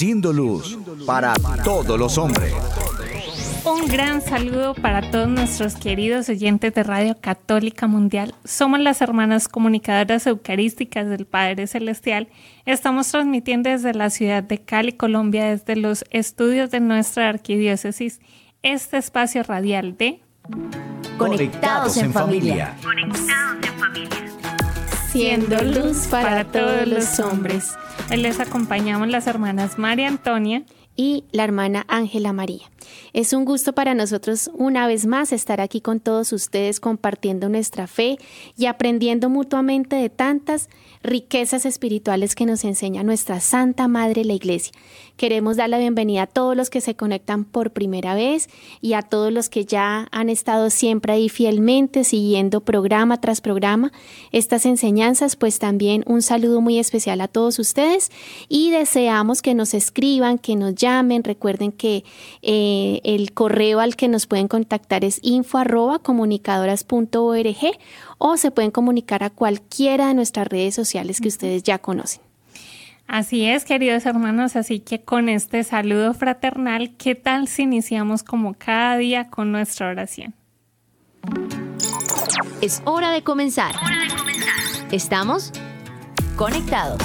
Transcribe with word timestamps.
Siendo 0.00 0.32
luz 0.32 0.78
para 1.04 1.34
todos 1.62 1.98
los 1.98 2.16
hombres. 2.16 2.54
Un 3.66 3.86
gran 3.86 4.22
saludo 4.22 4.72
para 4.72 5.10
todos 5.10 5.28
nuestros 5.28 5.74
queridos 5.74 6.30
oyentes 6.30 6.72
de 6.72 6.82
Radio 6.82 7.18
Católica 7.20 7.86
Mundial. 7.86 8.34
Somos 8.42 8.80
las 8.80 9.02
hermanas 9.02 9.46
comunicadoras 9.46 10.26
eucarísticas 10.26 11.06
del 11.06 11.26
Padre 11.26 11.66
Celestial. 11.66 12.28
Estamos 12.64 13.10
transmitiendo 13.10 13.68
desde 13.68 13.92
la 13.92 14.08
ciudad 14.08 14.42
de 14.42 14.56
Cali, 14.56 14.92
Colombia, 14.92 15.50
desde 15.50 15.76
los 15.76 16.06
estudios 16.08 16.70
de 16.70 16.80
nuestra 16.80 17.28
arquidiócesis, 17.28 18.20
este 18.62 18.96
espacio 18.96 19.42
radial 19.42 19.98
de 19.98 20.22
Conectados 21.18 21.98
en 21.98 22.10
familia. 22.10 22.74
Siendo 25.12 25.60
luz 25.64 26.06
para 26.08 26.44
todos 26.44 26.86
los 26.86 27.18
hombres. 27.18 27.74
Les 28.16 28.38
acompañamos 28.38 29.08
las 29.08 29.26
hermanas 29.26 29.76
María 29.76 30.06
Antonia 30.06 30.62
y 30.94 31.24
la 31.32 31.42
hermana 31.42 31.84
Ángela 31.88 32.32
María. 32.32 32.70
Es 33.12 33.32
un 33.32 33.44
gusto 33.44 33.72
para 33.72 33.94
nosotros 33.94 34.50
una 34.54 34.86
vez 34.86 35.06
más 35.06 35.32
estar 35.32 35.60
aquí 35.60 35.80
con 35.80 36.00
todos 36.00 36.32
ustedes 36.32 36.80
compartiendo 36.80 37.48
nuestra 37.48 37.86
fe 37.86 38.18
y 38.56 38.66
aprendiendo 38.66 39.28
mutuamente 39.28 39.96
de 39.96 40.10
tantas 40.10 40.68
riquezas 41.02 41.64
espirituales 41.64 42.34
que 42.34 42.46
nos 42.46 42.64
enseña 42.64 43.02
nuestra 43.02 43.40
Santa 43.40 43.88
Madre 43.88 44.24
la 44.24 44.34
Iglesia. 44.34 44.72
Queremos 45.16 45.56
dar 45.56 45.68
la 45.68 45.78
bienvenida 45.78 46.22
a 46.22 46.26
todos 46.26 46.56
los 46.56 46.70
que 46.70 46.80
se 46.80 46.94
conectan 46.94 47.44
por 47.44 47.72
primera 47.72 48.14
vez 48.14 48.48
y 48.80 48.94
a 48.94 49.02
todos 49.02 49.32
los 49.32 49.48
que 49.48 49.64
ya 49.64 50.08
han 50.12 50.30
estado 50.30 50.70
siempre 50.70 51.12
ahí 51.12 51.28
fielmente 51.28 52.04
siguiendo 52.04 52.62
programa 52.62 53.20
tras 53.20 53.40
programa 53.40 53.92
estas 54.32 54.66
enseñanzas, 54.66 55.36
pues 55.36 55.58
también 55.58 56.04
un 56.06 56.22
saludo 56.22 56.60
muy 56.60 56.78
especial 56.78 57.20
a 57.20 57.28
todos 57.28 57.58
ustedes 57.58 58.10
y 58.48 58.70
deseamos 58.70 59.42
que 59.42 59.54
nos 59.54 59.74
escriban, 59.74 60.38
que 60.38 60.56
nos 60.56 60.74
llamen. 60.74 61.24
Recuerden 61.24 61.72
que 61.72 62.04
eh, 62.42 62.79
el 63.04 63.32
correo 63.32 63.80
al 63.80 63.96
que 63.96 64.08
nos 64.08 64.26
pueden 64.26 64.48
contactar 64.48 65.04
es 65.04 65.18
info 65.22 65.58
arroba 65.58 65.98
comunicadoras.org 65.98 67.78
o 68.18 68.36
se 68.36 68.50
pueden 68.50 68.70
comunicar 68.70 69.22
a 69.22 69.30
cualquiera 69.30 70.08
de 70.08 70.14
nuestras 70.14 70.48
redes 70.48 70.74
sociales 70.74 71.20
que 71.20 71.28
ustedes 71.28 71.62
ya 71.62 71.78
conocen. 71.78 72.22
Así 73.06 73.44
es, 73.44 73.64
queridos 73.64 74.06
hermanos, 74.06 74.54
así 74.54 74.78
que 74.78 75.00
con 75.00 75.28
este 75.28 75.64
saludo 75.64 76.14
fraternal, 76.14 76.94
¿qué 76.96 77.16
tal 77.16 77.48
si 77.48 77.62
iniciamos 77.62 78.22
como 78.22 78.54
cada 78.54 78.96
día 78.98 79.28
con 79.30 79.50
nuestra 79.50 79.88
oración? 79.88 80.32
Es 82.60 82.82
hora 82.84 83.10
de 83.10 83.22
comenzar. 83.22 83.74
¿Estamos? 84.92 85.50
Conectados. 86.36 87.00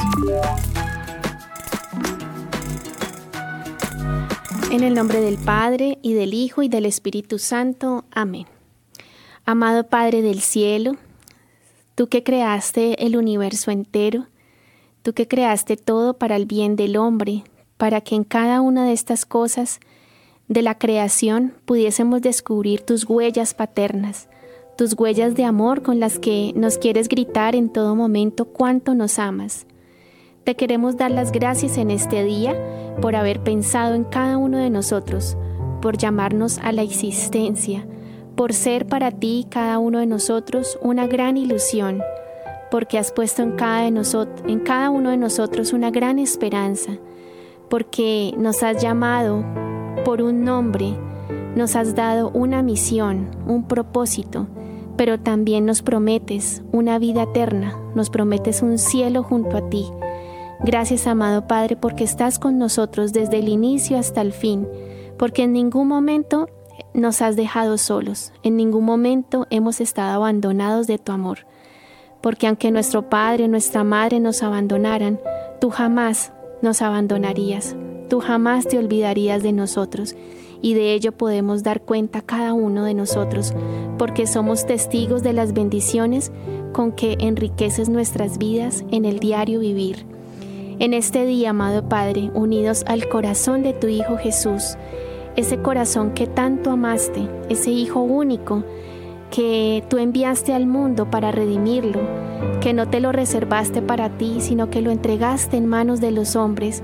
En 4.75 4.83
el 4.83 4.93
nombre 4.93 5.21
del 5.21 5.37
Padre, 5.37 5.99
y 6.01 6.15
del 6.15 6.33
Hijo, 6.33 6.61
y 6.61 6.67
del 6.67 6.85
Espíritu 6.85 7.39
Santo. 7.39 8.03
Amén. 8.11 8.45
Amado 9.45 9.87
Padre 9.87 10.21
del 10.21 10.41
cielo, 10.41 10.97
tú 11.95 12.09
que 12.09 12.23
creaste 12.23 13.05
el 13.05 13.15
universo 13.15 13.71
entero, 13.71 14.27
tú 15.01 15.13
que 15.13 15.29
creaste 15.29 15.77
todo 15.77 16.17
para 16.17 16.35
el 16.35 16.45
bien 16.45 16.75
del 16.75 16.97
hombre, 16.97 17.45
para 17.77 18.01
que 18.01 18.15
en 18.15 18.25
cada 18.25 18.59
una 18.59 18.85
de 18.85 18.91
estas 18.91 19.25
cosas 19.25 19.79
de 20.49 20.61
la 20.61 20.77
creación 20.77 21.53
pudiésemos 21.63 22.21
descubrir 22.21 22.81
tus 22.81 23.05
huellas 23.05 23.53
paternas, 23.53 24.27
tus 24.77 24.91
huellas 24.99 25.35
de 25.35 25.45
amor 25.45 25.83
con 25.83 26.01
las 26.01 26.19
que 26.19 26.51
nos 26.53 26.77
quieres 26.77 27.07
gritar 27.07 27.55
en 27.55 27.69
todo 27.69 27.95
momento 27.95 28.43
cuánto 28.43 28.93
nos 28.93 29.19
amas. 29.19 29.67
Te 30.45 30.53
queremos 30.53 30.95
dar 30.95 31.09
las 31.09 31.31
gracias 31.31 31.75
en 31.79 31.89
este 31.89 32.23
día 32.23 32.53
por 33.01 33.15
haber 33.15 33.41
pensado 33.41 33.95
en 33.95 34.03
cada 34.03 34.37
uno 34.37 34.59
de 34.59 34.69
nosotros, 34.69 35.35
por 35.81 35.97
llamarnos 35.97 36.59
a 36.59 36.71
la 36.71 36.83
existencia, 36.83 37.87
por 38.35 38.53
ser 38.53 38.85
para 38.85 39.09
ti 39.09 39.47
cada 39.49 39.79
uno 39.79 39.97
de 39.97 40.05
nosotros 40.05 40.77
una 40.83 41.07
gran 41.07 41.37
ilusión, 41.37 42.03
porque 42.69 42.99
has 42.99 43.11
puesto 43.11 43.41
en 43.41 43.53
cada, 43.53 43.87
en 43.87 44.59
cada 44.59 44.91
uno 44.91 45.09
de 45.09 45.17
nosotros 45.17 45.73
una 45.73 45.89
gran 45.89 46.19
esperanza, 46.19 46.91
porque 47.67 48.35
nos 48.37 48.61
has 48.61 48.79
llamado 48.79 49.43
por 50.05 50.21
un 50.21 50.43
nombre, 50.43 50.93
nos 51.55 51.75
has 51.75 51.95
dado 51.95 52.29
una 52.29 52.61
misión, 52.61 53.31
un 53.47 53.67
propósito, 53.67 54.45
pero 54.95 55.19
también 55.19 55.65
nos 55.65 55.81
prometes 55.81 56.61
una 56.71 56.99
vida 56.99 57.23
eterna, 57.23 57.75
nos 57.95 58.11
prometes 58.11 58.61
un 58.61 58.77
cielo 58.77 59.23
junto 59.23 59.57
a 59.57 59.69
ti. 59.71 59.87
Gracias, 60.63 61.05
amado 61.05 61.47
Padre, 61.47 61.75
porque 61.75 62.03
estás 62.03 62.39
con 62.39 62.57
nosotros 62.57 63.11
desde 63.11 63.39
el 63.39 63.49
inicio 63.49 63.97
hasta 63.97 64.21
el 64.21 64.31
fin, 64.31 64.67
porque 65.17 65.43
en 65.43 65.53
ningún 65.53 65.87
momento 65.87 66.47
nos 66.93 67.21
has 67.21 67.35
dejado 67.35 67.77
solos, 67.77 68.31
en 68.41 68.55
ningún 68.55 68.85
momento 68.85 69.47
hemos 69.49 69.81
estado 69.81 70.13
abandonados 70.15 70.87
de 70.87 70.97
tu 70.97 71.11
amor, 71.11 71.39
porque 72.21 72.47
aunque 72.47 72.71
nuestro 72.71 73.09
Padre, 73.09 73.47
nuestra 73.47 73.83
Madre 73.83 74.19
nos 74.19 74.43
abandonaran, 74.43 75.19
tú 75.59 75.69
jamás 75.69 76.31
nos 76.61 76.81
abandonarías, 76.81 77.75
tú 78.09 78.21
jamás 78.21 78.65
te 78.65 78.77
olvidarías 78.77 79.43
de 79.43 79.51
nosotros, 79.51 80.15
y 80.61 80.73
de 80.73 80.93
ello 80.93 81.11
podemos 81.11 81.63
dar 81.63 81.81
cuenta 81.81 82.21
cada 82.21 82.53
uno 82.53 82.85
de 82.85 82.93
nosotros, 82.93 83.53
porque 83.97 84.25
somos 84.25 84.65
testigos 84.65 85.21
de 85.21 85.33
las 85.33 85.53
bendiciones 85.53 86.31
con 86.71 86.93
que 86.93 87.17
enriqueces 87.19 87.89
nuestras 87.89 88.37
vidas 88.37 88.85
en 88.89 89.05
el 89.05 89.19
diario 89.19 89.59
vivir. 89.59 90.14
En 90.77 90.93
este 90.93 91.25
día, 91.25 91.51
amado 91.51 91.87
Padre, 91.87 92.31
unidos 92.33 92.83
al 92.87 93.07
corazón 93.07 93.63
de 93.63 93.71
tu 93.71 93.87
Hijo 93.87 94.17
Jesús, 94.17 94.75
ese 95.37 95.61
corazón 95.61 96.13
que 96.13 96.27
tanto 96.27 96.71
amaste, 96.71 97.29
ese 97.47 97.71
Hijo 97.71 98.01
único 98.01 98.63
que 99.31 99.85
tú 99.89 99.99
enviaste 99.99 100.53
al 100.53 100.67
mundo 100.67 101.09
para 101.09 101.31
redimirlo, 101.31 102.01
que 102.59 102.73
no 102.73 102.89
te 102.89 102.99
lo 102.99 103.13
reservaste 103.13 103.81
para 103.81 104.17
ti, 104.17 104.41
sino 104.41 104.69
que 104.69 104.81
lo 104.81 104.91
entregaste 104.91 105.55
en 105.55 105.65
manos 105.65 106.01
de 106.01 106.11
los 106.11 106.35
hombres 106.35 106.83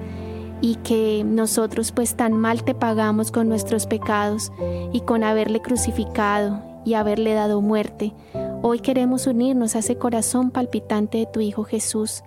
y 0.61 0.75
que 0.75 1.23
nosotros 1.25 1.91
pues 1.91 2.15
tan 2.15 2.31
mal 2.31 2.63
te 2.63 2.73
pagamos 2.73 3.29
con 3.29 3.49
nuestros 3.49 3.87
pecados 3.87 4.53
y 4.93 5.01
con 5.01 5.25
haberle 5.25 5.61
crucificado 5.61 6.61
y 6.85 6.93
haberle 6.93 7.33
dado 7.33 7.59
muerte. 7.59 8.13
Hoy 8.61 8.79
queremos 8.79 9.27
unirnos 9.27 9.75
a 9.75 9.79
ese 9.79 9.97
corazón 9.97 10.49
palpitante 10.49 11.17
de 11.17 11.25
tu 11.25 11.41
Hijo 11.41 11.65
Jesús, 11.65 12.23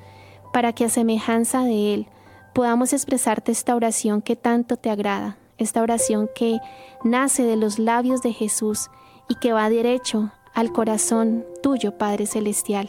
para 0.54 0.72
que 0.72 0.84
a 0.84 0.88
semejanza 0.88 1.65
de 1.65 1.94
Él 1.94 2.06
podamos 2.54 2.92
expresarte 2.92 3.50
esta 3.50 3.75
oración 3.75 4.22
que 4.22 4.37
tanto 4.37 4.76
te 4.76 4.88
agrada, 4.88 5.37
esta 5.59 5.82
oración 5.82 6.31
que 6.32 6.60
nace 7.03 7.42
de 7.42 7.56
los 7.56 7.81
labios 7.81 8.22
de 8.22 8.32
Jesús 8.32 8.88
y 9.28 9.34
que 9.34 9.53
va 9.53 9.69
derecho 9.69 10.31
al 10.54 10.70
corazón 10.70 11.44
tuyo, 11.60 11.98
Padre 11.98 12.26
Celestial. 12.26 12.88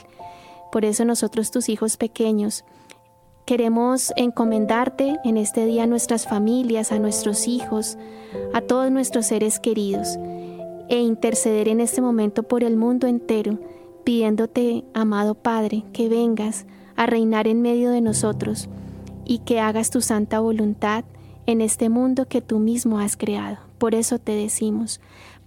Por 0.71 0.85
eso 0.85 1.05
nosotros, 1.05 1.49
tus 1.49 1.67
hijos 1.67 1.97
pequeños, 1.97 2.65
queremos 3.45 4.13
encomendarte 4.15 5.17
en 5.23 5.35
este 5.35 5.65
día 5.65 5.85
a 5.85 5.87
nuestras 5.87 6.27
familias, 6.27 6.91
a 6.91 6.99
nuestros 6.99 7.47
hijos, 7.47 7.97
a 8.53 8.61
todos 8.61 8.91
nuestros 8.91 9.25
seres 9.25 9.59
queridos, 9.59 10.19
e 10.87 10.99
interceder 10.99 11.67
en 11.67 11.81
este 11.81 11.99
momento 11.99 12.43
por 12.43 12.63
el 12.63 12.77
mundo 12.77 13.07
entero, 13.07 13.57
pidiéndote, 14.03 14.83
amado 14.93 15.33
Padre, 15.33 15.83
que 15.93 16.09
vengas 16.09 16.67
a 16.95 17.05
reinar 17.05 17.47
en 17.47 17.61
medio 17.61 17.91
de 17.91 18.01
nosotros 18.01 18.69
y 19.25 19.39
que 19.39 19.59
hagas 19.59 19.89
tu 19.89 20.01
santa 20.01 20.39
voluntad 20.39 21.03
en 21.45 21.61
este 21.61 21.89
mundo 21.89 22.27
que 22.27 22.41
tú 22.41 22.59
mismo 22.59 22.99
has 22.99 23.17
creado. 23.17 23.57
Por 23.77 23.95
eso 23.95 24.19
te 24.19 24.33
decimos, 24.33 25.01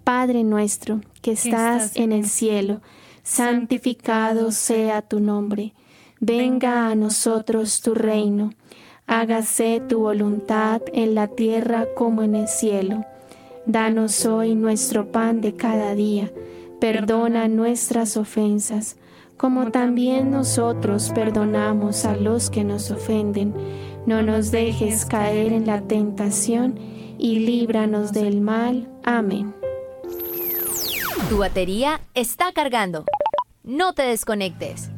Padre 0.05 0.45
nuestro 0.45 1.01
que 1.23 1.33
estás 1.33 1.97
en 1.97 2.13
el 2.13 2.27
cielo, 2.29 2.81
santificado 3.23 4.53
sea 4.53 5.03
tu 5.03 5.21
nombre, 5.21 5.75
venga 6.21 6.89
a 6.89 6.95
nosotros 6.95 7.81
tu 7.81 7.95
reino, 7.95 8.55
hágase 9.07 9.83
tu 9.87 10.01
voluntad 10.01 10.83
en 10.93 11.15
la 11.15 11.29
tierra 11.29 11.87
como 11.97 12.23
en 12.23 12.35
el 12.35 12.49
cielo. 12.49 13.05
Danos 13.67 14.25
hoy 14.25 14.55
nuestro 14.55 15.13
pan 15.13 15.43
de 15.43 15.55
cada 15.55 15.95
día, 15.95 16.33
perdona 16.81 17.49
nuestras 17.49 18.17
ofensas, 18.17 18.97
como 19.39 19.71
también 19.71 20.31
nosotros 20.31 21.11
perdonamos 21.15 22.05
a 22.05 22.15
los 22.17 22.51
que 22.51 22.65
nos 22.65 22.91
ofenden 22.91 23.55
no 24.09 24.23
nos 24.23 24.51
dejes 24.51 25.05
caer 25.05 25.53
en 25.53 25.67
la 25.67 25.83
tentación 25.83 26.79
y 27.19 27.41
líbranos 27.41 28.11
del 28.11 28.41
mal. 28.41 28.89
Amén. 29.05 29.55
Tu 31.29 31.37
batería 31.37 32.01
está 32.15 32.53
cargando. 32.53 33.05
No 33.63 33.93
te 33.93 34.05
desconectes. 34.05 34.91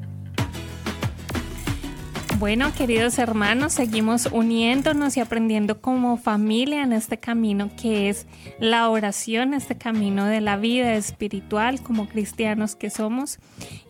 Bueno, 2.41 2.73
queridos 2.73 3.19
hermanos, 3.19 3.75
seguimos 3.75 4.25
uniéndonos 4.33 5.15
y 5.15 5.21
aprendiendo 5.21 5.83
como 5.83 6.17
familia 6.17 6.83
en 6.83 6.95
este 6.95 7.19
camino 7.19 7.69
que 7.77 8.09
es 8.09 8.27
la 8.59 8.89
oración, 8.89 9.53
este 9.53 9.77
camino 9.77 10.25
de 10.25 10.41
la 10.41 10.57
vida 10.57 10.95
espiritual 10.95 11.83
como 11.83 12.09
cristianos 12.09 12.77
que 12.77 12.89
somos 12.89 13.41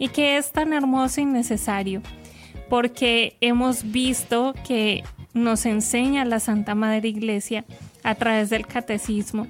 y 0.00 0.08
que 0.08 0.36
es 0.36 0.50
tan 0.50 0.72
hermoso 0.72 1.20
y 1.20 1.26
necesario 1.26 2.02
porque 2.68 3.36
hemos 3.40 3.92
visto 3.92 4.52
que 4.66 5.04
nos 5.32 5.64
enseña 5.64 6.24
la 6.24 6.40
Santa 6.40 6.74
Madre 6.74 7.06
Iglesia 7.06 7.64
a 8.02 8.16
través 8.16 8.50
del 8.50 8.66
catecismo 8.66 9.46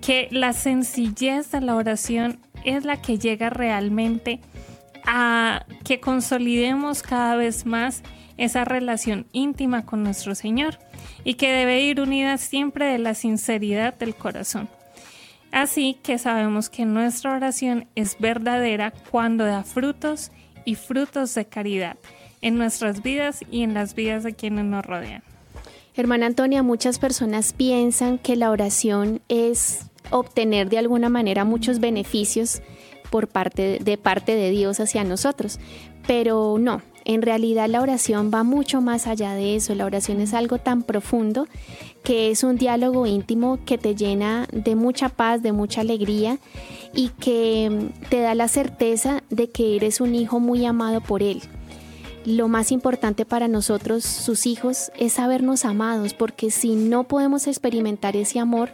que 0.00 0.26
la 0.32 0.54
sencillez 0.54 1.52
de 1.52 1.60
la 1.60 1.76
oración 1.76 2.40
es 2.64 2.84
la 2.84 3.00
que 3.00 3.16
llega 3.16 3.48
realmente 3.48 4.40
a 5.06 5.66
que 5.84 6.00
consolidemos 6.00 7.04
cada 7.04 7.36
vez 7.36 7.64
más 7.64 8.02
esa 8.40 8.64
relación 8.64 9.26
íntima 9.32 9.84
con 9.84 10.02
nuestro 10.02 10.34
Señor 10.34 10.78
y 11.24 11.34
que 11.34 11.52
debe 11.52 11.82
ir 11.82 12.00
unida 12.00 12.38
siempre 12.38 12.86
de 12.86 12.98
la 12.98 13.14
sinceridad 13.14 13.94
del 13.94 14.14
corazón. 14.14 14.70
Así 15.52 15.98
que 16.02 16.16
sabemos 16.16 16.70
que 16.70 16.86
nuestra 16.86 17.36
oración 17.36 17.86
es 17.94 18.16
verdadera 18.18 18.94
cuando 19.10 19.44
da 19.44 19.62
frutos 19.62 20.32
y 20.64 20.74
frutos 20.74 21.34
de 21.34 21.44
caridad 21.44 21.98
en 22.40 22.56
nuestras 22.56 23.02
vidas 23.02 23.44
y 23.50 23.62
en 23.62 23.74
las 23.74 23.94
vidas 23.94 24.22
de 24.22 24.32
quienes 24.32 24.64
nos 24.64 24.86
rodean. 24.86 25.22
Hermana 25.94 26.24
Antonia, 26.24 26.62
muchas 26.62 26.98
personas 26.98 27.52
piensan 27.52 28.16
que 28.16 28.36
la 28.36 28.50
oración 28.50 29.20
es 29.28 29.84
obtener 30.10 30.70
de 30.70 30.78
alguna 30.78 31.10
manera 31.10 31.44
muchos 31.44 31.78
beneficios 31.78 32.62
por 33.10 33.28
parte 33.28 33.80
de 33.82 33.98
parte 33.98 34.34
de 34.34 34.48
Dios 34.48 34.80
hacia 34.80 35.04
nosotros, 35.04 35.60
pero 36.06 36.56
no, 36.58 36.80
en 37.04 37.22
realidad 37.22 37.68
la 37.68 37.80
oración 37.80 38.30
va 38.32 38.42
mucho 38.42 38.80
más 38.80 39.06
allá 39.06 39.34
de 39.34 39.56
eso. 39.56 39.74
La 39.74 39.86
oración 39.86 40.20
es 40.20 40.34
algo 40.34 40.58
tan 40.58 40.82
profundo 40.82 41.46
que 42.02 42.30
es 42.30 42.44
un 42.44 42.56
diálogo 42.56 43.06
íntimo 43.06 43.58
que 43.64 43.78
te 43.78 43.94
llena 43.94 44.46
de 44.52 44.74
mucha 44.74 45.08
paz, 45.08 45.42
de 45.42 45.52
mucha 45.52 45.82
alegría 45.82 46.38
y 46.94 47.08
que 47.08 47.90
te 48.08 48.20
da 48.20 48.34
la 48.34 48.48
certeza 48.48 49.22
de 49.30 49.50
que 49.50 49.76
eres 49.76 50.00
un 50.00 50.14
hijo 50.14 50.40
muy 50.40 50.64
amado 50.64 51.00
por 51.00 51.22
Él 51.22 51.42
lo 52.24 52.48
más 52.48 52.70
importante 52.72 53.24
para 53.24 53.48
nosotros, 53.48 54.04
sus 54.04 54.46
hijos, 54.46 54.92
es 54.98 55.14
sabernos 55.14 55.64
amados, 55.64 56.14
porque 56.14 56.50
si 56.50 56.74
no 56.74 57.04
podemos 57.04 57.46
experimentar 57.46 58.16
ese 58.16 58.38
amor, 58.38 58.70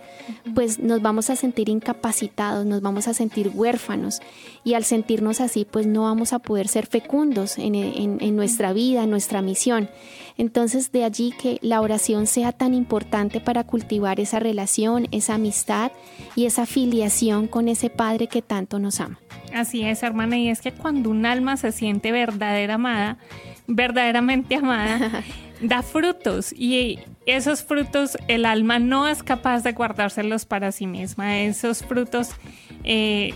pues 0.55 0.79
nos 0.79 1.01
vamos 1.03 1.31
a 1.31 1.37
sentir 1.37 1.69
incapacitados, 1.69 2.67
nos 2.67 2.83
vamos 2.83 3.09
a 3.09 3.15
sentir 3.15 3.53
huérfanos 3.55 4.21
y 4.65 4.75
al 4.75 4.85
sentirnos 4.85 5.41
así, 5.41 5.65
pues 5.65 5.87
no 5.87 6.03
vamos 6.03 6.33
a 6.33 6.39
poder 6.39 6.69
ser 6.69 6.87
fecundos 6.87 7.59
en, 7.59 7.75
en 7.75 8.37
nuestra 8.37 8.73
vida, 8.73 9.05
en 9.05 9.11
nuestra 9.11 9.43
misión. 9.43 9.89
Entonces 10.39 10.93
de 10.93 11.05
allí 11.05 11.33
que 11.39 11.59
la 11.63 11.81
oración 11.81 12.27
sea 12.27 12.53
tan 12.53 12.75
importante 12.75 13.41
para 13.41 13.65
cultivar 13.65 14.21
esa 14.21 14.39
relación, 14.39 15.09
esa 15.11 15.35
amistad 15.35 15.93
y 16.35 16.47
esa 16.47 16.67
filiación 16.67 17.47
con 17.47 17.69
ese 17.69 17.91
Padre 17.91 18.27
que 18.27 18.43
tanto 18.43 18.79
nos 18.79 19.01
ama. 19.01 19.19
Así 19.55 19.83
es, 19.83 20.03
hermana, 20.03 20.37
y 20.37 20.49
es 20.49 20.61
que 20.61 20.73
cuando 20.73 21.11
un 21.11 21.25
alma 21.25 21.57
se 21.57 21.73
siente 21.73 22.13
verdadera 22.13 22.75
amada, 22.75 23.19
verdaderamente 23.67 24.57
amada, 24.57 25.25
da 25.61 25.83
frutos 25.83 26.53
y 26.53 26.99
esos 27.25 27.63
frutos 27.63 28.19
el 28.29 28.45
alma 28.45 28.79
no 28.79 29.09
es 29.09 29.23
capaz 29.23 29.63
de 29.63 29.73
guardárselos 29.73 30.45
para 30.45 30.73
sí 30.73 30.87
misma. 30.87 31.41
Esos 31.41 31.83
frutos 31.83 32.31
eh, 32.85 33.35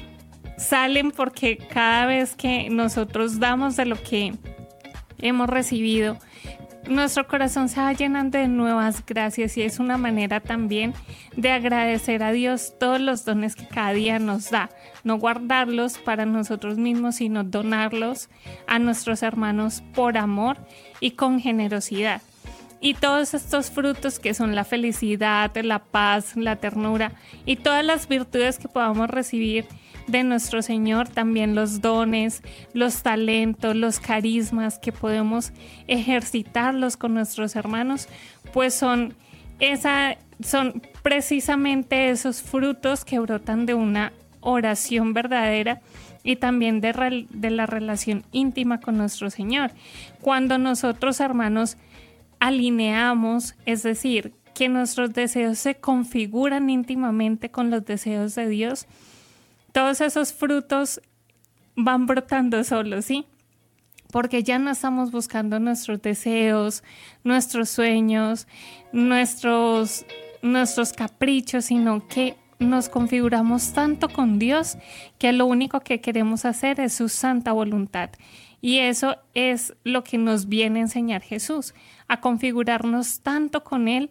salen 0.58 1.10
porque 1.10 1.56
cada 1.56 2.06
vez 2.06 2.36
que 2.36 2.68
nosotros 2.70 3.40
damos 3.40 3.76
de 3.76 3.86
lo 3.86 4.00
que 4.00 4.34
hemos 5.18 5.48
recibido, 5.48 6.18
nuestro 6.88 7.26
corazón 7.26 7.68
se 7.68 7.80
va 7.80 7.92
llenando 7.92 8.38
de 8.38 8.48
nuevas 8.48 9.04
gracias 9.04 9.56
y 9.56 9.62
es 9.62 9.78
una 9.78 9.98
manera 9.98 10.40
también 10.40 10.94
de 11.36 11.50
agradecer 11.50 12.22
a 12.22 12.32
Dios 12.32 12.74
todos 12.78 13.00
los 13.00 13.24
dones 13.24 13.54
que 13.54 13.66
cada 13.66 13.92
día 13.92 14.18
nos 14.18 14.50
da. 14.50 14.70
No 15.04 15.18
guardarlos 15.18 15.98
para 15.98 16.26
nosotros 16.26 16.78
mismos, 16.78 17.16
sino 17.16 17.44
donarlos 17.44 18.28
a 18.66 18.78
nuestros 18.78 19.22
hermanos 19.22 19.82
por 19.94 20.16
amor 20.16 20.58
y 21.00 21.12
con 21.12 21.40
generosidad. 21.40 22.22
Y 22.82 22.94
todos 22.94 23.34
estos 23.34 23.70
frutos 23.70 24.18
que 24.18 24.32
son 24.32 24.54
la 24.54 24.64
felicidad, 24.64 25.54
la 25.62 25.80
paz, 25.80 26.34
la 26.36 26.56
ternura 26.56 27.12
y 27.44 27.56
todas 27.56 27.84
las 27.84 28.08
virtudes 28.08 28.58
que 28.58 28.68
podamos 28.68 29.10
recibir 29.10 29.66
de 30.10 30.24
nuestro 30.24 30.62
Señor, 30.62 31.08
también 31.08 31.54
los 31.54 31.80
dones, 31.80 32.42
los 32.72 33.02
talentos, 33.02 33.76
los 33.76 34.00
carismas 34.00 34.78
que 34.78 34.92
podemos 34.92 35.52
ejercitarlos 35.86 36.96
con 36.96 37.14
nuestros 37.14 37.56
hermanos, 37.56 38.08
pues 38.52 38.74
son 38.74 39.14
esa 39.58 40.16
son 40.42 40.82
precisamente 41.02 42.10
esos 42.10 42.42
frutos 42.42 43.04
que 43.04 43.18
brotan 43.18 43.66
de 43.66 43.74
una 43.74 44.12
oración 44.40 45.12
verdadera 45.12 45.80
y 46.22 46.36
también 46.36 46.80
de, 46.80 47.26
de, 47.30 47.50
la 47.50 47.66
relación 47.66 48.24
íntima 48.32 48.80
con 48.80 48.96
nuestro 48.96 49.30
Señor. 49.30 49.72
Cuando 50.20 50.58
nosotros, 50.58 51.20
hermanos, 51.20 51.76
alineamos, 52.40 53.54
es 53.66 53.82
decir, 53.82 54.32
que 54.54 54.68
nuestros 54.68 55.12
deseos 55.12 55.58
se 55.58 55.76
configuran 55.76 56.68
íntimamente 56.68 57.50
con 57.50 57.70
los 57.70 57.84
deseos 57.84 58.34
de 58.34 58.48
Dios, 58.48 58.86
todos 59.72 60.00
esos 60.00 60.32
frutos 60.32 61.00
van 61.76 62.06
brotando 62.06 62.62
solos, 62.64 63.04
¿sí? 63.04 63.26
Porque 64.12 64.42
ya 64.42 64.58
no 64.58 64.70
estamos 64.70 65.12
buscando 65.12 65.60
nuestros 65.60 66.02
deseos, 66.02 66.82
nuestros 67.22 67.68
sueños, 67.68 68.48
nuestros, 68.92 70.04
nuestros 70.42 70.92
caprichos, 70.92 71.66
sino 71.66 72.06
que 72.08 72.36
nos 72.58 72.88
configuramos 72.88 73.72
tanto 73.72 74.08
con 74.08 74.38
Dios 74.38 74.76
que 75.18 75.32
lo 75.32 75.46
único 75.46 75.80
que 75.80 76.00
queremos 76.00 76.44
hacer 76.44 76.80
es 76.80 76.92
su 76.92 77.08
santa 77.08 77.52
voluntad. 77.52 78.10
Y 78.60 78.78
eso 78.78 79.16
es 79.32 79.74
lo 79.84 80.04
que 80.04 80.18
nos 80.18 80.48
viene 80.48 80.80
a 80.80 80.82
enseñar 80.82 81.22
Jesús, 81.22 81.74
a 82.08 82.20
configurarnos 82.20 83.20
tanto 83.20 83.64
con 83.64 83.88
Él 83.88 84.10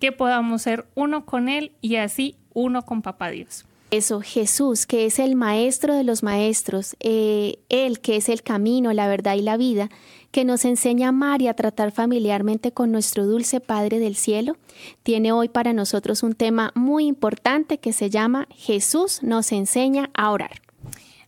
que 0.00 0.12
podamos 0.12 0.62
ser 0.62 0.86
uno 0.94 1.26
con 1.26 1.48
Él 1.48 1.72
y 1.82 1.96
así 1.96 2.36
uno 2.54 2.86
con 2.86 3.02
Papá 3.02 3.30
Dios. 3.30 3.66
Eso, 3.90 4.20
Jesús, 4.20 4.86
que 4.86 5.06
es 5.06 5.18
el 5.18 5.34
maestro 5.34 5.96
de 5.96 6.04
los 6.04 6.22
maestros, 6.22 6.96
eh, 7.00 7.58
Él 7.68 8.00
que 8.00 8.16
es 8.16 8.28
el 8.28 8.42
camino, 8.42 8.92
la 8.92 9.08
verdad 9.08 9.34
y 9.34 9.42
la 9.42 9.56
vida, 9.56 9.90
que 10.30 10.44
nos 10.44 10.64
enseña 10.64 11.06
a 11.06 11.08
amar 11.08 11.42
y 11.42 11.48
a 11.48 11.54
tratar 11.54 11.90
familiarmente 11.90 12.70
con 12.70 12.92
nuestro 12.92 13.26
dulce 13.26 13.58
Padre 13.58 13.98
del 13.98 14.14
Cielo, 14.14 14.56
tiene 15.02 15.32
hoy 15.32 15.48
para 15.48 15.72
nosotros 15.72 16.22
un 16.22 16.34
tema 16.34 16.70
muy 16.76 17.06
importante 17.06 17.78
que 17.78 17.92
se 17.92 18.10
llama 18.10 18.46
Jesús 18.54 19.24
nos 19.24 19.50
enseña 19.50 20.10
a 20.14 20.30
orar. 20.30 20.62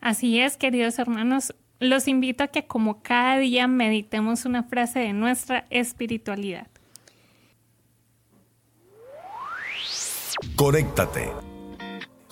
Así 0.01 0.39
es, 0.39 0.57
queridos 0.57 1.01
hermanos, 1.01 1.55
los 1.81 2.07
invito 2.07 2.45
a 2.45 2.49
que 2.49 2.67
como 2.67 3.03
cada 3.03 3.39
día 3.39 3.67
meditemos 3.67 4.45
una 4.45 4.63
frase 4.63 5.01
de 5.01 5.13
nuestra 5.13 5.67
espiritualidad. 5.71 6.69
Conéctate 10.55 11.31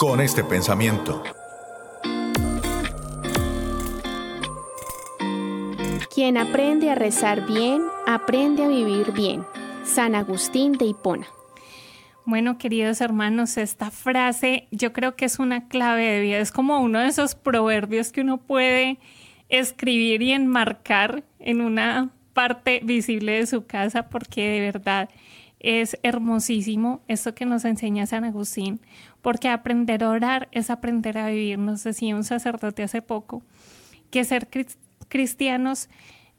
con 0.00 0.23
este 0.23 0.42
pensamiento. 0.42 1.23
Quien 6.14 6.38
aprende 6.38 6.88
a 6.88 6.95
rezar 6.95 7.47
bien, 7.47 7.83
aprende 8.07 8.64
a 8.64 8.69
vivir 8.69 9.12
bien. 9.12 9.45
San 9.85 10.14
Agustín 10.14 10.73
de 10.73 10.87
Hipona. 10.87 11.26
Bueno, 12.25 12.57
queridos 12.57 13.02
hermanos, 13.02 13.59
esta 13.59 13.90
frase 13.90 14.69
yo 14.71 14.95
creo 14.95 15.16
que 15.16 15.26
es 15.26 15.38
una 15.38 15.69
clave 15.69 16.07
de 16.07 16.21
vida. 16.23 16.38
Es 16.38 16.50
como 16.50 16.80
uno 16.80 17.00
de 17.00 17.09
esos 17.09 17.35
proverbios 17.35 18.11
que 18.11 18.23
uno 18.23 18.38
puede 18.38 18.99
escribir 19.50 20.23
y 20.23 20.33
enmarcar 20.33 21.25
en 21.40 21.61
una 21.61 22.09
parte 22.33 22.80
visible 22.83 23.33
de 23.33 23.47
su 23.47 23.66
casa 23.66 24.09
porque 24.09 24.49
de 24.49 24.61
verdad 24.61 25.11
es 25.61 25.99
hermosísimo 26.02 27.00
esto 27.07 27.35
que 27.35 27.47
nos 27.47 27.64
enseña 27.64 28.07
San 28.07 28.25
Agustín, 28.25 28.81
porque 29.23 29.49
aprender 29.49 30.02
a 30.02 30.11
orar 30.11 30.49
es 30.52 30.71
aprender 30.71 31.19
a 31.19 31.29
vivir. 31.29 31.59
Nos 31.59 31.85
decía 31.85 32.17
un 32.17 32.25
sacerdote 32.25 32.83
hace 32.83 33.02
poco 33.02 33.43
que 34.11 34.25
ser 34.25 34.49
cristianos 35.09 35.88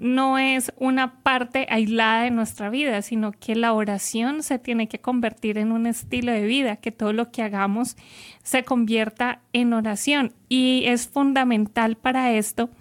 no 0.02 0.40
es 0.40 0.74
una 0.78 1.22
parte 1.22 1.68
aislada 1.70 2.24
de 2.24 2.32
nuestra 2.32 2.72
vida, 2.72 3.04
sino 3.04 3.32
que 3.32 3.56
la 3.56 3.72
oración 3.72 4.42
se 4.42 4.58
tiene 4.58 4.88
que 4.88 5.00
convertir 5.00 5.60
en 5.60 5.72
un 5.72 5.86
estilo 5.86 6.32
de 6.32 6.44
vida, 6.44 6.78
que 6.78 6.92
todo 6.92 7.14
lo 7.14 7.32
que 7.32 7.44
hagamos 7.44 7.98
se 8.42 8.64
convierta 8.64 9.42
en 9.54 9.74
oración. 9.74 10.34
Y 10.50 10.86
es 10.88 11.08
fundamental 11.08 11.98
para 11.98 12.32
esto 12.32 12.72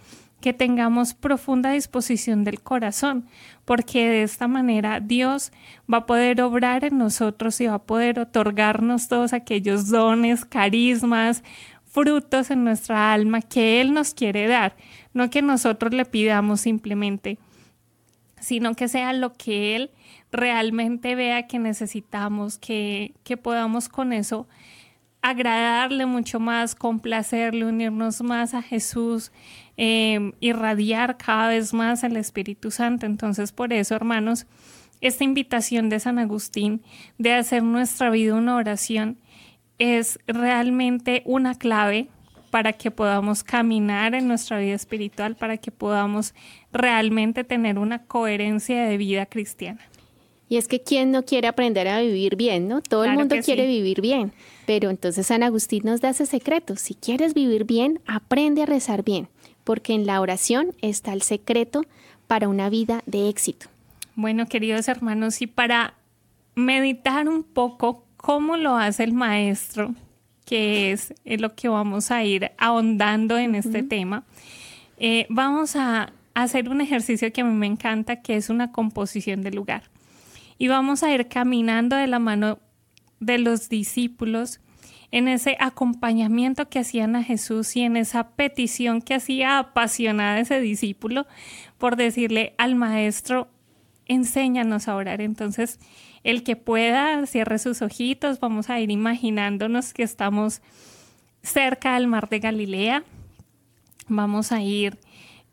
que 0.41 0.53
tengamos 0.53 1.15
profunda 1.15 1.73
disposición 1.73 2.45
del 2.45 2.61
corazón, 2.61 3.27
porque 3.65 4.09
de 4.09 4.23
esta 4.23 4.49
manera 4.49 5.01
Dios 5.01 5.53
va 5.93 5.99
a 5.99 6.07
poder 6.07 6.41
obrar 6.43 6.85
en 6.85 6.99
nosotros 6.99 7.61
y 7.61 7.67
va 7.67 7.75
a 7.75 7.83
poder 7.83 8.19
otorgarnos 8.19 9.09
todos 9.09 9.33
aquellos 9.33 9.89
dones, 9.89 10.45
carismas, 10.45 11.43
frutos 11.85 12.51
en 12.51 12.65
nuestra 12.65 13.13
alma 13.13 13.43
que 13.43 13.81
Él 13.81 13.93
nos 13.93 14.15
quiere 14.15 14.47
dar, 14.47 14.77
no 15.13 15.29
que 15.29 15.43
nosotros 15.43 15.93
le 15.93 16.05
pidamos 16.05 16.61
simplemente, 16.61 17.39
sino 18.41 18.75
que 18.75 18.89
sea 18.89 19.13
lo 19.13 19.35
que 19.35 19.77
Él 19.77 19.91
realmente 20.33 21.15
vea 21.15 21.47
que 21.47 21.59
necesitamos, 21.59 22.59
que, 22.59 23.15
que 23.25 23.37
podamos 23.37 23.89
con 23.89 24.13
eso 24.13 24.47
agradarle 25.23 26.07
mucho 26.07 26.41
más, 26.41 26.75
complacerle, 26.75 27.67
unirnos 27.67 28.23
más 28.23 28.55
a 28.55 28.63
Jesús, 28.63 29.33
eh, 29.83 30.33
irradiar 30.41 31.17
cada 31.17 31.49
vez 31.49 31.73
más 31.73 32.05
al 32.05 32.19
Espíritu 32.19 32.71
Santo. 32.71 33.07
Entonces, 33.07 33.51
por 33.51 33.73
eso, 33.73 33.95
hermanos, 33.95 34.47
esta 35.01 35.25
invitación 35.25 35.89
de 35.89 35.99
San 36.01 36.19
Agustín 36.19 36.83
de 37.17 37.33
hacer 37.33 37.63
nuestra 37.63 38.11
vida 38.11 38.35
una 38.35 38.57
oración 38.57 39.17
es 39.79 40.19
realmente 40.27 41.23
una 41.25 41.55
clave 41.55 42.09
para 42.51 42.75
que 42.75 42.91
podamos 42.91 43.43
caminar 43.43 44.15
en 44.15 44.29
nuestra 44.29 44.59
vida 44.59 44.75
espiritual, 44.75 45.35
para 45.35 45.57
que 45.57 45.71
podamos 45.71 46.35
realmente 46.75 47.43
tener 47.43 47.79
una 47.79 48.03
coherencia 48.03 48.85
de 48.85 48.99
vida 48.99 49.25
cristiana. 49.25 49.81
Y 50.47 50.59
es 50.59 50.69
que 50.69 50.83
quién 50.83 51.11
no 51.11 51.25
quiere 51.25 51.49
aprender 51.49 51.89
a 51.89 52.01
vivir 52.01 52.37
bien, 52.37 52.69
¿no? 52.69 52.83
Todo 52.83 53.05
el 53.05 53.13
mundo 53.13 53.37
quiere 53.43 53.67
vivir 53.67 54.03
bien, 54.03 54.33
pero 54.67 54.91
entonces 54.91 55.29
San 55.29 55.43
Agustín 55.43 55.85
nos 55.85 56.03
da 56.03 56.11
ese 56.11 56.27
secreto. 56.27 56.77
Si 56.77 56.95
quieres 56.95 57.33
vivir 57.33 57.65
bien, 57.65 58.01
aprende 58.05 58.65
a 58.65 58.67
rezar 58.67 59.05
bien, 59.05 59.29
porque 59.71 59.93
en 59.93 60.05
la 60.05 60.21
oración 60.21 60.75
está 60.83 61.13
el 61.13 61.23
secreto 61.23 61.87
para 62.27 62.49
una 62.49 62.69
vida 62.69 63.05
de 63.07 63.29
éxito. 63.29 63.69
Bueno, 64.17 64.47
queridos 64.47 64.89
hermanos, 64.89 65.41
y 65.43 65.47
para 65.47 65.95
meditar 66.57 67.29
un 67.29 67.45
poco 67.45 68.05
cómo 68.17 68.57
lo 68.57 68.77
hace 68.77 69.05
el 69.05 69.13
maestro, 69.13 69.95
que 70.45 70.91
es, 70.91 71.15
lo 71.25 71.55
que 71.55 71.69
vamos 71.69 72.11
a 72.11 72.25
ir 72.25 72.51
ahondando 72.59 73.39
en 73.39 73.55
este 73.55 73.85
tema, 73.85 74.25
eh, 74.97 75.27
vamos 75.29 75.77
a 75.77 76.13
hacer 76.35 76.69
un 76.69 76.81
ejercicio 76.81 77.33
que 77.33 77.43
a 77.43 77.45
mí 77.45 77.55
me 77.55 77.69
encanta, 77.69 78.23
que 78.23 78.35
es 78.35 78.51
una 78.51 78.73
composición 78.73 79.41
de 79.43 79.53
lugar. 79.53 79.85
Y 80.59 80.67
vamos 80.67 81.05
a 81.05 81.15
ir 81.15 81.29
caminando 81.29 81.95
de 81.95 82.09
la 82.09 82.19
mano 82.19 82.59
de 83.21 83.39
los 83.39 83.69
discípulos 83.69 84.59
en 85.13 85.29
ese 85.29 85.57
acompañamiento 85.59 86.69
que 86.69 86.79
hacían 86.79 87.17
a 87.17 87.25
Jesús 87.25 87.77
y 87.77 87.83
en 87.83 87.97
esa 87.97 88.31
petición 88.31 89.03
que 89.03 89.15
hacía 89.15 89.59
apasionada 89.59 90.39
ese 90.39 90.61
discípulo 90.61 91.27
por 91.79 91.97
decirle 91.97 92.55
al 92.59 92.75
maestro, 92.77 93.49
enséñanos 94.07 94.89
a 94.89 94.95
orar. 94.95 95.21
Entonces, 95.21 95.81
el 96.23 96.43
que 96.43 96.57
pueda, 96.57 97.27
cierre 97.27 97.59
sus 97.59 97.83
ojitos, 97.83 98.39
vamos 98.41 98.71
a 98.71 98.79
ir 98.79 98.91
imaginándonos 98.91 99.93
que 99.93 100.03
estamos 100.03 100.61
cerca 101.43 101.95
del 101.95 102.07
mar 102.07 102.29
de 102.29 102.39
Galilea, 102.39 103.05
vamos 104.09 104.53
a 104.53 104.63
ir 104.63 104.99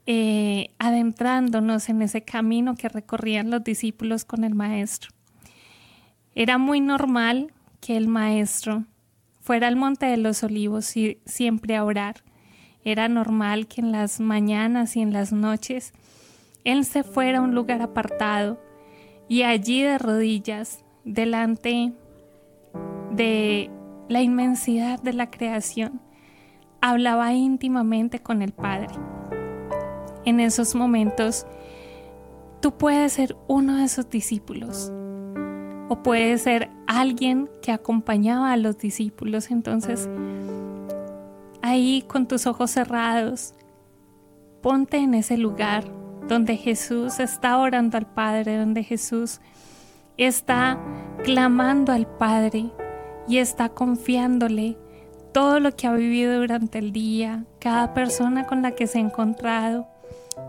eh, 0.06 0.72
adentrándonos 0.80 1.90
en 1.90 2.02
ese 2.02 2.24
camino 2.24 2.76
que 2.76 2.90
recorrían 2.90 3.50
los 3.50 3.64
discípulos 3.64 4.26
con 4.26 4.44
el 4.44 4.56
Maestro. 4.56 5.12
Era 6.36 6.58
muy 6.58 6.82
normal 6.82 7.52
que 7.80 7.98
el 7.98 8.08
Maestro 8.08 8.86
fuera 9.48 9.70
al 9.70 9.78
Monte 9.78 10.06
de 10.08 10.18
los 10.18 10.44
Olivos 10.44 10.98
y 10.98 11.20
siempre 11.26 11.78
a 11.78 11.86
orar. 11.86 12.18
Era 12.84 13.08
normal 13.08 13.68
que 13.68 13.80
en 13.80 13.94
las 13.94 14.20
mañanas 14.20 14.98
y 14.98 15.02
en 15.02 15.14
las 15.14 15.32
noches 15.32 15.94
Él 16.66 16.84
se 16.84 17.04
fuera 17.04 17.40
a 17.40 17.42
un 17.42 17.56
lugar 17.56 17.82
apartado 17.82 18.62
y 19.30 19.44
allí 19.44 19.82
de 19.82 19.98
rodillas, 19.98 20.84
delante 21.06 21.94
de 23.12 23.72
la 24.10 24.22
inmensidad 24.22 25.02
de 25.02 25.14
la 25.14 25.32
creación, 25.32 26.02
hablaba 26.82 27.34
íntimamente 27.34 28.20
con 28.20 28.42
el 28.42 28.52
Padre 28.52 28.94
en 30.28 30.42
esos 30.42 30.76
momentos, 30.76 31.48
tú 32.60 32.78
puedes 32.78 33.14
ser 33.14 33.38
uno 33.48 33.78
de 33.78 33.86
esos 33.86 34.10
discípulos 34.10 34.92
o 35.88 36.04
puedes 36.04 36.42
ser 36.42 36.70
alguien 36.88 37.50
que 37.62 37.72
acompañaba 37.72 38.52
a 38.52 38.58
los 38.58 38.78
discípulos. 38.78 39.52
Entonces, 39.52 40.10
ahí 41.62 42.04
con 42.08 42.28
tus 42.28 42.48
ojos 42.48 42.72
cerrados, 42.72 43.54
ponte 44.62 44.98
en 44.98 45.14
ese 45.14 45.38
lugar 45.38 45.86
donde 46.28 46.58
Jesús 46.58 47.20
está 47.20 47.58
orando 47.58 47.98
al 47.98 48.06
Padre, 48.06 48.58
donde 48.58 48.84
Jesús 48.84 49.40
está 50.18 50.80
clamando 51.24 51.92
al 51.92 52.08
Padre 52.08 52.72
y 53.28 53.38
está 53.38 53.70
confiándole 53.70 54.78
todo 55.34 55.60
lo 55.60 55.76
que 55.76 55.88
ha 55.88 55.94
vivido 55.94 56.40
durante 56.40 56.80
el 56.80 56.92
día, 56.92 57.46
cada 57.60 57.94
persona 57.94 58.48
con 58.48 58.62
la 58.62 58.72
que 58.72 58.88
se 58.88 58.98
ha 58.98 59.02
encontrado 59.02 59.88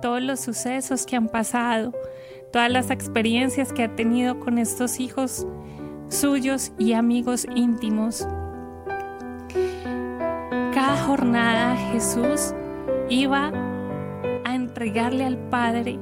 todos 0.00 0.22
los 0.22 0.40
sucesos 0.40 1.04
que 1.04 1.16
han 1.16 1.28
pasado, 1.28 1.92
todas 2.52 2.70
las 2.70 2.90
experiencias 2.90 3.72
que 3.72 3.84
ha 3.84 3.94
tenido 3.94 4.40
con 4.40 4.58
estos 4.58 5.00
hijos 5.00 5.46
suyos 6.08 6.72
y 6.78 6.92
amigos 6.92 7.46
íntimos. 7.54 8.26
Cada 10.74 10.96
jornada 11.06 11.76
Jesús 11.76 12.54
iba 13.08 13.52
a 14.44 14.54
entregarle 14.54 15.24
al 15.24 15.38
Padre 15.48 15.98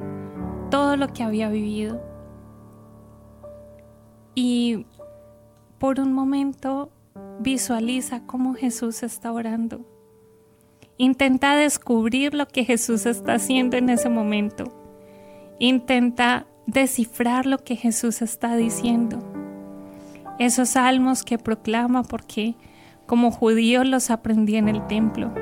todo 0.70 0.96
lo 0.96 1.08
que 1.08 1.22
había 1.22 1.48
vivido. 1.48 2.00
Y 4.34 4.86
por 5.78 6.00
un 6.00 6.12
momento 6.12 6.90
visualiza 7.40 8.26
cómo 8.26 8.54
Jesús 8.54 9.02
está 9.02 9.32
orando 9.32 9.84
Intenta 10.98 11.54
descubrir 11.56 12.32
lo 12.32 12.48
que 12.48 12.64
Jesús 12.64 13.04
está 13.04 13.34
haciendo 13.34 13.76
en 13.76 13.90
ese 13.90 14.08
momento. 14.08 14.64
Intenta 15.58 16.46
descifrar 16.66 17.44
lo 17.44 17.58
que 17.58 17.76
Jesús 17.76 18.22
está 18.22 18.56
diciendo. 18.56 19.35
Esos 20.38 20.70
salmos 20.70 21.22
que 21.22 21.38
proclama 21.38 22.02
porque 22.02 22.54
como 23.06 23.30
judío 23.30 23.84
los 23.84 24.10
aprendí 24.10 24.56
en 24.56 24.68
el 24.68 24.86
templo. 24.86 25.32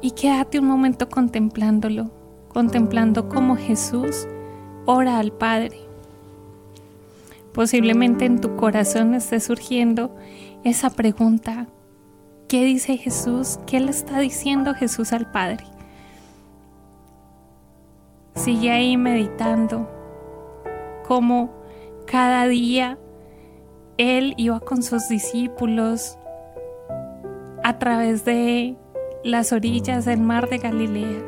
Y 0.00 0.12
quédate 0.12 0.58
un 0.58 0.66
momento 0.66 1.08
contemplándolo, 1.08 2.10
contemplando 2.48 3.28
cómo 3.28 3.56
Jesús 3.56 4.26
ora 4.84 5.18
al 5.18 5.32
Padre. 5.32 5.80
Posiblemente 7.52 8.24
en 8.24 8.40
tu 8.40 8.56
corazón 8.56 9.14
esté 9.14 9.40
surgiendo 9.40 10.14
esa 10.62 10.90
pregunta, 10.90 11.66
¿Qué 12.48 12.64
dice 12.64 12.96
Jesús? 12.96 13.58
¿Qué 13.66 13.80
le 13.80 13.90
está 13.90 14.20
diciendo 14.20 14.72
Jesús 14.72 15.12
al 15.12 15.28
Padre? 15.32 15.64
Sigue 18.36 18.70
ahí 18.70 18.96
meditando 18.96 19.90
cómo 21.08 21.50
cada 22.06 22.46
día 22.46 22.98
Él 23.98 24.34
iba 24.36 24.60
con 24.60 24.82
sus 24.82 25.08
discípulos 25.08 26.18
a 27.62 27.78
través 27.78 28.24
de 28.24 28.76
las 29.24 29.52
orillas 29.52 30.04
del 30.04 30.20
mar 30.20 30.48
de 30.48 30.58
Galilea, 30.58 31.20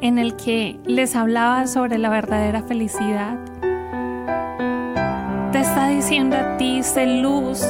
en 0.00 0.18
el 0.18 0.34
que 0.36 0.78
les 0.84 1.14
hablaba 1.14 1.66
sobre 1.66 1.98
la 1.98 2.08
verdadera 2.08 2.62
felicidad. 2.62 3.38
Te 5.52 5.60
está 5.60 5.88
diciendo 5.88 6.36
a 6.36 6.56
ti, 6.56 6.82
sé 6.82 7.20
luz, 7.20 7.62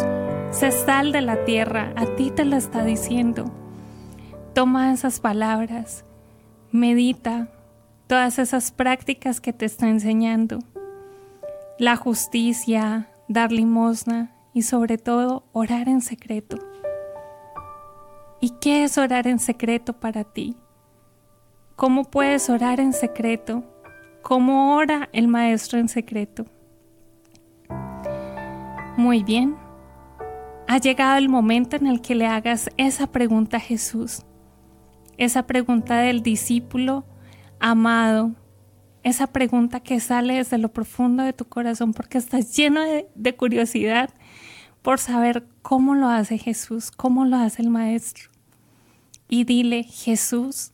se 0.52 0.70
sal 0.70 1.10
de 1.10 1.22
la 1.22 1.44
tierra, 1.44 1.92
a 1.96 2.06
ti 2.14 2.30
te 2.30 2.44
lo 2.44 2.56
está 2.56 2.84
diciendo. 2.84 3.50
Toma 4.54 4.92
esas 4.92 5.18
palabras, 5.18 6.04
medita 6.70 7.48
todas 8.06 8.38
esas 8.38 8.70
prácticas 8.70 9.40
que 9.40 9.52
te 9.52 9.64
está 9.64 9.88
enseñando. 9.88 10.58
La 11.82 11.96
justicia, 11.96 13.08
dar 13.26 13.50
limosna 13.50 14.30
y 14.54 14.62
sobre 14.62 14.98
todo 14.98 15.48
orar 15.50 15.88
en 15.88 16.00
secreto. 16.00 16.56
¿Y 18.40 18.50
qué 18.60 18.84
es 18.84 18.98
orar 18.98 19.26
en 19.26 19.40
secreto 19.40 19.92
para 19.92 20.22
ti? 20.22 20.56
¿Cómo 21.74 22.04
puedes 22.04 22.48
orar 22.50 22.78
en 22.78 22.92
secreto? 22.92 23.64
¿Cómo 24.22 24.76
ora 24.76 25.08
el 25.12 25.26
maestro 25.26 25.80
en 25.80 25.88
secreto? 25.88 26.46
Muy 28.96 29.24
bien, 29.24 29.56
ha 30.68 30.78
llegado 30.78 31.18
el 31.18 31.28
momento 31.28 31.74
en 31.74 31.88
el 31.88 32.00
que 32.00 32.14
le 32.14 32.28
hagas 32.28 32.70
esa 32.76 33.08
pregunta 33.08 33.56
a 33.56 33.60
Jesús, 33.60 34.22
esa 35.16 35.48
pregunta 35.48 35.96
del 35.96 36.22
discípulo 36.22 37.04
amado, 37.58 38.36
esa 39.02 39.26
pregunta 39.26 39.80
que 39.80 40.00
sale 40.00 40.34
desde 40.34 40.58
lo 40.58 40.68
profundo 40.72 41.22
de 41.22 41.32
tu 41.32 41.44
corazón 41.44 41.92
porque 41.92 42.18
estás 42.18 42.56
lleno 42.56 42.82
de, 43.14 43.36
curiosidad 43.36 44.10
por 44.82 44.98
saber 44.98 45.44
cómo 45.62 45.94
lo 45.94 46.08
hace 46.08 46.38
Jesús, 46.38 46.90
cómo 46.90 47.24
lo 47.24 47.36
hace 47.36 47.62
el 47.62 47.70
Maestro. 47.70 48.30
y 49.28 49.44
dile, 49.44 49.84
Jesús, 49.84 50.72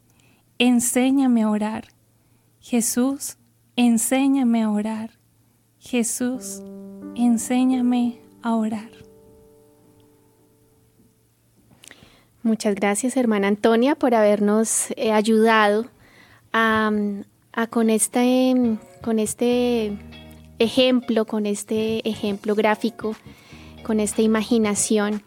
enséñame 0.59 1.43
a 1.43 1.51
orar. 1.51 1.89
Jesús, 2.61 3.37
enséñame 3.77 4.63
a 4.63 4.71
orar. 4.71 5.11
Jesús, 5.79 6.61
enséñame 7.15 8.19
a 8.43 8.57
orar. 8.57 8.91
Muchas 12.43 12.75
gracias, 12.75 13.17
hermana 13.17 13.49
Antonia, 13.49 13.95
por 13.95 14.15
habernos 14.15 14.91
eh, 14.97 15.13
ayudado 15.13 15.87
a, 16.53 16.91
con, 17.71 17.91
este, 17.91 18.55
con 19.03 19.19
este 19.19 19.93
ejemplo, 20.59 21.25
con 21.25 21.47
este 21.47 22.09
ejemplo 22.09 22.55
gráfico, 22.55 23.17
con 23.83 24.01
esta 24.01 24.23
imaginación, 24.23 25.23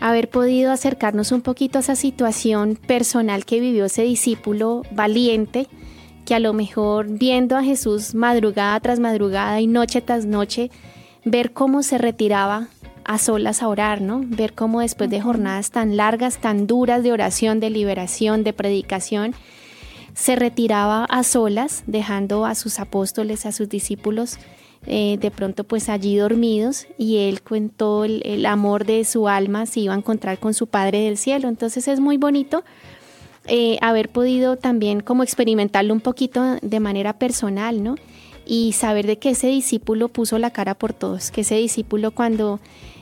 haber 0.00 0.28
podido 0.30 0.72
acercarnos 0.72 1.32
un 1.32 1.42
poquito 1.42 1.78
a 1.78 1.80
esa 1.80 1.96
situación 1.96 2.76
personal 2.76 3.44
que 3.44 3.60
vivió 3.60 3.86
ese 3.86 4.02
discípulo 4.02 4.82
valiente, 4.92 5.66
que 6.24 6.34
a 6.34 6.40
lo 6.40 6.52
mejor 6.52 7.06
viendo 7.08 7.56
a 7.56 7.62
Jesús 7.64 8.14
madrugada 8.14 8.78
tras 8.80 9.00
madrugada 9.00 9.60
y 9.60 9.66
noche 9.66 10.00
tras 10.00 10.26
noche, 10.26 10.70
ver 11.24 11.52
cómo 11.52 11.82
se 11.82 11.98
retiraba 11.98 12.68
a 13.04 13.18
solas 13.18 13.62
a 13.62 13.68
orar, 13.68 14.02
¿no? 14.02 14.20
Ver 14.22 14.52
cómo 14.52 14.80
después 14.80 15.08
de 15.08 15.20
jornadas 15.20 15.70
tan 15.70 15.96
largas, 15.96 16.38
tan 16.38 16.66
duras 16.66 17.02
de 17.02 17.12
oración, 17.12 17.58
de 17.58 17.70
liberación, 17.70 18.44
de 18.44 18.52
predicación, 18.52 19.34
se 20.18 20.34
retiraba 20.34 21.04
a 21.04 21.22
solas, 21.22 21.84
dejando 21.86 22.44
a 22.44 22.56
sus 22.56 22.80
apóstoles, 22.80 23.46
a 23.46 23.52
sus 23.52 23.68
discípulos, 23.68 24.38
eh, 24.84 25.16
de 25.20 25.30
pronto 25.30 25.62
pues 25.62 25.88
allí 25.88 26.16
dormidos 26.16 26.88
y 26.98 27.18
él 27.18 27.40
con 27.40 27.68
todo 27.68 28.04
el, 28.04 28.44
amor 28.44 28.84
de 28.84 29.04
su 29.04 29.28
alma 29.28 29.64
se 29.66 29.78
iba 29.78 29.94
a 29.94 29.96
encontrar 29.96 30.40
con 30.40 30.54
su 30.54 30.66
Padre 30.66 31.02
del 31.02 31.18
Cielo. 31.18 31.46
Entonces 31.46 31.86
es 31.86 32.00
muy 32.00 32.16
bonito 32.16 32.64
eh, 33.46 33.78
haber 33.80 34.08
podido 34.08 34.56
también 34.56 35.02
como 35.02 35.22
experimentarlo 35.22 35.94
un 35.94 36.00
poquito 36.00 36.42
de 36.62 36.80
manera 36.80 37.12
personal, 37.12 37.84
¿no? 37.84 37.94
Y 38.44 38.72
saber 38.72 39.06
de 39.06 39.20
que 39.20 39.30
ese 39.30 39.46
discípulo 39.46 40.08
puso 40.08 40.36
la 40.38 40.50
cara 40.50 40.74
por 40.74 40.94
todos, 40.94 41.30
que 41.30 41.42
ese 41.42 41.54
discípulo 41.54 42.10
cuando 42.10 42.58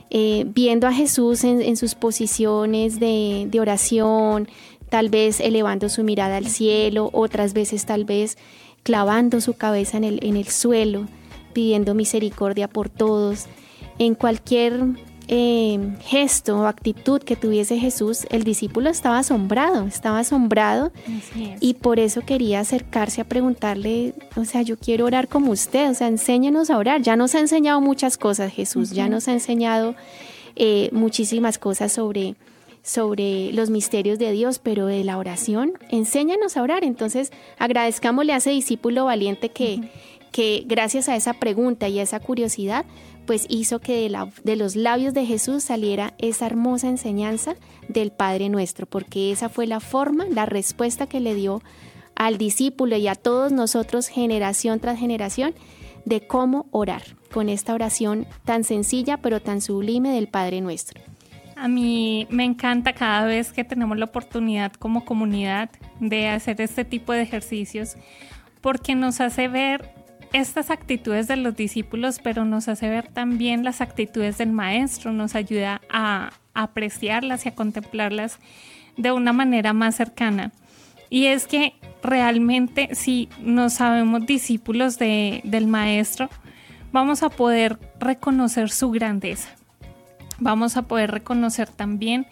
eh, 0.09 0.45
viendo 0.47 0.87
a 0.87 0.93
Jesús 0.93 1.43
en, 1.43 1.75
sus 1.75 1.93
posiciones 1.93 2.97
de, 2.97 3.49
oración, 3.59 4.47
tal 4.89 5.09
vez 5.09 5.39
elevando 5.39 5.89
su 5.89 6.03
mirada 6.03 6.37
al 6.37 6.47
cielo, 6.47 7.09
otras 7.13 7.53
veces 7.53 7.85
tal 7.85 8.05
vez 8.05 8.37
clavando 8.83 9.41
su 9.41 9.53
cabeza 9.53 9.97
en 9.97 10.03
el, 10.03 10.19
en 10.23 10.37
el 10.37 10.47
suelo, 10.47 11.07
pidiendo 11.53 11.93
misericordia 11.93 12.67
por 12.67 12.89
todos. 12.89 13.45
En 13.99 14.15
cualquier 14.15 14.83
eh, 15.29 15.77
gesto 16.01 16.59
o 16.59 16.65
actitud 16.67 17.21
que 17.21 17.35
tuviese 17.35 17.77
Jesús, 17.77 18.25
el 18.29 18.43
discípulo 18.43 18.89
estaba 18.89 19.19
asombrado, 19.19 19.85
estaba 19.85 20.19
asombrado 20.19 20.91
y 21.59 21.73
por 21.73 21.99
eso 21.99 22.21
quería 22.21 22.61
acercarse 22.61 23.19
a 23.19 23.25
preguntarle, 23.25 24.13
o 24.37 24.45
sea, 24.45 24.61
yo 24.61 24.77
quiero 24.77 25.05
orar 25.05 25.27
como 25.27 25.51
usted, 25.51 25.89
o 25.89 25.93
sea, 25.93 26.07
enséñanos 26.07 26.69
a 26.69 26.77
orar. 26.77 27.01
Ya 27.01 27.17
nos 27.17 27.35
ha 27.35 27.39
enseñado 27.39 27.81
muchas 27.81 28.17
cosas 28.17 28.53
Jesús, 28.53 28.91
ya 28.91 29.09
nos 29.09 29.27
ha 29.27 29.33
enseñado 29.33 29.95
eh, 30.55 30.89
muchísimas 30.93 31.57
cosas 31.57 31.91
sobre 31.91 32.35
sobre 32.87 33.51
los 33.51 33.69
misterios 33.69 34.17
de 34.17 34.31
Dios, 34.31 34.59
pero 34.59 34.85
de 34.85 35.03
la 35.03 35.17
oración, 35.17 35.73
enséñanos 35.89 36.55
a 36.55 36.63
orar. 36.63 36.85
Entonces, 36.85 37.33
agradezcámosle 37.59 38.31
a 38.31 38.37
ese 38.37 38.51
discípulo 38.51 39.03
valiente 39.03 39.49
que, 39.49 39.91
que 40.31 40.63
gracias 40.65 41.09
a 41.09 41.17
esa 41.17 41.33
pregunta 41.33 41.89
y 41.89 41.99
a 41.99 42.03
esa 42.03 42.21
curiosidad, 42.21 42.85
pues 43.25 43.45
hizo 43.49 43.79
que 43.79 44.09
de, 44.43 44.55
los 44.55 44.75
labios 44.77 45.13
de 45.13 45.25
Jesús 45.25 45.65
saliera 45.65 46.13
esa 46.17 46.45
hermosa 46.45 46.87
enseñanza 46.87 47.55
del 47.89 48.11
Padre 48.11 48.47
nuestro, 48.47 48.85
porque 48.85 49.33
esa 49.33 49.49
fue 49.49 49.67
la 49.67 49.81
forma, 49.81 50.25
la 50.29 50.45
respuesta 50.45 51.07
que 51.07 51.19
le 51.19 51.35
dio 51.35 51.61
al 52.15 52.37
discípulo 52.37 52.95
y 52.95 53.09
a 53.09 53.15
todos 53.15 53.51
nosotros 53.51 54.07
generación 54.07 54.79
tras 54.79 54.97
generación 54.97 55.53
de 56.05 56.25
cómo 56.25 56.67
orar 56.71 57.03
con 57.33 57.49
esta 57.49 57.73
oración 57.73 58.25
tan 58.45 58.63
sencilla 58.63 59.17
pero 59.17 59.41
tan 59.41 59.59
sublime 59.59 60.13
del 60.13 60.29
Padre 60.29 60.61
nuestro. 60.61 61.01
A 61.59 61.67
mí 61.67 62.27
me 62.29 62.43
encanta 62.43 62.93
cada 62.93 63.25
vez 63.25 63.51
que 63.51 63.63
tenemos 63.63 63.97
la 63.97 64.05
oportunidad 64.05 64.73
como 64.73 65.05
comunidad 65.05 65.71
de 65.99 66.29
hacer 66.29 66.61
este 66.61 66.85
tipo 66.85 67.13
de 67.13 67.23
ejercicios 67.23 67.97
porque 68.61 68.93
nos 68.93 69.21
hace 69.21 69.47
ver 69.47 69.89
estas 70.33 70.69
actitudes 70.69 71.27
de 71.27 71.35
los 71.37 71.55
discípulos, 71.55 72.19
pero 72.21 72.45
nos 72.45 72.67
hace 72.67 72.89
ver 72.89 73.07
también 73.07 73.63
las 73.63 73.81
actitudes 73.81 74.37
del 74.37 74.51
maestro, 74.51 75.11
nos 75.11 75.35
ayuda 75.35 75.81
a, 75.89 76.31
apreciarlas 76.53 77.45
y 77.45 77.49
a 77.49 77.55
contemplarlas 77.55 78.39
de 78.95 79.11
una 79.11 79.31
manera 79.31 79.73
más 79.73 79.95
cercana. 79.95 80.51
Y 81.09 81.27
es 81.27 81.47
que 81.47 81.73
realmente 82.03 82.89
si 82.93 83.29
nos 83.41 83.73
sabemos 83.73 84.25
discípulos 84.25 84.97
del 84.97 85.67
maestro, 85.67 86.29
vamos 86.91 87.21
a 87.21 87.29
poder 87.29 87.79
reconocer 87.99 88.69
su 88.71 88.89
grandeza. 88.89 89.56
Vamos 90.39 90.77
a 90.77 90.83
poder 90.83 91.11
reconocer 91.11 91.69
también 91.69 92.27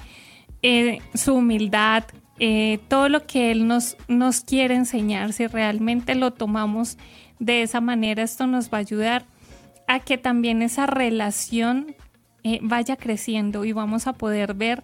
eh, 0.62 1.00
su 1.14 1.36
humildad, 1.36 2.04
eh, 2.40 2.80
todo 2.88 3.10
lo 3.10 3.26
que 3.26 3.52
Él 3.52 3.68
nos, 3.68 3.98
nos 4.08 4.42
quiere 4.42 4.76
enseñar, 4.76 5.34
si 5.34 5.48
realmente 5.48 6.16
lo 6.16 6.32
tomamos 6.32 6.98
de 7.40 7.62
esa 7.62 7.82
manera 7.82 8.24
esto 8.24 8.48
nos 8.48 8.72
va 8.72 8.78
a 8.78 8.82
ayudar 8.82 9.26
a 9.88 10.00
que 10.00 10.18
también 10.18 10.62
esa 10.62 10.86
relación 10.86 11.96
eh, 12.44 12.60
vaya 12.62 12.96
creciendo 12.96 13.66
y 13.66 13.72
vamos 13.72 14.08
a 14.08 14.14
poder 14.14 14.54
ver 14.54 14.84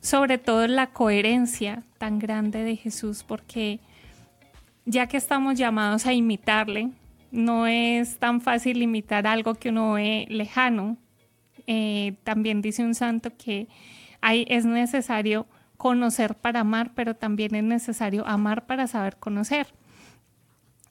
sobre 0.00 0.38
todo 0.38 0.66
la 0.66 0.88
coherencia 0.88 1.82
tan 1.98 2.18
grande 2.18 2.62
de 2.62 2.76
Jesús 2.76 3.24
porque 3.26 3.80
ya 4.86 5.06
que 5.06 5.16
estamos 5.16 5.58
llamados 5.58 6.06
a 6.06 6.12
imitarle, 6.12 6.90
no 7.30 7.66
es 7.66 8.18
tan 8.18 8.40
fácil 8.40 8.82
imitar 8.82 9.26
algo 9.26 9.54
que 9.54 9.68
uno 9.68 9.92
ve 9.92 10.26
lejano. 10.28 10.96
Eh, 11.72 12.14
también 12.24 12.62
dice 12.62 12.82
un 12.82 12.96
santo 12.96 13.30
que 13.36 13.68
hay, 14.20 14.44
es 14.48 14.64
necesario 14.64 15.46
conocer 15.76 16.34
para 16.34 16.60
amar, 16.60 16.90
pero 16.96 17.14
también 17.14 17.54
es 17.54 17.62
necesario 17.62 18.26
amar 18.26 18.66
para 18.66 18.88
saber 18.88 19.18
conocer. 19.18 19.68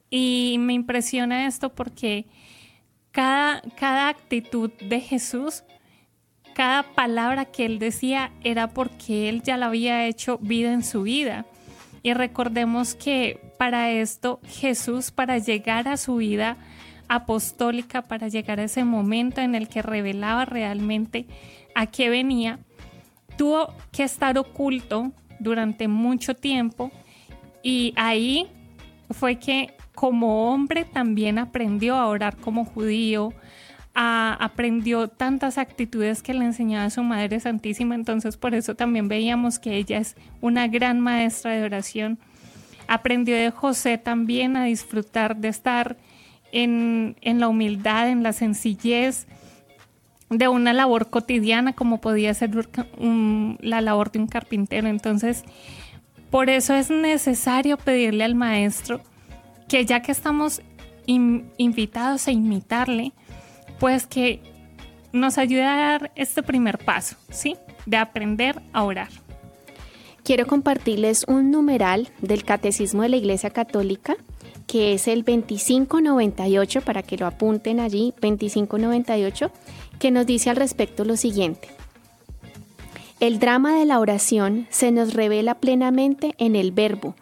Y 0.08 0.56
me 0.58 0.72
impresiona 0.72 1.46
esto 1.46 1.68
porque 1.74 2.24
cada, 3.10 3.60
cada 3.76 4.08
actitud 4.08 4.70
de 4.80 5.00
Jesús, 5.00 5.64
cada 6.54 6.82
palabra 6.94 7.44
que 7.44 7.66
él 7.66 7.78
decía 7.78 8.32
era 8.42 8.68
porque 8.68 9.28
él 9.28 9.42
ya 9.42 9.58
la 9.58 9.66
había 9.66 10.06
hecho 10.06 10.38
vida 10.38 10.72
en 10.72 10.82
su 10.82 11.02
vida. 11.02 11.44
Y 12.02 12.14
recordemos 12.14 12.94
que 12.94 13.52
para 13.58 13.90
esto 13.90 14.40
Jesús, 14.46 15.10
para 15.10 15.36
llegar 15.36 15.88
a 15.88 15.98
su 15.98 16.16
vida 16.16 16.56
apostólica, 17.10 18.02
para 18.02 18.28
llegar 18.28 18.60
a 18.60 18.64
ese 18.64 18.84
momento 18.84 19.40
en 19.40 19.56
el 19.56 19.68
que 19.68 19.82
revelaba 19.82 20.44
realmente 20.44 21.26
a 21.74 21.86
qué 21.86 22.08
venía, 22.08 22.60
tuvo 23.36 23.74
que 23.90 24.04
estar 24.04 24.38
oculto 24.38 25.10
durante 25.40 25.88
mucho 25.88 26.34
tiempo 26.36 26.92
y 27.64 27.92
ahí 27.96 28.46
fue 29.10 29.40
que 29.40 29.74
como 29.94 30.52
hombre 30.52 30.84
también 30.84 31.38
aprendió 31.38 31.96
a 31.96 32.06
orar 32.06 32.36
como 32.36 32.64
judío, 32.64 33.34
aprendió 33.92 35.08
tantas 35.08 35.58
actitudes 35.58 36.22
que 36.22 36.32
le 36.32 36.44
enseñaba 36.44 36.90
su 36.90 37.02
Madre 37.02 37.40
Santísima, 37.40 37.96
entonces 37.96 38.36
por 38.36 38.54
eso 38.54 38.76
también 38.76 39.08
veíamos 39.08 39.58
que 39.58 39.74
ella 39.74 39.98
es 39.98 40.14
una 40.40 40.68
gran 40.68 41.00
maestra 41.00 41.50
de 41.52 41.64
oración. 41.64 42.20
Aprendió 42.86 43.36
de 43.36 43.50
José 43.50 43.98
también 43.98 44.56
a 44.56 44.64
disfrutar 44.64 45.36
de 45.36 45.48
estar 45.48 45.96
en, 46.52 47.16
la 47.22 47.48
humildad, 47.48 48.08
en 48.08 48.22
la 48.22 48.32
sencillez, 48.32 49.26
de 50.28 50.48
una 50.48 50.72
labor 50.72 51.10
cotidiana 51.10 51.72
como 51.72 52.00
podía 52.00 52.32
ser 52.34 52.50
la 53.60 53.80
labor 53.80 54.12
de 54.12 54.20
un 54.20 54.26
carpintero. 54.26 54.88
Entonces, 54.88 55.44
por 56.30 56.50
eso 56.50 56.74
es 56.74 56.90
necesario 56.90 57.76
pedirle 57.76 58.24
al 58.24 58.34
maestro 58.34 59.00
que 59.68 59.84
ya 59.84 60.02
que 60.02 60.12
estamos 60.12 60.62
invitados 61.06 62.28
a 62.28 62.30
imitarle, 62.30 63.12
pues 63.80 64.06
que 64.06 64.40
nos 65.12 65.38
ayude 65.38 65.64
a 65.64 65.76
dar 65.76 66.12
este 66.14 66.42
primer 66.42 66.78
paso, 66.78 67.16
¿sí? 67.30 67.56
De 67.86 67.96
aprender 67.96 68.62
a 68.72 68.84
orar. 68.84 69.08
Quiero 70.22 70.46
compartirles 70.46 71.24
un 71.26 71.50
numeral 71.50 72.10
del 72.20 72.44
Catecismo 72.44 73.02
de 73.02 73.08
la 73.08 73.16
Iglesia 73.16 73.50
Católica, 73.50 74.16
que 74.70 74.92
es 74.92 75.08
el 75.08 75.24
2598, 75.24 76.82
para 76.82 77.02
que 77.02 77.16
lo 77.16 77.26
apunten 77.26 77.80
allí, 77.80 78.14
2598, 78.20 79.50
que 79.98 80.12
nos 80.12 80.26
dice 80.26 80.48
al 80.48 80.54
respecto 80.54 81.04
lo 81.04 81.16
siguiente. 81.16 81.70
El 83.18 83.40
drama 83.40 83.76
de 83.76 83.84
la 83.84 83.98
oración 83.98 84.68
se 84.70 84.92
nos 84.92 85.12
revela 85.14 85.56
plenamente 85.56 86.36
en 86.38 86.54
el 86.54 86.70
verbo, 86.70 87.16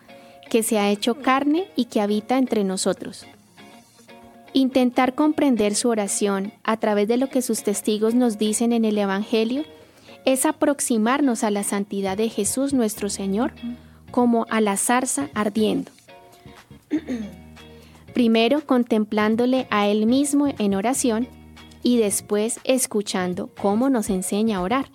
que 0.51 0.63
se 0.63 0.79
ha 0.79 0.91
hecho 0.91 1.23
carne 1.23 1.65
y 1.75 1.87
que 1.87 2.03
habita 2.03 2.37
entre 2.37 2.65
nosotros. 2.65 3.25
Intentar 4.53 5.15
comprender 5.15 5.75
su 5.75 5.89
oración 5.89 6.53
a 6.65 6.77
través 6.77 7.09
de 7.09 7.17
lo 7.17 7.31
que 7.31 7.41
sus 7.41 7.63
testigos 7.63 8.15
nos 8.15 8.37
dicen 8.37 8.75
en 8.75 8.85
el 8.85 8.99
Evangelio 8.99 9.65
es 10.27 10.45
aproximarnos 10.45 11.45
a 11.45 11.51
la 11.51 11.63
santidad 11.63 12.19
de 12.19 12.29
Jesús 12.29 12.75
nuestro 12.75 13.09
Señor 13.09 13.53
como 14.11 14.45
a 14.51 14.61
la 14.61 14.77
zarza 14.77 15.31
ardiendo. 15.33 15.91
Primero 18.18 18.66
contemplándole 18.66 19.68
a 19.70 19.87
Él 19.87 20.07
mismo 20.07 20.48
en 20.59 20.74
oración 20.74 21.28
y 21.85 21.98
después 21.98 22.59
escuchando 22.64 23.54
cómo 23.54 23.90
nos 23.90 24.11
enseña 24.11 24.57
a 24.57 24.62
orar, 24.62 24.87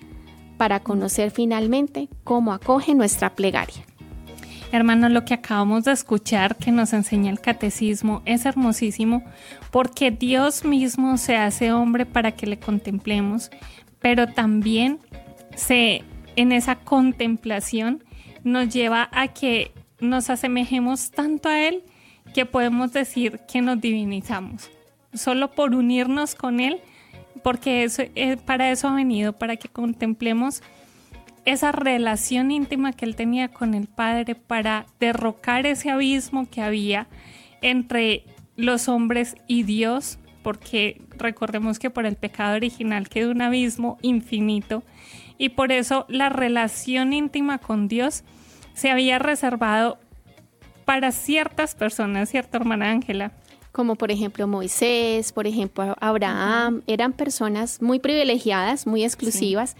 para 0.57 0.81
conocer 0.81 1.31
finalmente 1.31 2.09
cómo 2.25 2.51
acoge 2.51 2.95
nuestra 2.95 3.33
plegaria. 3.33 3.85
Hermano, 4.73 5.07
lo 5.07 5.23
que 5.23 5.35
acabamos 5.35 5.85
de 5.85 5.93
escuchar 5.93 6.57
que 6.57 6.73
nos 6.73 6.91
enseña 6.91 7.31
el 7.31 7.39
catecismo 7.39 8.21
es 8.25 8.45
hermosísimo 8.45 9.23
porque 9.71 10.11
Dios 10.11 10.65
mismo 10.65 11.15
se 11.15 11.37
hace 11.37 11.71
hombre 11.71 12.05
para 12.05 12.33
que 12.33 12.45
le 12.45 12.59
contemplemos, 12.59 13.51
pero 14.01 14.27
también 14.27 14.99
se 15.55 16.03
en 16.35 16.51
esa 16.51 16.75
contemplación 16.75 18.03
nos 18.43 18.67
lleva 18.67 19.07
a 19.13 19.29
que 19.29 19.71
nos 20.01 20.29
asemejemos 20.29 21.11
tanto 21.11 21.47
a 21.47 21.61
Él 21.61 21.85
que 22.33 22.45
podemos 22.45 22.91
decir 22.91 23.39
que 23.47 23.61
nos 23.61 23.79
divinizamos. 23.79 24.69
Solo 25.13 25.51
por 25.51 25.75
unirnos 25.75 26.35
con 26.35 26.59
Él, 26.59 26.81
porque 27.43 27.83
eso, 27.83 28.03
eh, 28.15 28.37
para 28.37 28.71
eso 28.71 28.87
ha 28.87 28.95
venido, 28.95 29.33
para 29.33 29.55
que 29.55 29.69
contemplemos 29.69 30.61
esa 31.45 31.71
relación 31.71 32.51
íntima 32.51 32.93
que 32.93 33.05
Él 33.05 33.15
tenía 33.15 33.49
con 33.49 33.73
el 33.73 33.87
Padre, 33.87 34.35
para 34.35 34.85
derrocar 34.99 35.65
ese 35.65 35.89
abismo 35.89 36.49
que 36.49 36.61
había 36.61 37.07
entre 37.61 38.23
los 38.55 38.87
hombres 38.87 39.35
y 39.47 39.63
Dios, 39.63 40.19
porque 40.41 41.01
recordemos 41.17 41.79
que 41.79 41.89
por 41.89 42.05
el 42.05 42.15
pecado 42.15 42.55
original 42.55 43.09
quedó 43.09 43.31
un 43.31 43.41
abismo 43.41 43.97
infinito 44.01 44.83
y 45.37 45.49
por 45.49 45.71
eso 45.71 46.05
la 46.09 46.29
relación 46.29 47.13
íntima 47.13 47.57
con 47.57 47.87
Dios 47.87 48.23
se 48.73 48.91
había 48.91 49.19
reservado 49.19 49.97
para 50.85 51.11
ciertas 51.11 51.75
personas, 51.75 52.29
¿cierto, 52.29 52.57
hermana 52.57 52.91
Ángela? 52.91 53.31
Como 53.71 53.95
por 53.95 54.11
ejemplo 54.11 54.47
Moisés, 54.47 55.31
por 55.31 55.47
ejemplo 55.47 55.95
Abraham, 55.99 56.83
eran 56.85 57.13
personas 57.13 57.81
muy 57.81 57.99
privilegiadas, 57.99 58.85
muy 58.85 59.03
exclusivas, 59.03 59.75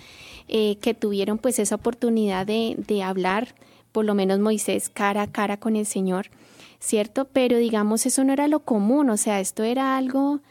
eh, 0.48 0.78
que 0.82 0.94
tuvieron 0.94 1.38
pues 1.38 1.60
esa 1.60 1.76
oportunidad 1.76 2.48
de, 2.48 2.76
de 2.78 3.04
hablar, 3.04 3.54
por 3.92 4.06
lo 4.06 4.16
menos 4.16 4.39
Moisés, 4.39 4.89
cara 4.89 5.22
a 5.22 5.32
cara 5.32 5.58
con 5.58 5.76
el 5.76 5.86
Señor, 5.86 6.32
¿cierto? 6.80 7.26
Pero 7.26 7.58
digamos, 7.58 8.06
eso 8.06 8.24
no 8.24 8.34
era 8.34 8.48
lo 8.48 8.62
común, 8.62 9.10
o 9.10 9.18
sea, 9.18 9.39
esto 9.39 9.63
era 9.63 9.96
algo 9.96 10.42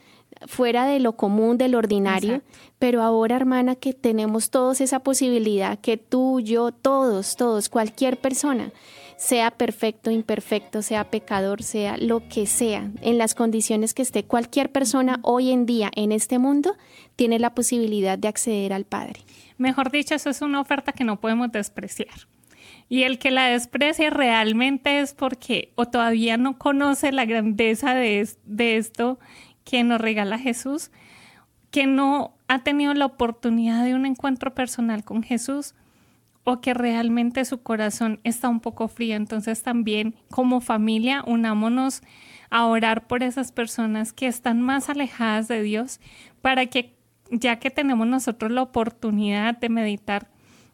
fuera 0.47 0.87
de 0.87 1.01
lo 1.01 1.13
común, 1.17 1.59
del 1.59 1.75
ordinario, 1.75 2.43
pero 2.79 3.03
ahora, 3.03 3.37
hermana, 3.37 3.77
que 3.77 3.93
tenemos 3.93 4.51
todos 4.51 4.81
esa 4.81 5.01
posibilidad, 5.01 5.79
que 5.79 5.97
tú, 5.97 6.41
yo, 6.41 6.73
todos, 6.73 7.37
todos, 7.37 7.69
cualquier 7.69 8.19
persona, 8.19 8.73
sea 9.23 9.53
perfecto, 9.53 10.11
imperfecto, 10.11 10.83
sea 10.83 11.09
pecador, 11.09 11.63
sea 11.63 11.97
lo 11.97 12.29
que 12.29 12.45
sea, 12.45 12.91
en 13.03 13.19
las 13.19 13.37
condiciones 13.37 13.95
que 13.95 14.03
esté, 14.03 14.25
cualquier 14.25 14.73
persona 14.73 15.21
hoy 15.23 15.53
en 15.53 15.65
día 15.65 15.93
en 15.95 16.11
este 16.11 16.41
mundo 16.41 16.75
tiene 17.15 17.39
la 17.39 17.55
posibilidad 17.55 18.19
de 18.19 18.27
acceder 18.27 18.73
al 18.73 18.85
Padre. 18.85 19.21
Mejor 19.59 19.93
dicho, 19.93 20.17
eso 20.17 20.29
es 20.29 20.43
una 20.43 20.61
oferta 20.61 20.91
que 20.91 21.05
no 21.05 21.21
podemos 21.21 21.53
despreciar. 21.53 22.27
Y 22.89 23.05
el 23.05 23.21
que 23.21 23.31
la 23.31 23.47
desprecia 23.47 24.11
realmente 24.11 24.99
es 24.99 25.15
porque 25.15 25.73
o 25.77 25.87
todavía 25.87 26.37
no 26.37 26.59
conoce 26.59 27.13
la 27.13 27.25
grandeza 27.25 27.95
de, 27.95 28.29
de 28.45 28.77
esto 28.77 29.21
que 29.63 29.85
nos 29.85 30.01
regala 30.01 30.37
Jesús, 30.37 30.91
que 31.71 31.87
no 31.87 32.35
ha 32.49 32.65
tenido 32.65 32.93
la 32.93 33.07
oportunidad 33.07 33.85
de 33.85 33.95
un 33.95 34.05
encuentro 34.05 34.53
personal 34.53 35.05
con 35.05 35.23
Jesús 35.23 35.77
o 36.45 36.61
que 36.61 36.75
realmente 36.75 37.45
su 37.45 37.63
corazón 37.63 38.21
está 38.25 38.49
un 38.49 38.61
poco 38.61 38.89
frío. 38.89 39.17
Entonces 39.17 39.63
también 39.63 40.15
como 40.31 40.61
familia 40.61 41.23
unámonos 41.27 42.03
a 42.51 42.67
orar 42.67 43.07
por 43.07 43.23
esas 43.23 43.53
personas 43.53 44.13
que 44.13 44.27
están 44.27 44.61
más 44.61 44.89
alejadas 44.89 45.49
de 45.49 45.63
Dios 45.63 46.01
para 46.41 46.67
que 46.67 46.95
ya 47.31 47.59
que 47.59 47.71
tenemos 47.71 48.07
nosotros 48.07 48.53
la 48.53 48.63
oportunidad 48.63 49.57
de 49.57 49.71
meditar 49.71 50.29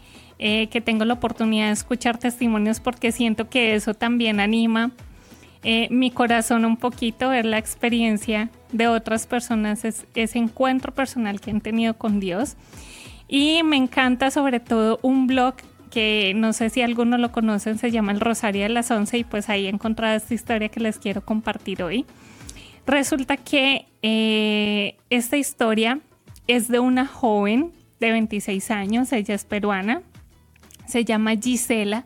eh, 0.44 0.66
que 0.66 0.80
tengo 0.80 1.04
la 1.04 1.14
oportunidad 1.14 1.66
de 1.66 1.72
escuchar 1.72 2.18
testimonios 2.18 2.80
porque 2.80 3.12
siento 3.12 3.48
que 3.48 3.76
eso 3.76 3.94
también 3.94 4.40
anima 4.40 4.90
eh, 5.62 5.86
mi 5.92 6.10
corazón 6.10 6.64
un 6.64 6.76
poquito, 6.76 7.28
ver 7.28 7.46
la 7.46 7.58
experiencia 7.58 8.50
de 8.72 8.88
otras 8.88 9.28
personas, 9.28 9.84
ese 9.84 10.38
encuentro 10.38 10.92
personal 10.92 11.40
que 11.40 11.52
han 11.52 11.60
tenido 11.60 11.94
con 11.94 12.18
Dios. 12.18 12.56
Y 13.28 13.62
me 13.62 13.76
encanta 13.76 14.32
sobre 14.32 14.58
todo 14.58 14.98
un 15.02 15.28
blog 15.28 15.54
que 15.92 16.32
no 16.34 16.52
sé 16.52 16.70
si 16.70 16.82
algunos 16.82 17.20
lo 17.20 17.30
conocen, 17.30 17.78
se 17.78 17.92
llama 17.92 18.10
El 18.10 18.18
Rosario 18.18 18.64
de 18.64 18.70
las 18.70 18.90
Once 18.90 19.16
y 19.16 19.22
pues 19.22 19.48
ahí 19.48 19.66
he 19.66 19.68
encontrado 19.68 20.16
esta 20.16 20.34
historia 20.34 20.70
que 20.70 20.80
les 20.80 20.98
quiero 20.98 21.24
compartir 21.24 21.84
hoy. 21.84 22.04
Resulta 22.84 23.36
que 23.36 23.86
eh, 24.02 24.96
esta 25.08 25.36
historia 25.36 26.00
es 26.48 26.66
de 26.66 26.80
una 26.80 27.06
joven 27.06 27.70
de 28.00 28.10
26 28.10 28.72
años, 28.72 29.12
ella 29.12 29.36
es 29.36 29.44
peruana, 29.44 30.02
se 30.92 31.04
llama 31.04 31.36
Gisela 31.36 32.04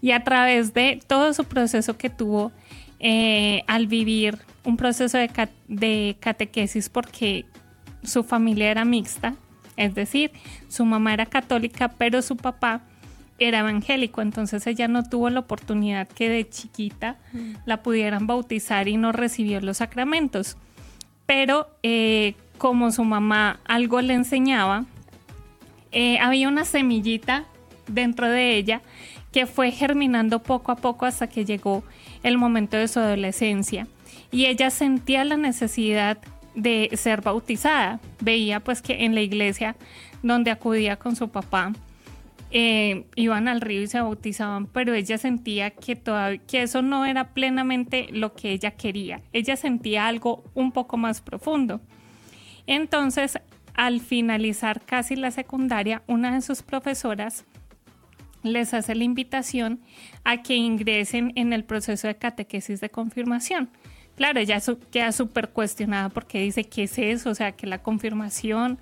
y 0.00 0.10
a 0.10 0.24
través 0.24 0.74
de 0.74 1.00
todo 1.06 1.32
su 1.34 1.44
proceso 1.44 1.96
que 1.96 2.10
tuvo 2.10 2.50
eh, 2.98 3.62
al 3.66 3.86
vivir 3.86 4.38
un 4.64 4.76
proceso 4.76 5.18
de, 5.18 5.30
de 5.68 6.16
catequesis 6.18 6.88
porque 6.88 7.44
su 8.02 8.24
familia 8.24 8.70
era 8.70 8.84
mixta, 8.84 9.34
es 9.76 9.94
decir, 9.94 10.32
su 10.68 10.84
mamá 10.84 11.12
era 11.12 11.26
católica, 11.26 11.88
pero 11.88 12.22
su 12.22 12.36
papá 12.36 12.82
era 13.38 13.60
evangélico, 13.60 14.22
entonces 14.22 14.66
ella 14.66 14.88
no 14.88 15.02
tuvo 15.02 15.30
la 15.30 15.40
oportunidad 15.40 16.08
que 16.08 16.28
de 16.28 16.48
chiquita 16.48 17.16
mm. 17.32 17.52
la 17.66 17.82
pudieran 17.82 18.26
bautizar 18.26 18.88
y 18.88 18.96
no 18.96 19.12
recibió 19.12 19.60
los 19.60 19.78
sacramentos. 19.78 20.56
Pero 21.26 21.68
eh, 21.82 22.34
como 22.58 22.90
su 22.92 23.04
mamá 23.04 23.60
algo 23.64 24.00
le 24.00 24.14
enseñaba, 24.14 24.84
eh, 25.90 26.18
había 26.18 26.48
una 26.48 26.64
semillita 26.64 27.44
dentro 27.86 28.28
de 28.28 28.56
ella 28.56 28.82
que 29.32 29.46
fue 29.46 29.70
germinando 29.70 30.40
poco 30.40 30.72
a 30.72 30.76
poco 30.76 31.06
hasta 31.06 31.26
que 31.26 31.44
llegó 31.44 31.82
el 32.22 32.38
momento 32.38 32.76
de 32.76 32.88
su 32.88 33.00
adolescencia. 33.00 33.86
Y 34.30 34.46
ella 34.46 34.70
sentía 34.70 35.24
la 35.24 35.36
necesidad 35.36 36.18
de 36.54 36.90
ser 36.94 37.22
bautizada. 37.22 37.98
Veía 38.20 38.60
pues 38.60 38.82
que 38.82 39.04
en 39.04 39.14
la 39.14 39.22
iglesia 39.22 39.76
donde 40.22 40.50
acudía 40.50 40.96
con 40.96 41.16
su 41.16 41.30
papá, 41.30 41.72
eh, 42.54 43.06
iban 43.16 43.48
al 43.48 43.62
río 43.62 43.80
y 43.80 43.86
se 43.86 44.00
bautizaban, 44.00 44.66
pero 44.66 44.92
ella 44.92 45.16
sentía 45.16 45.70
que, 45.70 45.98
que 46.46 46.62
eso 46.62 46.82
no 46.82 47.06
era 47.06 47.28
plenamente 47.28 48.08
lo 48.12 48.34
que 48.34 48.52
ella 48.52 48.72
quería. 48.72 49.22
Ella 49.32 49.56
sentía 49.56 50.06
algo 50.06 50.44
un 50.54 50.70
poco 50.70 50.98
más 50.98 51.22
profundo. 51.22 51.80
Entonces, 52.66 53.38
al 53.74 54.00
finalizar 54.00 54.82
casi 54.82 55.16
la 55.16 55.30
secundaria, 55.30 56.02
una 56.06 56.34
de 56.34 56.42
sus 56.42 56.62
profesoras 56.62 57.46
les 58.42 58.74
hace 58.74 58.94
la 58.94 59.04
invitación 59.04 59.80
a 60.24 60.42
que 60.42 60.56
ingresen 60.56 61.32
en 61.36 61.52
el 61.52 61.64
proceso 61.64 62.06
de 62.08 62.16
catequesis 62.16 62.80
de 62.80 62.90
confirmación. 62.90 63.70
Claro, 64.16 64.40
ella 64.40 64.60
queda 64.90 65.12
súper 65.12 65.50
cuestionada 65.50 66.08
porque 66.10 66.40
dice, 66.40 66.64
¿qué 66.64 66.84
es 66.84 66.98
eso? 66.98 67.30
O 67.30 67.34
sea, 67.34 67.52
que 67.52 67.66
la 67.66 67.82
confirmación. 67.82 68.78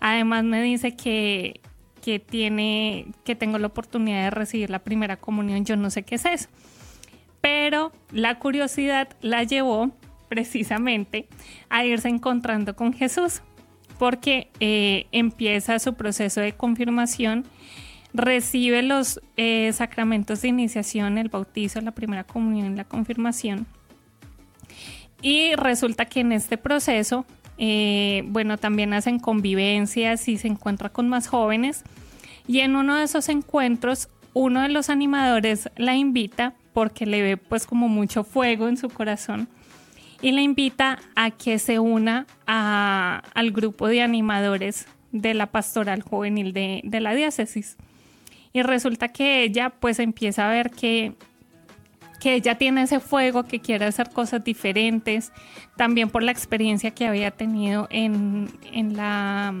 Además 0.00 0.44
me 0.44 0.60
dice 0.62 0.96
que, 0.96 1.60
que, 2.02 2.18
tiene, 2.18 3.06
que 3.24 3.36
tengo 3.36 3.58
la 3.58 3.68
oportunidad 3.68 4.24
de 4.24 4.30
recibir 4.30 4.70
la 4.70 4.80
primera 4.80 5.16
comunión. 5.16 5.64
Yo 5.64 5.76
no 5.76 5.90
sé 5.90 6.02
qué 6.02 6.16
es 6.16 6.24
eso. 6.24 6.48
Pero 7.40 7.92
la 8.10 8.38
curiosidad 8.38 9.08
la 9.20 9.44
llevó 9.44 9.92
precisamente 10.28 11.28
a 11.68 11.84
irse 11.84 12.08
encontrando 12.08 12.74
con 12.74 12.92
Jesús 12.92 13.42
porque 13.98 14.48
eh, 14.58 15.06
empieza 15.12 15.78
su 15.78 15.94
proceso 15.94 16.40
de 16.40 16.52
confirmación, 16.54 17.44
recibe 18.14 18.82
los 18.82 19.20
eh, 19.36 19.72
sacramentos 19.72 20.42
de 20.42 20.48
iniciación, 20.48 21.18
el 21.18 21.28
bautizo, 21.28 21.80
la 21.80 21.92
primera 21.92 22.24
comunión 22.24 22.76
la 22.76 22.84
confirmación. 22.84 23.66
Y 25.22 25.54
resulta 25.54 26.04
que 26.06 26.20
en 26.20 26.32
este 26.32 26.58
proceso, 26.58 27.24
eh, 27.58 28.24
bueno, 28.26 28.58
también 28.58 28.92
hacen 28.92 29.18
convivencias 29.18 30.28
y 30.28 30.36
se 30.36 30.48
encuentra 30.48 30.88
con 30.88 31.08
más 31.08 31.28
jóvenes. 31.28 31.84
Y 32.46 32.60
en 32.60 32.74
uno 32.74 32.96
de 32.96 33.04
esos 33.04 33.28
encuentros, 33.28 34.08
uno 34.34 34.62
de 34.62 34.68
los 34.68 34.90
animadores 34.90 35.70
la 35.76 35.94
invita 35.94 36.54
porque 36.72 37.06
le 37.06 37.22
ve 37.22 37.36
pues 37.36 37.66
como 37.66 37.88
mucho 37.88 38.24
fuego 38.24 38.66
en 38.66 38.76
su 38.76 38.88
corazón 38.88 39.48
y 40.22 40.32
le 40.32 40.42
invita 40.42 41.00
a 41.14 41.30
que 41.30 41.58
se 41.58 41.78
una 41.78 42.26
al 42.46 43.50
grupo 43.50 43.88
de 43.88 44.02
animadores 44.02 44.86
de 45.10 45.34
la 45.34 45.46
pastoral 45.46 46.02
juvenil 46.02 46.52
de, 46.52 46.80
de 46.84 47.00
la 47.00 47.14
diócesis. 47.14 47.76
Y 48.52 48.62
resulta 48.62 49.08
que 49.08 49.42
ella 49.42 49.70
pues 49.70 49.98
empieza 49.98 50.48
a 50.48 50.52
ver 50.52 50.70
que, 50.70 51.14
que 52.20 52.34
ella 52.34 52.58
tiene 52.58 52.82
ese 52.82 53.00
fuego, 53.00 53.44
que 53.44 53.60
quiere 53.60 53.86
hacer 53.86 54.10
cosas 54.10 54.44
diferentes, 54.44 55.32
también 55.76 56.10
por 56.10 56.22
la 56.22 56.32
experiencia 56.32 56.90
que 56.90 57.06
había 57.06 57.30
tenido 57.30 57.88
en, 57.90 58.48
en 58.72 58.96
la 58.96 59.54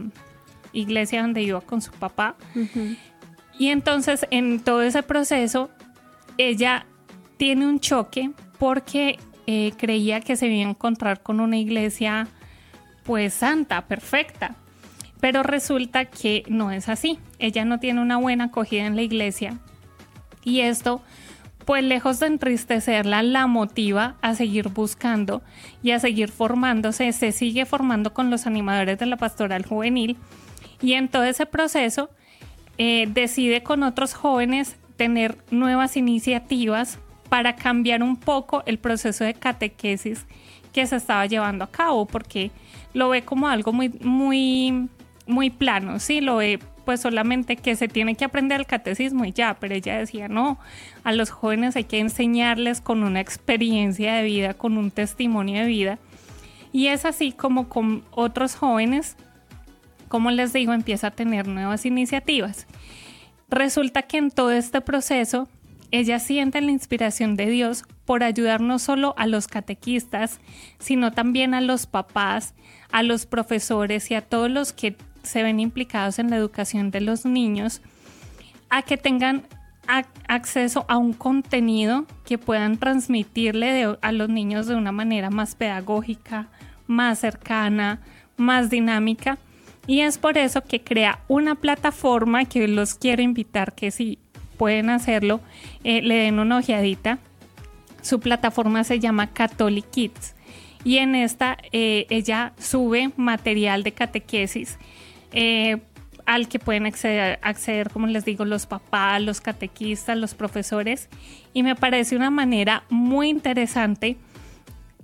iglesia 0.72 1.22
donde 1.22 1.42
iba 1.42 1.60
con 1.60 1.80
su 1.80 1.92
papá. 1.92 2.36
Y 3.58 3.68
entonces 3.68 4.26
en 4.30 4.60
todo 4.60 4.82
ese 4.82 5.02
proceso, 5.02 5.70
ella 6.38 6.86
tiene 7.36 7.66
un 7.66 7.80
choque 7.80 8.30
porque 8.58 9.18
eh, 9.46 9.72
creía 9.76 10.20
que 10.20 10.36
se 10.36 10.46
iba 10.46 10.66
a 10.66 10.70
encontrar 10.70 11.22
con 11.22 11.40
una 11.40 11.56
iglesia 11.56 12.28
pues 13.04 13.34
santa, 13.34 13.86
perfecta. 13.86 14.54
Pero 15.22 15.44
resulta 15.44 16.06
que 16.06 16.42
no 16.48 16.72
es 16.72 16.88
así. 16.88 17.20
Ella 17.38 17.64
no 17.64 17.78
tiene 17.78 18.02
una 18.02 18.16
buena 18.16 18.46
acogida 18.46 18.86
en 18.86 18.96
la 18.96 19.02
iglesia. 19.02 19.60
Y 20.42 20.62
esto, 20.62 21.00
pues 21.64 21.84
lejos 21.84 22.18
de 22.18 22.26
entristecerla, 22.26 23.22
la 23.22 23.46
motiva 23.46 24.16
a 24.20 24.34
seguir 24.34 24.70
buscando 24.70 25.40
y 25.80 25.92
a 25.92 26.00
seguir 26.00 26.32
formándose. 26.32 27.12
Se 27.12 27.30
sigue 27.30 27.66
formando 27.66 28.12
con 28.12 28.30
los 28.30 28.48
animadores 28.48 28.98
de 28.98 29.06
la 29.06 29.16
pastoral 29.16 29.64
juvenil. 29.64 30.16
Y 30.80 30.94
en 30.94 31.06
todo 31.06 31.22
ese 31.22 31.46
proceso 31.46 32.10
eh, 32.76 33.06
decide 33.08 33.62
con 33.62 33.84
otros 33.84 34.14
jóvenes 34.14 34.76
tener 34.96 35.38
nuevas 35.52 35.96
iniciativas 35.96 36.98
para 37.28 37.54
cambiar 37.54 38.02
un 38.02 38.16
poco 38.16 38.64
el 38.66 38.80
proceso 38.80 39.22
de 39.22 39.34
catequesis 39.34 40.26
que 40.72 40.84
se 40.84 40.96
estaba 40.96 41.26
llevando 41.26 41.62
a 41.62 41.70
cabo, 41.70 42.06
porque 42.06 42.50
lo 42.92 43.10
ve 43.10 43.22
como 43.22 43.46
algo 43.46 43.72
muy, 43.72 43.88
muy, 44.00 44.88
muy 45.26 45.50
plano, 45.50 45.98
sí, 45.98 46.20
lo 46.20 46.36
ve 46.36 46.58
pues 46.84 47.00
solamente 47.00 47.56
que 47.56 47.76
se 47.76 47.88
tiene 47.88 48.14
que 48.14 48.24
aprender 48.24 48.60
el 48.60 48.66
catecismo 48.66 49.24
y 49.24 49.32
ya, 49.32 49.56
pero 49.60 49.74
ella 49.74 49.98
decía, 49.98 50.28
no, 50.28 50.58
a 51.04 51.12
los 51.12 51.30
jóvenes 51.30 51.76
hay 51.76 51.84
que 51.84 52.00
enseñarles 52.00 52.80
con 52.80 53.02
una 53.02 53.20
experiencia 53.20 54.14
de 54.14 54.24
vida, 54.24 54.54
con 54.54 54.76
un 54.76 54.90
testimonio 54.90 55.60
de 55.60 55.66
vida. 55.66 55.98
Y 56.72 56.88
es 56.88 57.04
así 57.04 57.32
como 57.32 57.68
con 57.68 58.02
otros 58.10 58.56
jóvenes, 58.56 59.16
como 60.08 60.30
les 60.30 60.52
digo, 60.52 60.72
empieza 60.72 61.08
a 61.08 61.10
tener 61.12 61.46
nuevas 61.46 61.86
iniciativas. 61.86 62.66
Resulta 63.48 64.02
que 64.02 64.18
en 64.18 64.30
todo 64.30 64.50
este 64.50 64.80
proceso 64.80 65.48
ella 65.90 66.18
siente 66.18 66.60
la 66.62 66.70
inspiración 66.70 67.36
de 67.36 67.46
Dios 67.46 67.84
por 68.06 68.24
ayudar 68.24 68.62
no 68.62 68.78
solo 68.78 69.14
a 69.18 69.26
los 69.26 69.46
catequistas, 69.46 70.40
sino 70.78 71.12
también 71.12 71.52
a 71.52 71.60
los 71.60 71.86
papás, 71.86 72.54
a 72.90 73.02
los 73.02 73.26
profesores 73.26 74.10
y 74.10 74.14
a 74.14 74.22
todos 74.22 74.50
los 74.50 74.72
que 74.72 74.96
se 75.22 75.42
ven 75.42 75.60
implicados 75.60 76.18
en 76.18 76.30
la 76.30 76.36
educación 76.36 76.90
de 76.90 77.00
los 77.00 77.24
niños, 77.24 77.80
a 78.70 78.82
que 78.82 78.96
tengan 78.96 79.42
acceso 80.28 80.84
a 80.88 80.96
un 80.96 81.12
contenido 81.12 82.06
que 82.24 82.38
puedan 82.38 82.78
transmitirle 82.78 83.96
a 84.00 84.12
los 84.12 84.28
niños 84.28 84.66
de 84.66 84.76
una 84.76 84.92
manera 84.92 85.30
más 85.30 85.54
pedagógica, 85.54 86.48
más 86.86 87.18
cercana, 87.18 88.00
más 88.36 88.70
dinámica. 88.70 89.38
Y 89.86 90.00
es 90.00 90.18
por 90.18 90.38
eso 90.38 90.62
que 90.62 90.80
crea 90.80 91.18
una 91.28 91.56
plataforma 91.56 92.44
que 92.44 92.68
los 92.68 92.94
quiero 92.94 93.22
invitar 93.22 93.74
que 93.74 93.90
si 93.90 94.18
pueden 94.56 94.90
hacerlo, 94.90 95.40
eh, 95.82 96.02
le 96.02 96.14
den 96.14 96.38
una 96.38 96.58
ojeadita. 96.58 97.18
Su 98.00 98.20
plataforma 98.20 98.84
se 98.84 99.00
llama 99.00 99.28
Catholic 99.28 99.90
Kids 99.90 100.34
y 100.84 100.98
en 100.98 101.14
esta 101.14 101.56
eh, 101.72 102.06
ella 102.10 102.52
sube 102.58 103.10
material 103.16 103.82
de 103.82 103.92
catequesis 103.92 104.78
eh, 105.32 105.78
al 106.26 106.48
que 106.48 106.58
pueden 106.58 106.86
acceder, 106.86 107.38
acceder, 107.42 107.90
como 107.90 108.06
les 108.06 108.24
digo, 108.24 108.44
los 108.44 108.66
papás, 108.66 109.20
los 109.20 109.40
catequistas, 109.40 110.16
los 110.16 110.34
profesores. 110.34 111.08
Y 111.52 111.62
me 111.62 111.74
parece 111.74 112.16
una 112.16 112.30
manera 112.30 112.84
muy 112.90 113.28
interesante 113.28 114.16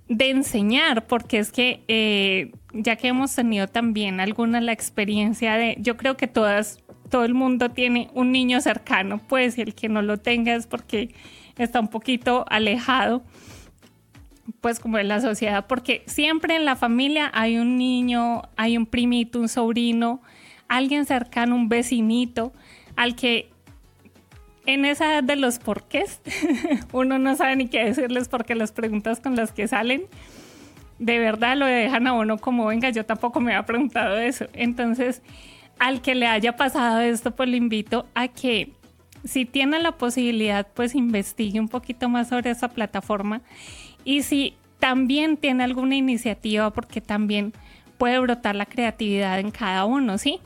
de 0.08 0.30
enseñar, 0.30 1.06
porque 1.06 1.38
es 1.38 1.52
que 1.52 2.52
ya 2.72 2.96
que 2.96 3.08
hemos 3.08 3.34
tenido 3.34 3.66
también 3.66 4.20
alguna 4.20 4.60
la 4.60 4.72
experiencia 4.72 5.54
de, 5.54 5.76
yo 5.80 5.96
creo 5.96 6.16
que 6.16 6.26
todas 6.26 6.78
todo 7.08 7.24
el 7.24 7.34
mundo 7.34 7.70
tiene 7.70 8.10
un 8.14 8.32
niño 8.32 8.60
cercano, 8.60 9.18
pues, 9.28 9.58
y 9.58 9.62
el 9.62 9.74
que 9.74 9.88
no 9.88 10.02
lo 10.02 10.18
tenga 10.18 10.54
es 10.54 10.66
porque 10.66 11.14
está 11.56 11.80
un 11.80 11.88
poquito 11.88 12.44
alejado, 12.48 13.22
pues, 14.60 14.80
como 14.80 14.96
de 14.96 15.04
la 15.04 15.20
sociedad, 15.20 15.66
porque 15.66 16.02
siempre 16.06 16.56
en 16.56 16.64
la 16.64 16.76
familia 16.76 17.30
hay 17.34 17.58
un 17.58 17.76
niño, 17.76 18.42
hay 18.56 18.76
un 18.76 18.86
primito, 18.86 19.40
un 19.40 19.48
sobrino, 19.48 20.20
alguien 20.68 21.06
cercano, 21.06 21.54
un 21.54 21.68
vecinito, 21.68 22.52
al 22.96 23.14
que 23.14 23.50
en 24.66 24.84
esa 24.84 25.12
edad 25.12 25.24
de 25.24 25.36
los 25.36 25.58
porqués, 25.58 26.20
uno 26.92 27.18
no 27.18 27.36
sabe 27.36 27.56
ni 27.56 27.68
qué 27.68 27.84
decirles 27.84 28.28
porque 28.28 28.54
las 28.54 28.72
preguntas 28.72 29.20
con 29.20 29.34
las 29.34 29.52
que 29.52 29.66
salen, 29.66 30.02
de 30.98 31.18
verdad 31.18 31.56
lo 31.56 31.64
dejan 31.64 32.06
a 32.06 32.12
uno 32.12 32.38
como, 32.38 32.66
venga, 32.66 32.90
yo 32.90 33.06
tampoco 33.06 33.40
me 33.40 33.54
había 33.54 33.64
preguntado 33.64 34.18
eso. 34.18 34.46
Entonces, 34.52 35.22
al 35.78 36.02
que 36.02 36.14
le 36.14 36.26
haya 36.26 36.56
pasado 36.56 37.00
esto, 37.00 37.34
pues 37.34 37.48
le 37.48 37.56
invito 37.56 38.06
a 38.14 38.28
que 38.28 38.72
si 39.24 39.44
tiene 39.44 39.78
la 39.78 39.92
posibilidad, 39.92 40.66
pues 40.74 40.94
investigue 40.94 41.60
un 41.60 41.68
poquito 41.68 42.08
más 42.08 42.28
sobre 42.28 42.50
esa 42.50 42.68
plataforma 42.68 43.42
y 44.08 44.22
si 44.22 44.54
también 44.78 45.36
tiene 45.36 45.64
alguna 45.64 45.96
iniciativa, 45.96 46.70
porque 46.70 47.00
también 47.00 47.52
puede 47.98 48.18
brotar 48.18 48.56
la 48.56 48.64
creatividad 48.64 49.38
en 49.38 49.50
cada 49.50 49.84
uno, 49.84 50.16
¿sí? 50.16 50.38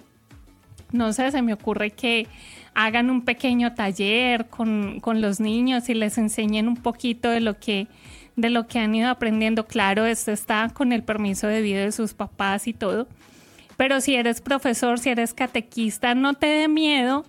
No 0.90 1.12
sé, 1.12 1.30
se 1.30 1.42
me 1.42 1.52
ocurre 1.52 1.90
que 1.90 2.26
hagan 2.74 3.10
un 3.10 3.22
pequeño 3.22 3.74
taller 3.74 4.48
con, 4.48 5.00
con 5.00 5.20
los 5.20 5.38
niños 5.38 5.88
y 5.88 5.94
les 5.94 6.18
enseñen 6.18 6.66
un 6.66 6.76
poquito 6.76 7.28
de 7.28 7.40
lo 7.40 7.58
que 7.58 7.86
de 8.34 8.48
lo 8.48 8.66
que 8.66 8.78
han 8.78 8.94
ido 8.94 9.10
aprendiendo. 9.10 9.66
Claro, 9.66 10.06
esto 10.06 10.32
está 10.32 10.70
con 10.72 10.90
el 10.92 11.02
permiso 11.02 11.46
debido 11.46 11.82
de 11.82 11.92
sus 11.92 12.14
papás 12.14 12.66
y 12.66 12.72
todo 12.72 13.06
pero 13.76 14.00
si 14.00 14.14
eres 14.14 14.40
profesor, 14.40 14.98
si 14.98 15.10
eres 15.10 15.34
catequista, 15.34 16.14
no 16.14 16.34
te 16.34 16.46
dé 16.46 16.68
miedo 16.68 17.24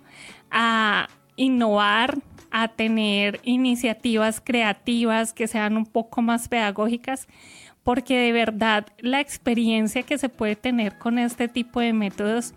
a 0.52 1.08
innovar, 1.36 2.18
a 2.56 2.68
tener 2.68 3.40
iniciativas 3.42 4.40
creativas 4.40 5.32
que 5.32 5.48
sean 5.48 5.76
un 5.76 5.86
poco 5.86 6.22
más 6.22 6.46
pedagógicas, 6.46 7.26
porque 7.82 8.16
de 8.16 8.30
verdad 8.30 8.86
la 9.00 9.20
experiencia 9.20 10.04
que 10.04 10.18
se 10.18 10.28
puede 10.28 10.54
tener 10.54 10.96
con 10.96 11.18
este 11.18 11.48
tipo 11.48 11.80
de 11.80 11.92
métodos 11.92 12.54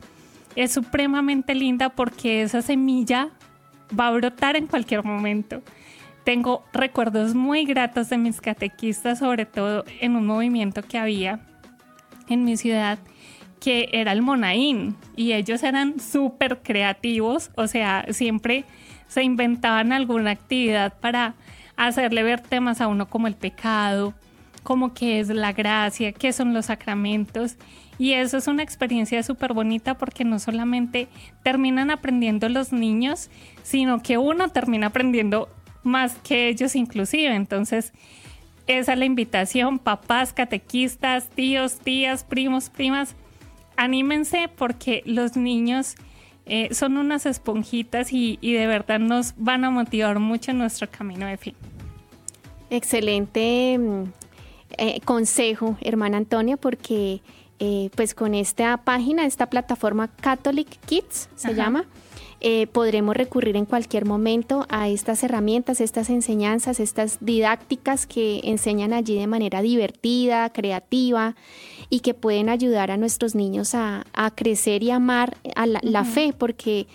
es 0.56 0.72
supremamente 0.72 1.56
linda 1.56 1.90
porque 1.90 2.44
esa 2.44 2.62
semilla 2.62 3.30
va 4.00 4.10
a 4.10 4.12
brotar 4.12 4.56
en 4.56 4.68
cualquier 4.68 5.04
momento. 5.04 5.64
Tengo 6.24 6.64
recuerdos 6.74 7.34
muy 7.34 7.66
gratos 7.66 8.10
de 8.10 8.20
mis 8.20 8.40
catequistas, 8.40 9.18
sobre 9.18 9.48
todo 9.48 9.84
en 10.00 10.16
un 10.16 10.28
movimiento 10.28 10.84
que 10.84 11.00
había 11.00 11.40
en 12.30 12.44
mi 12.44 12.56
ciudad 12.56 13.00
que 13.60 13.90
era 13.94 14.12
el 14.12 14.22
Monaín 14.22 14.96
y 15.16 15.34
ellos 15.34 15.64
eran 15.64 16.00
súper 16.00 16.60
creativos, 16.62 17.50
o 17.56 17.66
sea, 17.66 18.06
siempre 18.12 18.64
se 19.08 19.24
inventaban 19.24 19.94
alguna 19.94 20.32
actividad 20.32 20.94
para 21.00 21.36
hacerle 21.76 22.24
ver 22.24 22.42
temas 22.42 22.82
a 22.82 22.88
uno 22.88 23.08
como 23.10 23.28
el 23.28 23.36
pecado, 23.36 24.14
como 24.64 24.94
qué 24.94 25.20
es 25.20 25.30
la 25.30 25.54
gracia, 25.54 26.12
qué 26.12 26.34
son 26.34 26.54
los 26.54 26.66
sacramentos. 26.66 27.56
Y 28.00 28.14
eso 28.14 28.38
es 28.38 28.48
una 28.48 28.64
experiencia 28.64 29.24
súper 29.24 29.54
bonita 29.54 29.98
porque 29.98 30.24
no 30.24 30.40
solamente 30.40 31.08
terminan 31.44 31.90
aprendiendo 31.90 32.50
los 32.50 32.72
niños, 32.72 33.30
sino 33.64 34.02
que 34.02 34.18
uno 34.18 34.50
termina 34.50 34.88
aprendiendo 34.88 35.50
más 35.84 36.16
que 36.18 36.50
ellos 36.50 36.76
inclusive. 36.76 37.34
Entonces, 37.34 37.94
esa 38.68 38.94
es 38.94 39.00
la 39.00 39.06
invitación, 39.06 39.80
papás, 39.80 40.34
catequistas, 40.34 41.30
tíos, 41.30 41.80
tías, 41.80 42.24
primos, 42.24 42.70
primas, 42.70 43.16
anímense 43.78 44.50
porque 44.56 45.02
los 45.06 45.38
niños 45.38 45.96
eh, 46.50 46.74
son 46.74 46.98
unas 46.98 47.26
esponjitas 47.26 48.14
y, 48.14 48.40
y 48.42 48.54
de 48.54 48.68
verdad 48.68 49.00
nos 49.00 49.34
van 49.38 49.66
a 49.66 49.70
motivar 49.70 50.20
mucho 50.20 50.52
en 50.52 50.60
nuestro 50.60 50.90
camino 50.90 51.26
de 51.26 51.38
fin. 51.38 51.56
Excelente 52.70 53.78
mm, 53.78 54.04
eh, 54.78 55.00
consejo, 55.06 55.78
hermana 55.82 56.18
Antonia, 56.18 56.58
porque 56.58 57.22
eh, 57.60 57.90
pues 57.96 58.14
con 58.14 58.36
esta 58.36 58.78
página, 58.78 59.26
esta 59.26 59.50
plataforma 59.50 60.10
Catholic 60.10 60.68
Kids 60.86 61.30
se 61.36 61.56
llama, 61.56 61.86
eh, 62.40 62.68
podremos 62.68 63.16
recurrir 63.16 63.56
en 63.56 63.66
cualquier 63.66 64.06
momento 64.06 64.68
a 64.70 64.90
estas 64.90 65.24
herramientas, 65.24 65.82
estas 65.82 66.12
enseñanzas, 66.12 66.80
estas 66.80 67.18
didácticas 67.20 68.06
que 68.06 68.42
enseñan 68.44 68.94
allí 68.94 69.18
de 69.18 69.26
manera 69.26 69.64
divertida, 69.64 70.52
creativa 70.52 71.36
y 71.90 72.02
que 72.02 72.14
pueden 72.14 72.50
ayudar 72.50 72.92
a 72.92 72.98
nuestros 72.98 73.36
niños 73.36 73.74
a, 73.74 74.06
crecer 74.36 74.84
y 74.84 74.92
amar 74.92 75.38
a 75.56 75.66
la 75.66 76.04
fe, 76.04 76.34
porque 76.38 76.88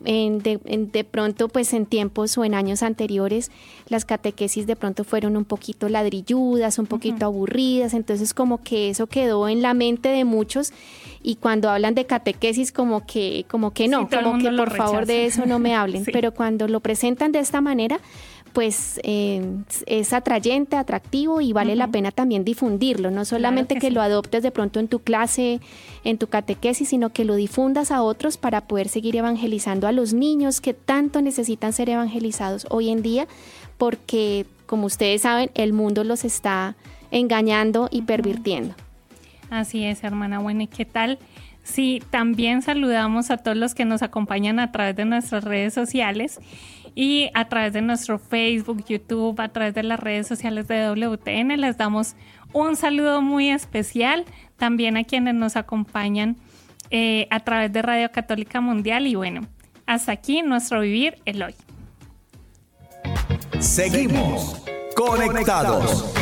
de, 0.00 1.06
pronto, 1.10 1.48
pues 1.48 1.72
en 1.72 1.86
tiempos 1.86 2.36
o 2.38 2.44
en 2.44 2.54
años 2.54 2.82
anteriores, 2.82 3.50
las 3.88 4.04
catequesis 4.04 4.66
de 4.66 4.76
pronto 4.76 5.04
fueron 5.04 5.36
un 5.36 5.44
poquito 5.44 5.88
ladrilludas, 5.88 6.78
un 6.78 6.86
poquito 6.86 7.26
aburridas, 7.26 7.94
entonces 7.94 8.34
como 8.34 8.62
que 8.62 8.90
eso 8.90 9.06
quedó 9.06 9.48
en 9.48 9.62
la 9.62 9.74
mente 9.74 10.08
de 10.08 10.24
muchos 10.24 10.72
y 11.22 11.36
cuando 11.36 11.70
hablan 11.70 11.94
de 11.94 12.06
catequesis 12.06 12.72
como 12.72 13.06
que, 13.06 13.44
como 13.48 13.72
que 13.72 13.88
no, 13.88 14.08
como 14.08 14.38
que 14.38 14.50
por 14.50 14.74
favor 14.74 15.06
de 15.06 15.26
eso 15.26 15.46
no 15.46 15.58
me 15.58 15.74
hablen, 15.74 16.04
pero 16.12 16.32
cuando 16.32 16.68
lo 16.68 16.80
presentan 16.80 17.32
de 17.32 17.40
esta 17.40 17.60
manera, 17.60 18.00
pues 18.54 19.00
eh, 19.02 19.44
es 19.86 20.12
atrayente, 20.12 20.76
atractivo 20.76 21.40
y 21.40 21.52
vale 21.52 21.74
la 21.74 21.88
pena 21.88 22.12
también 22.12 22.44
difundirlo, 22.44 23.10
no 23.10 23.24
solamente 23.24 23.74
que, 23.74 23.90
lo 23.90 24.00
adoptes 24.00 24.44
de 24.44 24.52
pronto 24.52 24.78
en 24.78 24.86
tu 24.86 25.00
clase, 25.00 25.60
en 26.04 26.18
tu 26.18 26.28
catequesis, 26.28 26.88
sino 26.88 27.10
que 27.10 27.24
lo 27.24 27.34
difundas 27.34 27.90
a 27.90 28.02
otros 28.02 28.36
para 28.36 28.62
poder 28.62 28.88
seguir 28.88 29.16
evangelizando 29.16 29.88
a 29.88 29.92
los 29.92 30.14
niños 30.14 30.60
que 30.60 30.72
tanto 30.72 31.20
necesitan 31.20 31.72
ser 31.72 31.90
evangelizados 31.90 32.66
hoy 32.70 32.90
en 32.90 33.02
día, 33.02 33.26
porque 33.76 34.46
como 34.66 34.86
ustedes 34.86 35.22
saben, 35.22 35.50
el 35.54 35.72
mundo 35.72 36.04
los 36.04 36.24
está 36.24 36.76
engañando 37.10 37.88
y 37.90 38.02
pervirtiendo. 38.02 38.74
Así 39.50 39.84
es, 39.84 40.04
hermana. 40.04 40.38
Bueno, 40.38 40.62
¿y 40.62 40.68
qué 40.68 40.84
tal? 40.84 41.18
Sí, 41.64 42.02
también 42.10 42.62
saludamos 42.62 43.30
a 43.30 43.38
todos 43.38 43.56
los 43.56 43.74
que 43.74 43.84
nos 43.84 44.02
acompañan 44.02 44.60
a 44.60 44.70
través 44.70 44.94
de 44.94 45.06
nuestras 45.06 45.44
redes 45.44 45.74
sociales 45.74 46.38
y 46.94 47.30
a 47.34 47.48
través 47.48 47.72
de 47.72 47.82
nuestro 47.82 48.18
Facebook, 48.18 48.84
YouTube, 48.86 49.40
a 49.40 49.48
través 49.48 49.74
de 49.74 49.82
las 49.82 49.98
redes 49.98 50.26
sociales 50.26 50.68
de 50.68 50.88
WTN. 50.88 51.60
Les 51.60 51.76
damos 51.76 52.14
un 52.52 52.76
saludo 52.76 53.20
muy 53.20 53.50
especial 53.50 54.24
también 54.56 54.96
a 54.96 55.04
quienes 55.04 55.34
nos 55.34 55.56
acompañan 55.56 56.36
eh, 56.90 57.26
a 57.30 57.40
través 57.40 57.72
de 57.72 57.82
Radio 57.82 58.10
Católica 58.12 58.60
Mundial 58.60 59.06
y 59.06 59.16
bueno, 59.16 59.42
hasta 59.86 60.12
aquí 60.12 60.42
nuestro 60.42 60.80
vivir 60.80 61.16
el 61.24 61.42
hoy. 61.42 61.54
Seguimos 63.58 64.62
conectados. 64.94 66.14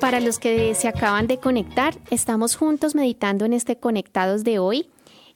Para 0.00 0.20
los 0.20 0.38
que 0.38 0.74
se 0.74 0.86
acaban 0.86 1.26
de 1.26 1.38
conectar, 1.38 1.94
estamos 2.10 2.56
juntos 2.56 2.94
meditando 2.94 3.46
en 3.46 3.54
este 3.54 3.76
Conectados 3.78 4.44
de 4.44 4.58
hoy 4.58 4.90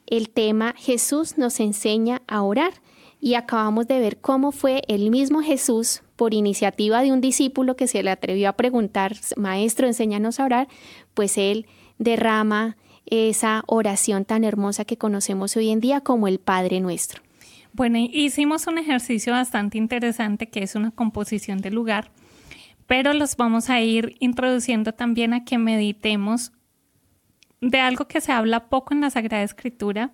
el 0.09 0.29
tema 0.29 0.73
Jesús 0.77 1.37
nos 1.37 1.59
enseña 1.59 2.21
a 2.27 2.41
orar 2.41 2.73
y 3.21 3.35
acabamos 3.35 3.87
de 3.87 3.99
ver 3.99 4.17
cómo 4.17 4.51
fue 4.51 4.81
el 4.87 5.11
mismo 5.11 5.41
Jesús, 5.41 6.01
por 6.15 6.33
iniciativa 6.33 7.01
de 7.01 7.13
un 7.13 7.21
discípulo 7.21 7.77
que 7.77 7.87
se 7.87 8.03
le 8.03 8.11
atrevió 8.11 8.49
a 8.49 8.53
preguntar, 8.53 9.15
Maestro, 9.37 9.87
enséñanos 9.87 10.39
a 10.39 10.45
orar, 10.45 10.67
pues 11.13 11.37
él 11.37 11.65
derrama 11.97 12.75
esa 13.05 13.63
oración 13.67 14.25
tan 14.25 14.43
hermosa 14.43 14.83
que 14.83 14.97
conocemos 14.97 15.55
hoy 15.55 15.69
en 15.69 15.79
día 15.79 16.01
como 16.01 16.27
el 16.27 16.39
Padre 16.39 16.81
Nuestro. 16.81 17.21
Bueno, 17.71 17.99
hicimos 17.99 18.67
un 18.67 18.79
ejercicio 18.79 19.31
bastante 19.31 19.77
interesante 19.77 20.49
que 20.49 20.63
es 20.63 20.75
una 20.75 20.91
composición 20.91 21.59
de 21.59 21.71
lugar, 21.71 22.11
pero 22.87 23.13
los 23.13 23.37
vamos 23.37 23.69
a 23.69 23.79
ir 23.79 24.15
introduciendo 24.19 24.93
también 24.93 25.33
a 25.33 25.45
que 25.45 25.57
meditemos 25.57 26.51
de 27.61 27.79
algo 27.79 28.07
que 28.07 28.21
se 28.21 28.31
habla 28.31 28.69
poco 28.69 28.93
en 28.93 29.01
la 29.01 29.09
Sagrada 29.09 29.43
Escritura 29.43 30.11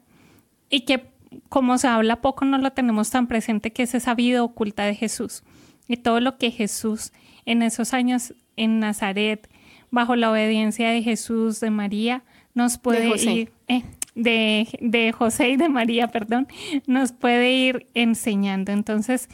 y 0.69 0.81
que 0.81 1.11
como 1.49 1.77
se 1.77 1.87
habla 1.87 2.21
poco 2.21 2.45
no 2.45 2.57
lo 2.57 2.71
tenemos 2.71 3.09
tan 3.09 3.27
presente 3.27 3.71
que 3.71 3.83
es 3.83 3.93
esa 3.93 4.15
vida 4.15 4.43
oculta 4.43 4.85
de 4.85 4.95
Jesús. 4.95 5.43
Y 5.87 5.97
todo 5.97 6.19
lo 6.19 6.37
que 6.37 6.51
Jesús 6.51 7.11
en 7.45 7.61
esos 7.61 7.93
años 7.93 8.33
en 8.55 8.79
Nazaret 8.79 9.47
bajo 9.91 10.15
la 10.15 10.31
obediencia 10.31 10.89
de 10.89 11.03
Jesús 11.03 11.59
de 11.59 11.69
María 11.69 12.23
nos 12.53 12.77
puede 12.77 13.15
ir 13.31 13.51
eh, 13.67 13.83
de, 14.15 14.67
de 14.81 15.11
José 15.11 15.49
y 15.49 15.57
de 15.57 15.69
María 15.69 16.07
perdón 16.07 16.47
nos 16.87 17.11
puede 17.11 17.51
ir 17.51 17.87
enseñando. 17.93 18.71
Entonces 18.71 19.29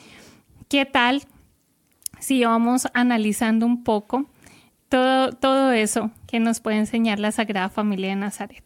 qué 0.67 0.85
tal 0.85 1.23
si 2.19 2.43
vamos 2.43 2.87
analizando 2.93 3.65
un 3.65 3.83
poco 3.83 4.29
todo, 4.91 5.31
todo 5.31 5.71
eso 5.71 6.11
que 6.27 6.39
nos 6.41 6.59
puede 6.59 6.77
enseñar 6.77 7.17
la 7.17 7.31
Sagrada 7.31 7.69
Familia 7.69 8.09
de 8.09 8.17
Nazaret. 8.17 8.63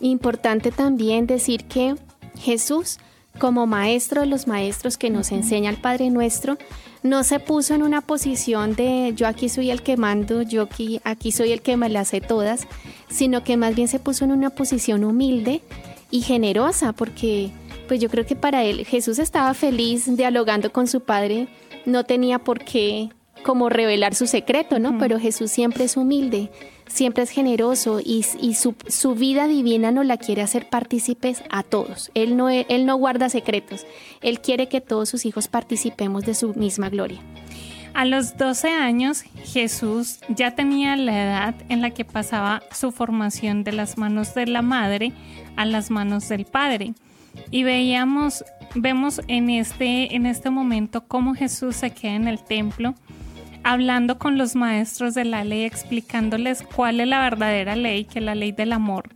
Importante 0.00 0.72
también 0.72 1.26
decir 1.26 1.64
que 1.64 1.96
Jesús, 2.38 2.98
como 3.38 3.66
maestro 3.66 4.22
de 4.22 4.26
los 4.26 4.46
maestros 4.46 4.96
que 4.96 5.10
nos 5.10 5.30
enseña 5.30 5.68
el 5.68 5.76
Padre 5.76 6.08
Nuestro, 6.08 6.56
no 7.02 7.22
se 7.24 7.40
puso 7.40 7.74
en 7.74 7.82
una 7.82 8.00
posición 8.00 8.74
de 8.74 9.12
yo 9.14 9.26
aquí 9.26 9.50
soy 9.50 9.70
el 9.70 9.82
que 9.82 9.98
mando, 9.98 10.40
yo 10.40 10.62
aquí, 10.62 11.00
aquí 11.04 11.30
soy 11.30 11.52
el 11.52 11.60
que 11.60 11.76
me 11.76 11.90
las 11.90 12.08
sé 12.08 12.22
todas, 12.22 12.66
sino 13.10 13.44
que 13.44 13.58
más 13.58 13.74
bien 13.74 13.88
se 13.88 13.98
puso 13.98 14.24
en 14.24 14.32
una 14.32 14.48
posición 14.48 15.04
humilde 15.04 15.60
y 16.10 16.22
generosa, 16.22 16.94
porque 16.94 17.50
pues 17.86 18.00
yo 18.00 18.08
creo 18.08 18.24
que 18.24 18.36
para 18.36 18.64
él 18.64 18.86
Jesús 18.86 19.18
estaba 19.18 19.52
feliz 19.52 20.16
dialogando 20.16 20.72
con 20.72 20.86
su 20.86 21.00
Padre, 21.00 21.48
no 21.84 22.04
tenía 22.04 22.38
por 22.38 22.64
qué 22.64 23.10
como 23.42 23.68
revelar 23.68 24.14
su 24.14 24.26
secreto, 24.26 24.78
¿no? 24.78 24.98
Pero 24.98 25.18
Jesús 25.18 25.50
siempre 25.50 25.84
es 25.84 25.96
humilde, 25.96 26.50
siempre 26.86 27.22
es 27.22 27.30
generoso 27.30 28.00
y, 28.04 28.22
su, 28.22 29.14
vida 29.14 29.46
divina 29.46 29.92
no 29.92 30.02
la 30.02 30.16
quiere 30.16 30.42
hacer 30.42 30.68
partícipes 30.68 31.42
a 31.50 31.62
todos. 31.62 32.10
Él 32.14 32.36
no, 32.36 32.48
él 32.48 32.86
no 32.86 32.96
guarda 32.96 33.28
secretos, 33.28 33.86
Él 34.20 34.40
quiere 34.40 34.68
que 34.68 34.80
todos 34.80 35.08
sus 35.08 35.24
hijos 35.26 35.48
participemos 35.48 36.24
de 36.24 36.34
su 36.34 36.54
misma 36.54 36.88
gloria. 36.88 37.20
A 37.92 38.04
los 38.04 38.36
12 38.36 38.68
años, 38.68 39.22
Jesús 39.44 40.20
ya 40.28 40.54
tenía 40.54 40.94
la 40.96 41.24
edad 41.24 41.54
en 41.68 41.80
la 41.80 41.90
que 41.90 42.04
pasaba 42.04 42.62
su 42.72 42.92
formación 42.92 43.64
de 43.64 43.72
las 43.72 43.98
manos 43.98 44.34
de 44.34 44.46
la 44.46 44.62
madre 44.62 45.12
a 45.56 45.64
las 45.64 45.90
manos 45.90 46.28
del 46.28 46.44
padre. 46.44 46.94
Y 47.50 47.64
veíamos, 47.64 48.44
vemos 48.76 49.20
en 49.26 49.50
este, 49.50 50.14
en 50.14 50.26
este 50.26 50.50
momento 50.50 51.02
cómo 51.06 51.34
Jesús 51.34 51.76
se 51.76 51.90
queda 51.90 52.14
en 52.14 52.28
el 52.28 52.42
templo 52.42 52.94
hablando 53.64 54.18
con 54.18 54.38
los 54.38 54.56
maestros 54.56 55.14
de 55.14 55.24
la 55.24 55.44
ley, 55.44 55.64
explicándoles 55.64 56.62
cuál 56.62 57.00
es 57.00 57.08
la 57.08 57.20
verdadera 57.20 57.76
ley, 57.76 58.04
que 58.04 58.18
es 58.18 58.24
la 58.24 58.34
ley 58.34 58.52
del 58.52 58.72
amor, 58.72 59.10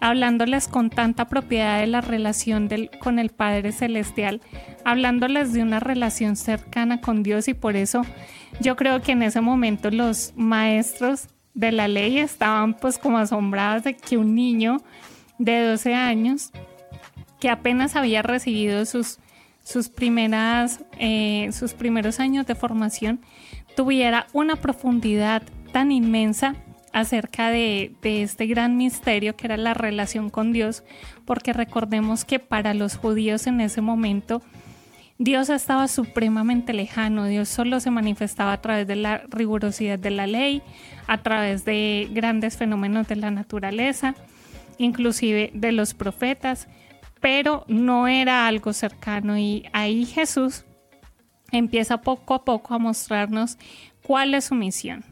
hablándoles 0.00 0.68
con 0.68 0.90
tanta 0.90 1.26
propiedad 1.28 1.80
de 1.80 1.86
la 1.86 2.00
relación 2.00 2.68
con 3.00 3.18
el 3.18 3.30
Padre 3.30 3.72
Celestial, 3.72 4.40
hablándoles 4.84 5.52
de 5.52 5.62
una 5.62 5.80
relación 5.80 6.36
cercana 6.36 7.00
con 7.00 7.22
Dios. 7.22 7.48
Y 7.48 7.54
por 7.54 7.76
eso 7.76 8.02
yo 8.60 8.76
creo 8.76 9.02
que 9.02 9.12
en 9.12 9.22
ese 9.22 9.40
momento 9.40 9.90
los 9.90 10.32
maestros 10.36 11.28
de 11.54 11.72
la 11.72 11.88
ley 11.88 12.18
estaban 12.18 12.74
pues 12.74 12.98
como 12.98 13.18
asombrados 13.18 13.84
de 13.84 13.96
que 13.96 14.16
un 14.16 14.34
niño 14.34 14.82
de 15.38 15.60
12 15.66 15.94
años 15.94 16.50
que 17.40 17.50
apenas 17.50 17.96
había 17.96 18.22
recibido 18.22 18.86
sus, 18.86 19.18
sus, 19.64 19.88
primeras, 19.88 20.80
eh, 20.98 21.48
sus 21.52 21.74
primeros 21.74 22.20
años 22.20 22.46
de 22.46 22.54
formación, 22.54 23.20
tuviera 23.74 24.26
una 24.32 24.56
profundidad 24.56 25.42
tan 25.72 25.90
inmensa 25.90 26.56
acerca 26.92 27.50
de, 27.50 27.94
este 28.02 28.46
gran 28.46 28.76
misterio 28.76 29.34
que 29.36 29.46
era 29.46 29.56
la 29.56 29.74
relación 29.74 30.30
con 30.30 30.52
Dios, 30.52 30.84
porque 31.24 31.52
recordemos 31.52 32.24
que 32.24 32.38
para 32.38 32.74
los 32.74 32.96
judíos 32.96 33.46
en 33.46 33.60
ese 33.60 33.80
momento 33.80 34.42
Dios 35.18 35.50
estaba 35.50 35.88
supremamente 35.88 36.72
lejano, 36.72 37.26
Dios 37.26 37.48
solo 37.48 37.80
se 37.80 37.90
manifestaba 37.90 38.52
a 38.52 38.60
través 38.60 38.86
de 38.86 38.96
la 38.96 39.18
rigurosidad 39.28 39.98
de 39.98 40.10
la 40.10 40.26
ley, 40.26 40.62
a 41.06 41.22
través 41.22 41.64
de 41.64 42.08
grandes 42.12 42.56
fenómenos 42.56 43.08
de 43.08 43.16
la 43.16 43.30
naturaleza, 43.30 44.14
inclusive 44.78 45.50
de 45.54 45.72
los 45.72 45.94
profetas, 45.94 46.68
pero 47.20 47.64
no 47.68 48.08
era 48.08 48.48
algo 48.48 48.72
cercano 48.72 49.38
y 49.38 49.64
ahí 49.72 50.06
Jesús 50.06 50.64
empieza 51.52 52.00
poco 52.00 52.34
a 52.34 52.44
poco 52.44 52.74
a 52.74 52.78
mostrarnos 52.78 53.58
cuál 54.02 54.34
es 54.34 54.46
su 54.46 54.54
misión. 54.54 55.04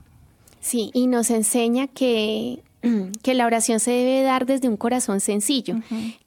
Sí, 0.60 0.90
y 0.92 1.06
nos 1.06 1.30
enseña 1.30 1.86
que, 1.86 2.60
que 3.22 3.34
la 3.34 3.46
oración 3.46 3.80
se 3.80 3.92
debe 3.92 4.22
dar 4.22 4.46
desde 4.46 4.68
un 4.68 4.76
corazón 4.76 5.20
sencillo, 5.20 5.76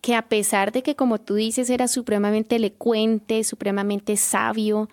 que 0.02 0.16
a 0.16 0.24
pesar 0.24 0.72
de 0.72 0.84
que, 0.84 0.96
como 0.96 1.20
tú 1.20 1.36
dices, 1.36 1.70
era 1.70 1.88
supremamente 1.88 2.56
elocuente, 2.56 3.44
supremamente 3.44 4.18
sabio, 4.18 4.90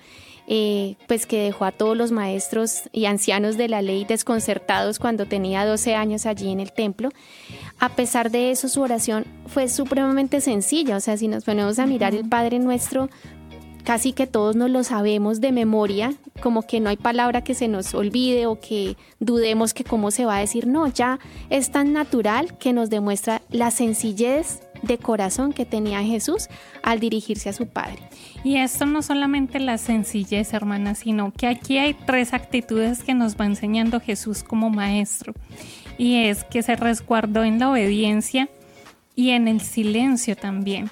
eh, 0.52 0.96
pues 1.06 1.26
que 1.26 1.38
dejó 1.44 1.64
a 1.64 1.70
todos 1.70 1.96
los 1.96 2.10
maestros 2.10 2.82
y 2.90 3.04
ancianos 3.04 3.56
de 3.56 3.68
la 3.68 3.82
ley 3.82 4.04
desconcertados 4.04 4.98
cuando 4.98 5.26
tenía 5.26 5.64
12 5.64 5.94
años 5.94 6.26
allí 6.26 6.50
en 6.50 6.58
el 6.58 6.72
templo, 6.72 7.10
a 7.78 7.90
pesar 7.90 8.32
de 8.32 8.50
eso 8.50 8.68
su 8.68 8.82
oración 8.82 9.26
fue 9.46 9.68
supremamente 9.68 10.40
sencilla, 10.40 10.96
o 10.96 11.00
sea, 11.00 11.16
si 11.16 11.28
nos 11.28 11.44
ponemos 11.44 11.78
a 11.78 11.86
mirar 11.86 12.16
el 12.16 12.28
Padre 12.28 12.58
Nuestro, 12.58 13.08
casi 13.84 14.12
que 14.12 14.26
todos 14.26 14.56
nos 14.56 14.70
lo 14.70 14.84
sabemos 14.84 15.40
de 15.40 15.52
memoria, 15.52 16.14
como 16.40 16.62
que 16.62 16.80
no 16.80 16.90
hay 16.90 16.96
palabra 16.96 17.42
que 17.42 17.54
se 17.54 17.68
nos 17.68 17.94
olvide 17.94 18.46
o 18.46 18.60
que 18.60 18.96
dudemos 19.18 19.74
que 19.74 19.84
cómo 19.84 20.10
se 20.10 20.24
va 20.24 20.36
a 20.36 20.40
decir, 20.40 20.66
no, 20.66 20.86
ya 20.86 21.18
es 21.48 21.70
tan 21.70 21.92
natural 21.92 22.56
que 22.58 22.72
nos 22.72 22.90
demuestra 22.90 23.42
la 23.50 23.70
sencillez 23.70 24.60
de 24.82 24.98
corazón 24.98 25.52
que 25.52 25.66
tenía 25.66 26.02
Jesús 26.02 26.48
al 26.82 27.00
dirigirse 27.00 27.48
a 27.48 27.52
su 27.52 27.66
Padre. 27.66 27.98
Y 28.44 28.56
esto 28.56 28.86
no 28.86 29.02
solamente 29.02 29.60
la 29.60 29.78
sencillez, 29.78 30.54
hermana, 30.54 30.94
sino 30.94 31.32
que 31.32 31.46
aquí 31.46 31.78
hay 31.78 31.94
tres 31.94 32.32
actitudes 32.32 33.02
que 33.02 33.14
nos 33.14 33.36
va 33.36 33.46
enseñando 33.46 34.00
Jesús 34.00 34.42
como 34.42 34.70
maestro. 34.70 35.34
Y 35.98 36.24
es 36.24 36.44
que 36.44 36.62
se 36.62 36.76
resguardó 36.76 37.44
en 37.44 37.58
la 37.58 37.70
obediencia, 37.70 38.48
y 39.14 39.30
en 39.30 39.48
el 39.48 39.60
silencio 39.60 40.36
también. 40.36 40.90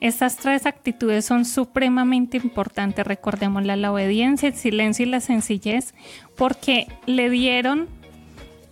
Estas 0.00 0.36
tres 0.36 0.66
actitudes 0.66 1.24
son 1.24 1.44
supremamente 1.44 2.36
importantes, 2.36 3.06
recordémosla, 3.06 3.76
la 3.76 3.92
obediencia, 3.92 4.48
el 4.48 4.54
silencio 4.54 5.06
y 5.06 5.08
la 5.08 5.20
sencillez, 5.20 5.94
porque 6.36 6.86
le 7.06 7.30
dieron 7.30 7.88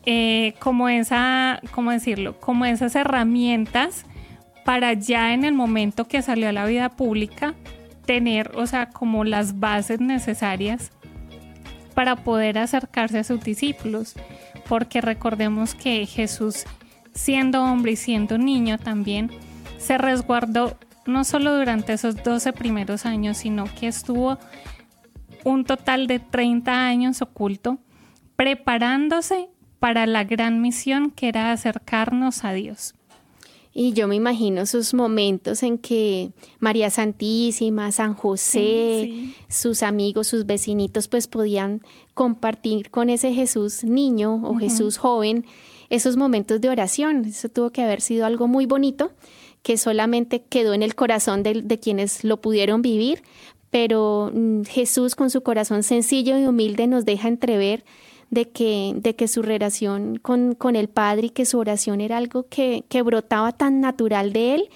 eh, 0.06 0.54
como 0.58 0.88
esa, 0.88 1.60
¿cómo 1.70 1.92
decirlo? 1.92 2.38
Como 2.40 2.64
esas 2.64 2.94
herramientas 2.96 4.04
para 4.64 4.92
ya 4.92 5.34
en 5.34 5.44
el 5.44 5.54
momento 5.54 6.06
que 6.06 6.22
salió 6.22 6.48
a 6.48 6.52
la 6.52 6.66
vida 6.66 6.90
pública 6.90 7.54
tener, 8.06 8.52
o 8.54 8.66
sea, 8.66 8.90
como 8.90 9.24
las 9.24 9.60
bases 9.60 10.00
necesarias 10.00 10.90
para 11.94 12.16
poder 12.16 12.58
acercarse 12.58 13.18
a 13.18 13.24
sus 13.24 13.42
discípulos, 13.42 14.14
porque 14.68 15.00
recordemos 15.00 15.74
que 15.74 16.06
Jesús 16.06 16.64
siendo 17.14 17.62
hombre 17.62 17.92
y 17.92 17.96
siendo 17.96 18.38
niño 18.38 18.78
también, 18.78 19.30
se 19.78 19.98
resguardó 19.98 20.76
no 21.06 21.24
solo 21.24 21.56
durante 21.56 21.92
esos 21.92 22.22
12 22.22 22.52
primeros 22.52 23.06
años, 23.06 23.38
sino 23.38 23.64
que 23.78 23.88
estuvo 23.88 24.38
un 25.44 25.64
total 25.64 26.06
de 26.06 26.18
30 26.18 26.86
años 26.86 27.22
oculto, 27.22 27.78
preparándose 28.36 29.48
para 29.78 30.06
la 30.06 30.24
gran 30.24 30.60
misión 30.60 31.10
que 31.10 31.28
era 31.28 31.52
acercarnos 31.52 32.44
a 32.44 32.52
Dios. 32.52 32.94
Y 33.72 33.92
yo 33.92 34.08
me 34.08 34.16
imagino 34.16 34.62
esos 34.62 34.94
momentos 34.94 35.62
en 35.62 35.78
que 35.78 36.32
María 36.58 36.90
Santísima, 36.90 37.92
San 37.92 38.14
José, 38.14 39.32
sus 39.48 39.82
amigos, 39.84 40.26
sus 40.26 40.44
vecinitos, 40.44 41.06
pues 41.06 41.28
podían 41.28 41.80
compartir 42.14 42.90
con 42.90 43.10
ese 43.10 43.32
Jesús 43.32 43.84
niño 43.84 44.42
o 44.44 44.56
Jesús 44.56 44.98
joven 44.98 45.44
esos 45.88 46.16
momentos 46.16 46.60
de 46.60 46.68
oración. 46.68 47.24
Eso 47.26 47.48
tuvo 47.48 47.70
que 47.70 47.82
haber 47.82 48.00
sido 48.00 48.26
algo 48.26 48.48
muy 48.48 48.66
bonito 48.66 49.12
que 49.62 49.76
solamente 49.76 50.42
quedó 50.42 50.74
en 50.74 50.82
el 50.82 50.94
corazón 50.94 51.42
de, 51.42 51.78
quienes 51.80 52.24
lo 52.24 52.40
pudieron 52.40 52.82
vivir, 52.82 53.22
pero 53.70 54.30
mm, 54.34 54.62
Jesús 54.62 55.14
con 55.14 55.30
su 55.30 55.42
corazón 55.42 55.82
sencillo 55.82 56.38
y 56.38 56.46
humilde 56.46 56.86
nos 56.86 57.04
deja 57.04 57.28
entrever 57.28 57.84
de 58.30 58.48
que, 58.48 58.92
de 58.96 59.16
que 59.16 59.28
su 59.28 59.42
relación 59.42 60.16
con, 60.16 60.54
con 60.54 60.76
el 60.76 60.88
Padre 60.88 61.26
y 61.26 61.30
que 61.30 61.44
su 61.44 61.58
oración 61.58 62.00
era 62.00 62.16
algo 62.16 62.46
que, 62.48 62.84
que 62.88 63.02
brotaba 63.02 63.52
tan 63.52 63.80
natural 63.80 64.32
de 64.32 64.54
él 64.54 64.70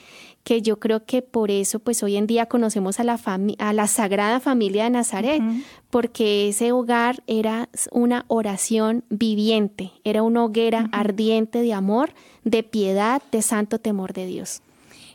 que 0.45 0.61
yo 0.61 0.79
creo 0.79 1.07
que 1.07 1.23
por 1.23 1.51
eso 1.51 1.79
pues 1.79 2.03
hoy 2.03 2.17
en 2.17 2.27
día 2.27 2.47
conocemos 2.47 3.01
a 3.01 3.05
la, 3.05 3.19
a 3.59 3.73
la 3.73 3.87
Sagrada 3.87 4.41
Familia 4.41 4.85
de 4.85 4.91
Nazaret, 4.91 5.43
porque 5.91 6.51
ese 6.51 6.71
hogar 6.71 7.23
era 7.27 7.71
una 7.91 8.27
oración 8.29 9.05
viviente, 9.09 9.93
era 10.05 10.23
una 10.23 10.45
hoguera 10.45 10.91
ardiente 10.93 11.63
de 11.63 11.73
amor, 11.73 12.13
de 12.45 12.63
piedad, 12.63 13.23
de 13.33 13.41
santo 13.41 13.79
temor 13.79 14.13
de 14.13 14.27
Dios. 14.27 14.61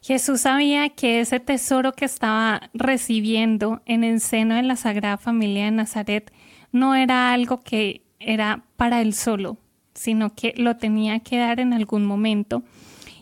Jesús 0.02 0.42
sabía 0.42 0.90
que 0.90 1.20
ese 1.20 1.40
tesoro 1.40 1.94
que 1.94 2.06
estaba 2.06 2.70
recibiendo 2.74 3.82
en 3.86 4.04
el 4.04 4.22
seno 4.22 4.56
de 4.56 4.64
la 4.64 4.78
Sagrada 4.78 5.18
Familia 5.18 5.66
de 5.66 5.72
Nazaret 5.72 6.34
no 6.72 6.96
era 6.96 7.34
algo 7.34 7.60
que 7.60 8.02
era 8.20 8.64
para 8.78 9.02
él 9.02 9.14
solo, 9.14 9.58
sino 9.94 10.36
que 10.36 10.54
lo 10.58 10.78
tenía 10.78 11.20
que 11.20 11.38
dar 11.38 11.60
en 11.60 11.74
algún 11.74 12.06
momento 12.06 12.64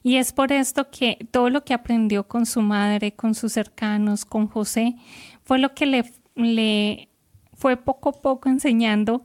y 0.08 0.16
es 0.16 0.32
por 0.32 0.54
esto 0.54 0.90
que 0.90 1.28
todo 1.32 1.50
lo 1.50 1.66
que 1.66 1.74
aprendió 1.74 2.30
con 2.30 2.46
su 2.46 2.62
madre, 2.62 3.12
con 3.12 3.36
sus 3.36 3.52
cercanos, 3.52 4.24
con 4.24 4.48
José, 4.48 4.96
fue 5.44 5.60
lo 5.60 5.74
que 5.74 5.86
le, 5.86 7.10
fue 7.54 7.76
poco 7.76 8.08
a 8.08 8.22
poco 8.22 8.48
enseñando 8.48 9.22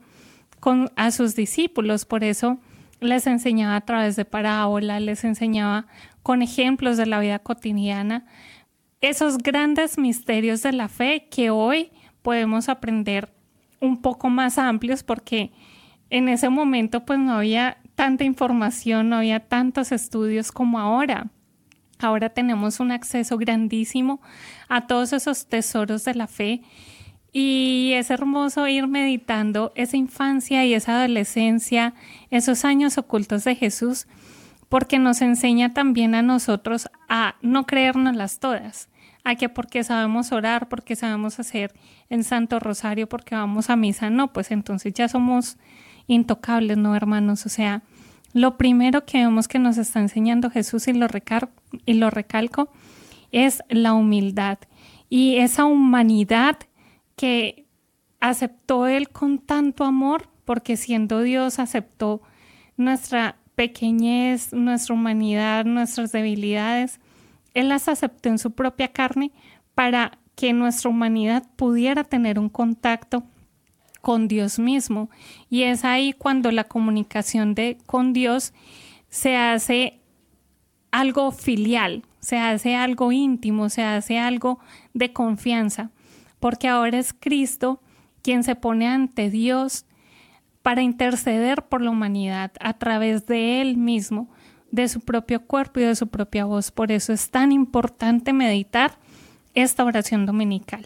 a 0.97 1.11
sus 1.11 1.35
discípulos. 1.35 2.03
Por 2.03 2.25
eso 2.25 2.57
les 2.99 3.27
enseñaba 3.27 3.77
a 3.77 3.85
través 3.85 4.17
de 4.17 4.25
parábola, 4.25 4.99
les 4.99 5.23
enseñaba 5.23 5.87
con 6.21 6.41
ejemplos 6.41 6.97
de 6.97 7.05
la 7.05 7.21
vida 7.21 7.39
cotidiana 7.39 8.25
esos 8.99 9.37
grandes 9.37 9.97
misterios 9.97 10.63
de 10.63 10.73
la 10.73 10.89
fe 10.89 11.29
que 11.31 11.49
hoy 11.49 11.91
podemos 12.21 12.67
aprender 12.67 13.33
un 13.83 14.01
poco 14.01 14.29
más 14.29 14.57
amplios 14.57 15.03
porque 15.03 15.51
en 16.09 16.29
ese 16.29 16.49
momento 16.49 17.05
pues 17.05 17.19
no 17.19 17.33
había 17.33 17.77
tanta 17.95 18.23
información, 18.23 19.09
no 19.09 19.17
había 19.17 19.41
tantos 19.41 19.91
estudios 19.91 20.51
como 20.51 20.79
ahora. 20.79 21.27
Ahora 21.99 22.29
tenemos 22.29 22.79
un 22.79 22.91
acceso 22.91 23.37
grandísimo 23.37 24.21
a 24.69 24.87
todos 24.87 25.13
esos 25.13 25.47
tesoros 25.47 26.05
de 26.05 26.15
la 26.15 26.27
fe 26.27 26.61
y 27.33 27.91
es 27.95 28.09
hermoso 28.09 28.67
ir 28.67 28.87
meditando 28.87 29.73
esa 29.75 29.97
infancia 29.97 30.65
y 30.65 30.73
esa 30.73 30.99
adolescencia, 30.99 31.93
esos 32.29 32.63
años 32.63 32.97
ocultos 32.97 33.43
de 33.43 33.55
Jesús, 33.55 34.07
porque 34.69 34.97
nos 34.97 35.21
enseña 35.21 35.73
también 35.73 36.15
a 36.15 36.21
nosotros 36.21 36.89
a 37.09 37.35
no 37.41 37.65
creérnoslas 37.65 38.39
todas, 38.39 38.87
a 39.23 39.35
que 39.35 39.49
porque 39.49 39.83
sabemos 39.83 40.31
orar, 40.31 40.67
porque 40.69 40.95
sabemos 40.95 41.39
hacer 41.39 41.73
el 42.09 42.23
Santo 42.23 42.59
Rosario, 42.59 43.07
porque 43.07 43.35
vamos 43.35 43.69
a 43.69 43.75
misa, 43.75 44.09
no, 44.09 44.33
pues 44.33 44.51
entonces 44.51 44.93
ya 44.93 45.07
somos 45.07 45.57
intocables, 46.07 46.77
¿no, 46.77 46.95
hermanos? 46.95 47.45
O 47.45 47.49
sea, 47.49 47.83
lo 48.33 48.57
primero 48.57 49.05
que 49.05 49.19
vemos 49.19 49.47
que 49.47 49.59
nos 49.59 49.77
está 49.77 49.99
enseñando 49.99 50.49
Jesús 50.49 50.87
y 50.87 50.93
lo, 50.93 51.07
y 51.85 51.93
lo 51.93 52.09
recalco 52.09 52.69
es 53.31 53.63
la 53.69 53.93
humildad 53.93 54.57
y 55.15 55.37
esa 55.37 55.65
humanidad 55.65 56.57
que 57.15 57.67
aceptó 58.19 58.87
Él 58.87 59.09
con 59.09 59.37
tanto 59.37 59.83
amor, 59.83 60.27
porque 60.43 60.75
siendo 60.75 61.21
Dios 61.21 61.59
aceptó 61.59 62.23
nuestra 62.77 63.37
pequeñez, 63.53 64.53
nuestra 64.53 64.95
humanidad, 64.95 65.65
nuestras 65.65 66.11
debilidades. 66.11 66.99
Él 67.53 67.69
las 67.69 67.87
aceptó 67.87 68.29
en 68.29 68.37
su 68.37 68.51
propia 68.51 68.89
carne 68.89 69.31
para 69.75 70.17
que 70.35 70.53
nuestra 70.53 70.89
humanidad 70.89 71.43
pudiera 71.55 72.03
tener 72.03 72.39
un 72.39 72.49
contacto 72.49 73.23
con 74.01 74.27
Dios 74.27 74.59
mismo. 74.59 75.09
Y 75.49 75.63
es 75.63 75.85
ahí 75.85 76.13
cuando 76.13 76.51
la 76.51 76.65
comunicación 76.65 77.55
de, 77.55 77.77
con 77.85 78.13
Dios 78.13 78.53
se 79.09 79.35
hace 79.35 80.01
algo 80.91 81.31
filial, 81.31 82.03
se 82.19 82.37
hace 82.37 82.75
algo 82.75 83.11
íntimo, 83.11 83.69
se 83.69 83.83
hace 83.83 84.19
algo 84.19 84.59
de 84.93 85.13
confianza, 85.13 85.91
porque 86.39 86.67
ahora 86.67 86.99
es 86.99 87.13
Cristo 87.13 87.81
quien 88.21 88.43
se 88.43 88.55
pone 88.55 88.87
ante 88.87 89.29
Dios 89.29 89.85
para 90.61 90.81
interceder 90.81 91.63
por 91.63 91.81
la 91.81 91.89
humanidad 91.89 92.51
a 92.59 92.73
través 92.73 93.25
de 93.25 93.61
Él 93.61 93.77
mismo, 93.77 94.29
de 94.73 94.87
su 94.87 95.01
propio 95.01 95.45
cuerpo 95.45 95.79
y 95.79 95.83
de 95.83 95.95
su 95.95 96.07
propia 96.07 96.45
voz. 96.45 96.71
Por 96.71 96.91
eso 96.91 97.13
es 97.13 97.29
tan 97.29 97.51
importante 97.51 98.33
meditar 98.33 98.97
esta 99.53 99.85
oración 99.85 100.25
dominical. 100.25 100.83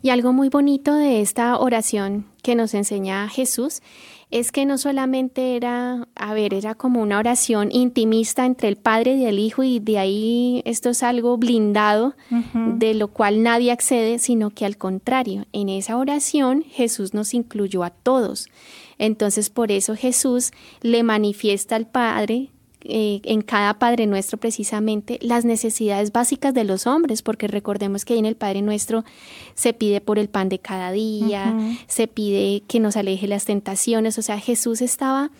Y 0.00 0.08
algo 0.08 0.32
muy 0.32 0.48
bonito 0.48 0.94
de 0.94 1.20
esta 1.20 1.58
oración 1.58 2.24
que 2.42 2.54
nos 2.54 2.72
enseña 2.72 3.28
Jesús 3.28 3.82
es 4.30 4.52
que 4.52 4.64
no 4.64 4.78
solamente 4.78 5.54
era, 5.54 6.08
a 6.14 6.32
ver, 6.32 6.54
era 6.54 6.74
como 6.74 7.02
una 7.02 7.18
oración 7.18 7.68
intimista 7.72 8.46
entre 8.46 8.68
el 8.68 8.76
Padre 8.76 9.16
y 9.16 9.26
el 9.26 9.38
Hijo 9.38 9.62
y 9.64 9.80
de 9.80 9.98
ahí 9.98 10.62
esto 10.64 10.88
es 10.88 11.02
algo 11.02 11.36
blindado 11.36 12.14
de 12.30 12.94
lo 12.94 13.08
cual 13.08 13.42
nadie 13.42 13.70
accede, 13.70 14.18
sino 14.18 14.48
que 14.50 14.64
al 14.64 14.78
contrario, 14.78 15.44
en 15.52 15.68
esa 15.68 15.98
oración 15.98 16.62
Jesús 16.62 17.12
nos 17.12 17.34
incluyó 17.34 17.84
a 17.84 17.90
todos. 17.90 18.48
Entonces 18.98 19.50
por 19.50 19.70
eso 19.70 19.94
Jesús 19.94 20.52
le 20.80 21.02
manifiesta 21.02 21.76
al 21.76 21.86
Padre 21.86 22.50
eh, 22.82 23.20
en 23.24 23.42
cada 23.42 23.78
Padre 23.78 24.06
Nuestro 24.06 24.38
precisamente 24.38 25.18
las 25.22 25.44
necesidades 25.44 26.12
básicas 26.12 26.54
de 26.54 26.64
los 26.64 26.86
hombres, 26.86 27.22
porque 27.22 27.48
recordemos 27.48 28.04
que 28.04 28.12
ahí 28.12 28.18
en 28.18 28.26
el 28.26 28.36
Padre 28.36 28.62
Nuestro 28.62 29.04
se 29.54 29.72
pide 29.72 30.00
por 30.00 30.18
el 30.18 30.28
pan 30.28 30.48
de 30.48 30.58
cada 30.58 30.92
día, 30.92 31.54
se 31.88 32.06
pide 32.06 32.62
que 32.68 32.78
nos 32.78 32.96
aleje 32.96 33.26
las 33.26 33.44
tentaciones, 33.44 34.18
o 34.18 34.22
sea, 34.22 34.38
Jesús 34.38 34.82
estaba, 34.82 35.30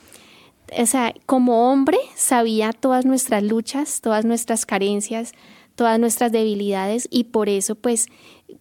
o 0.76 0.86
sea, 0.86 1.14
como 1.26 1.70
hombre 1.70 1.98
sabía 2.16 2.72
todas 2.72 3.04
nuestras 3.04 3.42
luchas, 3.42 4.00
todas 4.00 4.24
nuestras 4.24 4.66
carencias, 4.66 5.32
todas 5.76 6.00
nuestras 6.00 6.32
debilidades 6.32 7.06
y 7.10 7.24
por 7.24 7.48
eso 7.48 7.76
pues 7.76 8.08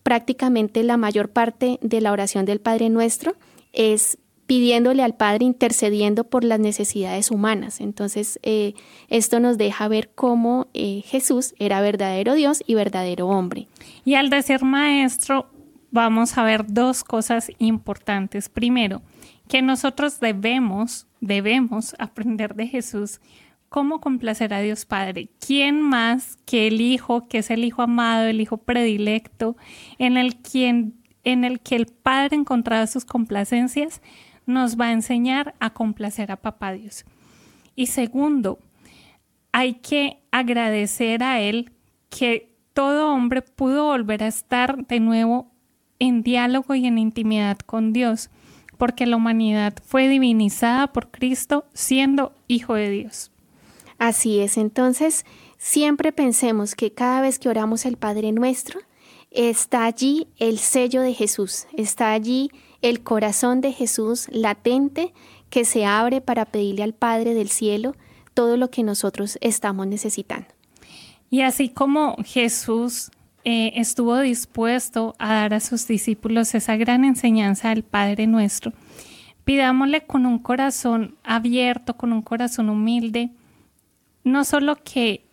prácticamente 0.04 0.84
la 0.84 0.98
mayor 0.98 1.30
parte 1.30 1.80
de 1.82 2.02
la 2.02 2.12
oración 2.12 2.46
del 2.46 2.60
Padre 2.60 2.90
Nuestro 2.90 3.36
es 3.74 4.18
pidiéndole 4.46 5.04
al 5.04 5.16
Padre, 5.16 5.46
intercediendo 5.46 6.24
por 6.26 6.44
las 6.44 6.60
necesidades 6.60 7.32
humanas. 7.32 7.82
Entonces, 7.82 8.40
eh, 8.44 8.74
esto 9.10 9.40
nos 9.40 9.58
deja 9.58 9.88
ver 9.88 10.12
cómo 10.14 10.68
eh, 10.74 11.02
Jesús 11.06 11.56
era 11.60 11.82
verdadero 11.82 12.34
Dios 12.36 12.64
y 12.68 12.76
verdadero 12.76 13.28
hombre. 13.28 13.68
Y 14.04 14.16
al 14.16 14.30
decir 14.30 14.64
maestro, 14.64 15.50
vamos 15.92 16.38
a 16.38 16.44
ver 16.44 16.66
dos 16.68 17.04
cosas 17.04 17.52
importantes. 17.58 18.50
Primero, 18.50 19.02
que 19.48 19.62
nosotros 19.62 20.20
debemos, 20.20 21.08
debemos 21.22 21.96
aprender 22.00 22.56
de 22.56 22.68
Jesús 22.68 23.20
cómo 23.70 24.00
complacer 24.00 24.54
a 24.54 24.62
Dios 24.62 24.86
Padre. 24.86 25.30
¿Quién 25.46 25.82
más 25.82 26.38
que 26.46 26.68
el 26.68 26.82
Hijo, 26.82 27.28
que 27.28 27.40
es 27.40 27.50
el 27.50 27.64
Hijo 27.64 27.82
amado, 27.82 28.26
el 28.26 28.42
Hijo 28.42 28.58
predilecto, 28.58 29.58
en 29.98 30.18
el, 30.18 30.38
quien, 30.38 30.94
en 31.24 31.44
el 31.44 31.60
que 31.60 31.76
el 31.76 31.88
Padre 31.88 32.36
encontraba 32.36 32.88
sus 32.88 33.06
complacencias? 33.06 34.02
Nos 34.46 34.80
va 34.80 34.88
a 34.88 34.92
enseñar 34.92 35.56
a 35.60 35.72
complacer 35.72 36.32
a 36.32 36.38
Papá 36.38 36.74
Dios. 36.74 37.06
Y 37.76 37.88
segundo, 37.88 38.60
hay 39.52 39.76
que 39.76 40.22
agradecer 40.32 41.24
a 41.24 41.40
Él 41.40 41.72
que 42.10 42.56
todo 42.74 43.12
hombre 43.12 43.42
pudo 43.42 43.86
volver 43.86 44.24
a 44.24 44.28
estar 44.28 44.86
de 44.86 45.00
nuevo 45.00 45.52
en 46.00 46.24
diálogo 46.24 46.76
y 46.76 46.86
en 46.86 46.98
intimidad 46.98 47.58
con 47.60 47.94
Dios, 47.94 48.30
porque 48.78 49.06
la 49.06 49.16
humanidad 49.16 49.74
fue 49.86 50.10
divinizada 50.10 50.92
por 50.92 51.10
Cristo 51.10 51.66
siendo 51.74 52.34
hijo 52.48 52.74
de 52.76 52.90
Dios. 52.90 53.32
Así 53.98 54.42
es, 54.42 54.58
entonces 54.58 55.26
siempre 55.58 56.12
pensemos 56.12 56.76
que 56.76 56.92
cada 56.92 57.22
vez 57.22 57.40
que 57.40 57.48
oramos 57.48 57.86
el 57.86 57.96
Padre 57.96 58.34
nuestro, 58.34 58.82
está 59.32 59.86
allí 59.86 60.28
el 60.38 60.60
sello 60.60 61.02
de 61.02 61.14
Jesús, 61.14 61.68
está 61.78 62.12
allí 62.12 62.52
el 62.82 63.04
corazón 63.04 63.62
de 63.62 63.72
Jesús 63.72 64.28
latente 64.32 65.14
que 65.50 65.66
se 65.66 65.86
abre 65.86 66.22
para 66.22 66.46
pedirle 66.46 66.84
al 66.84 66.94
Padre 66.94 67.34
del 67.34 67.50
cielo 67.50 67.96
todo 68.34 68.58
lo 68.58 68.70
que 68.70 68.84
nosotros 68.84 69.38
estamos 69.42 69.88
necesitando. 69.88 70.48
Y 71.30 71.42
así 71.42 71.70
como 71.70 72.16
Jesús 72.24 73.12
eh, 73.44 73.74
estuvo 73.76 74.20
dispuesto 74.20 75.16
a 75.20 75.34
dar 75.34 75.54
a 75.54 75.60
sus 75.60 75.88
discípulos 75.88 76.56
esa 76.56 76.76
gran 76.78 77.06
enseñanza 77.06 77.70
del 77.70 77.84
Padre 77.84 78.28
nuestro, 78.28 78.74
pidámosle 79.44 80.02
con 80.06 80.26
un 80.26 80.40
corazón 80.40 81.16
abierto, 81.24 81.96
con 81.96 82.12
un 82.12 82.22
corazón 82.22 82.70
humilde, 82.70 83.32
no 84.24 84.44
solo 84.44 84.76
que 84.84 85.26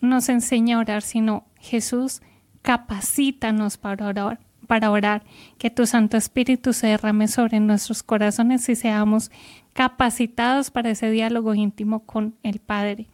nos 0.00 0.28
enseñe 0.28 0.72
a 0.72 0.78
orar, 0.78 1.02
sino 1.02 1.44
Jesús, 1.60 2.22
capacítanos 2.62 3.76
para 3.76 4.06
orar, 4.06 4.40
para 4.70 4.92
orar, 4.92 5.24
que 5.58 5.68
tu 5.68 5.84
Santo 5.84 6.16
Espíritu 6.16 6.72
se 6.72 6.86
derrame 6.86 7.26
sobre 7.26 7.58
nuestros 7.58 8.04
corazones 8.04 8.68
y 8.68 8.76
seamos 8.76 9.32
capacitados 9.72 10.70
para 10.70 10.90
ese 10.90 11.10
diálogo 11.10 11.56
íntimo 11.56 12.04
con 12.06 12.36
el 12.44 12.60
Padre. 12.60 13.08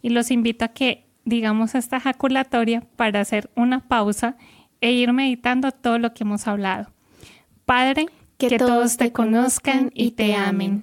Y 0.00 0.08
los 0.08 0.30
invito 0.30 0.64
a 0.64 0.68
que 0.68 1.04
digamos 1.26 1.74
esta 1.74 2.00
jaculatoria 2.00 2.82
para 2.96 3.20
hacer 3.20 3.50
una 3.56 3.80
pausa 3.80 4.36
e 4.80 4.92
ir 4.92 5.12
meditando 5.12 5.70
todo 5.70 5.98
lo 5.98 6.14
que 6.14 6.24
hemos 6.24 6.48
hablado. 6.48 6.90
Padre, 7.66 8.06
que, 8.38 8.56
todos 8.56 8.96
te 8.96 9.12
conozcan 9.12 9.90
y 9.92 10.12
te 10.12 10.34
amen. 10.34 10.82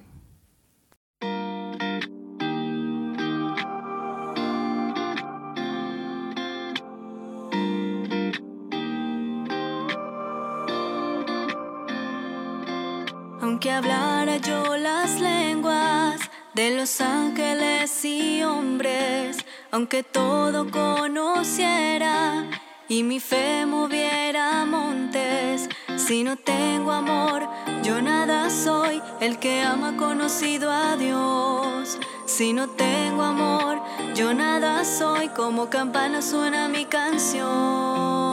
Hablara 13.74 14.36
yo 14.36 14.76
las 14.76 15.20
lenguas 15.20 16.20
de 16.54 16.76
los 16.76 17.00
ángeles 17.00 18.04
y 18.04 18.42
hombres, 18.42 19.38
aunque 19.72 20.02
todo 20.02 20.70
conociera 20.70 22.44
y 22.88 23.02
mi 23.02 23.18
fe 23.18 23.66
moviera 23.66 24.64
montes, 24.64 25.68
si 25.96 26.22
no 26.22 26.36
tengo 26.36 26.92
amor, 26.92 27.48
yo 27.82 28.00
nada 28.00 28.50
soy, 28.50 29.02
el 29.20 29.38
que 29.38 29.62
ama 29.62 29.96
conocido 29.96 30.70
a 30.70 30.96
Dios. 30.96 31.98
Si 32.26 32.52
no 32.52 32.68
tengo 32.68 33.22
amor, 33.22 33.80
yo 34.14 34.32
nada 34.34 34.84
soy, 34.84 35.28
como 35.30 35.68
campana 35.70 36.22
suena 36.22 36.68
mi 36.68 36.84
canción. 36.84 38.23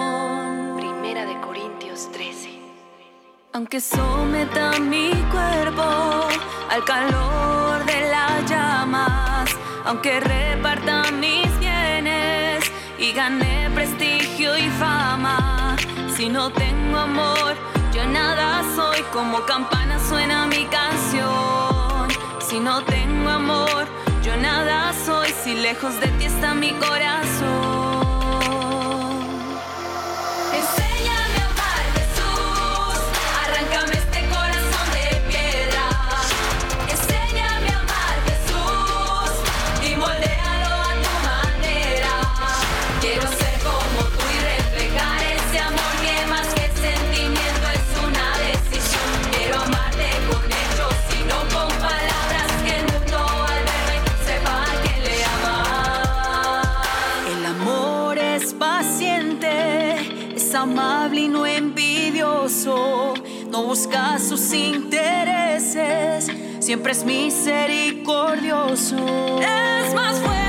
Aunque 3.53 3.81
someta 3.81 4.79
mi 4.79 5.11
cuerpo 5.29 5.83
al 6.69 6.85
calor 6.85 7.83
de 7.85 8.09
las 8.09 8.49
llamas, 8.49 9.49
aunque 9.85 10.21
reparta 10.21 11.11
mis 11.11 11.59
bienes 11.59 12.63
y 12.97 13.11
gane 13.11 13.69
prestigio 13.75 14.57
y 14.57 14.69
fama, 14.79 15.75
si 16.15 16.29
no 16.29 16.49
tengo 16.49 16.97
amor, 16.97 17.55
yo 17.93 18.05
nada 18.05 18.63
soy, 18.73 19.01
como 19.11 19.45
campana 19.45 19.99
suena 19.99 20.47
mi 20.47 20.65
canción. 20.67 22.07
Si 22.39 22.57
no 22.57 22.81
tengo 22.85 23.31
amor, 23.31 23.85
yo 24.23 24.37
nada 24.37 24.93
soy, 25.05 25.27
si 25.43 25.55
lejos 25.55 25.99
de 25.99 26.07
ti 26.07 26.25
está 26.25 26.53
mi 26.53 26.71
corazón. 26.71 27.80
Amable 60.55 61.21
y 61.21 61.27
no 61.27 61.45
envidioso, 61.45 63.13
no 63.49 63.63
busca 63.63 64.17
sus 64.19 64.53
intereses, 64.53 66.31
siempre 66.59 66.91
es 66.91 67.03
misericordioso. 67.05 68.97
Es 69.39 69.93
más 69.93 70.19
fuerte 70.19 70.40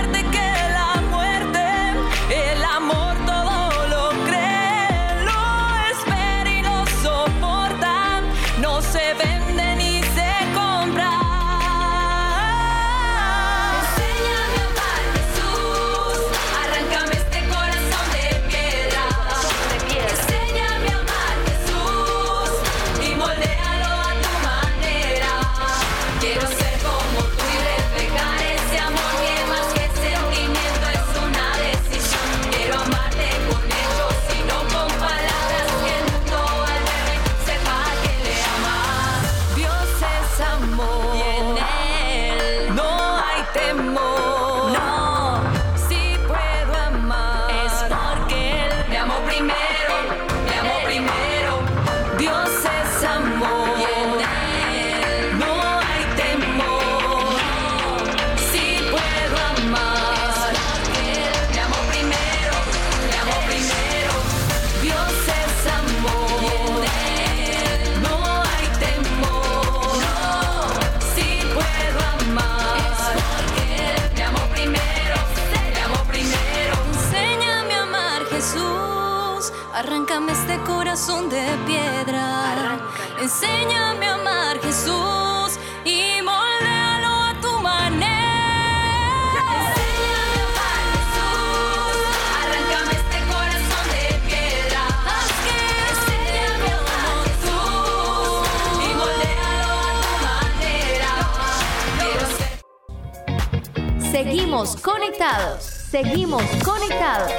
Seguimos 104.62 104.82
conectados. 104.82 105.64
Seguimos 105.64 106.42
conectados. 106.64 107.32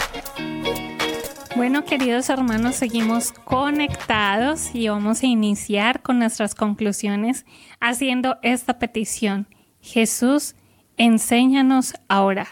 Bueno, 1.56 1.86
queridos 1.86 2.30
hermanos, 2.30 2.76
seguimos 2.76 3.32
conectados 3.32 4.76
y 4.76 4.90
vamos 4.90 5.24
a 5.24 5.28
iniciar 5.28 6.02
con 6.02 6.20
nuestras 6.20 6.54
conclusiones 6.54 7.46
haciendo 7.80 8.36
esta 8.42 8.78
petición. 8.78 9.48
Jesús, 9.80 10.56
enséñanos 10.98 11.94
a 12.10 12.24
orar. 12.24 12.50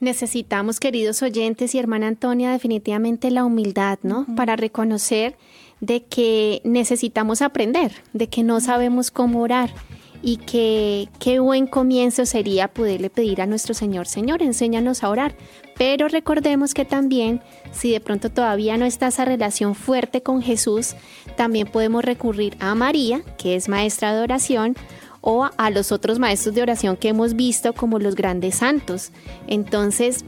Necesitamos, 0.00 0.80
queridos 0.80 1.20
oyentes 1.22 1.74
y 1.74 1.78
hermana 1.78 2.06
Antonia, 2.06 2.52
definitivamente 2.52 3.30
la 3.30 3.44
humildad, 3.44 3.98
¿no? 4.02 4.24
Para 4.36 4.56
reconocer 4.56 5.36
de 5.80 6.02
que 6.06 6.62
necesitamos 6.64 7.42
aprender, 7.42 7.92
de 8.14 8.30
que 8.30 8.42
no 8.42 8.58
sabemos 8.60 9.10
cómo 9.10 9.42
orar 9.42 9.74
y 10.22 10.38
que 10.38 11.08
qué 11.18 11.38
buen 11.40 11.66
comienzo 11.66 12.26
sería 12.26 12.68
poderle 12.68 13.10
pedir 13.10 13.40
a 13.40 13.46
nuestro 13.46 13.74
Señor, 13.74 14.06
Señor, 14.06 14.42
enséñanos 14.42 15.02
a 15.02 15.10
orar. 15.10 15.34
Pero 15.78 16.08
recordemos 16.08 16.72
que 16.72 16.84
también, 16.84 17.42
si 17.72 17.90
de 17.90 18.00
pronto 18.00 18.30
todavía 18.30 18.76
no 18.76 18.86
está 18.86 19.08
esa 19.08 19.24
relación 19.24 19.74
fuerte 19.74 20.22
con 20.22 20.42
Jesús, 20.42 20.94
también 21.36 21.66
podemos 21.66 22.04
recurrir 22.04 22.56
a 22.60 22.74
María, 22.74 23.22
que 23.36 23.56
es 23.56 23.68
maestra 23.68 24.14
de 24.14 24.22
oración, 24.22 24.74
o 25.20 25.50
a 25.56 25.70
los 25.70 25.92
otros 25.92 26.18
maestros 26.18 26.54
de 26.54 26.62
oración 26.62 26.96
que 26.96 27.08
hemos 27.08 27.34
visto 27.34 27.72
como 27.72 27.98
los 27.98 28.14
grandes 28.14 28.56
santos. 28.56 29.10
Entonces, 29.48 30.24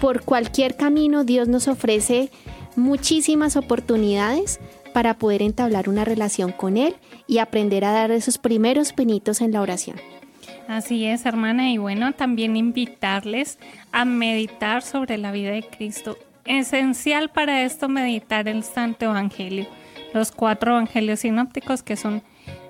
por 0.00 0.22
cualquier 0.22 0.76
camino 0.76 1.24
Dios 1.24 1.48
nos 1.48 1.68
ofrece 1.68 2.30
muchísimas 2.76 3.56
oportunidades 3.56 4.60
para 4.96 5.18
poder 5.18 5.42
entablar 5.42 5.90
una 5.90 6.06
relación 6.06 6.52
con 6.52 6.78
Él 6.78 6.96
y 7.26 7.36
aprender 7.36 7.84
a 7.84 7.92
dar 7.92 8.10
esos 8.10 8.38
primeros 8.38 8.94
pinitos 8.94 9.42
en 9.42 9.52
la 9.52 9.60
oración. 9.60 9.98
Así 10.68 11.04
es, 11.04 11.26
hermana, 11.26 11.70
y 11.70 11.76
bueno, 11.76 12.12
también 12.12 12.56
invitarles 12.56 13.58
a 13.92 14.06
meditar 14.06 14.80
sobre 14.80 15.18
la 15.18 15.32
vida 15.32 15.50
de 15.50 15.64
Cristo. 15.64 16.16
Esencial 16.46 17.28
para 17.28 17.62
esto 17.62 17.90
meditar 17.90 18.48
el 18.48 18.64
Santo 18.64 19.04
Evangelio, 19.04 19.66
los 20.14 20.32
cuatro 20.32 20.70
evangelios 20.70 21.20
sinópticos 21.20 21.82
que 21.82 21.96
son 21.96 22.22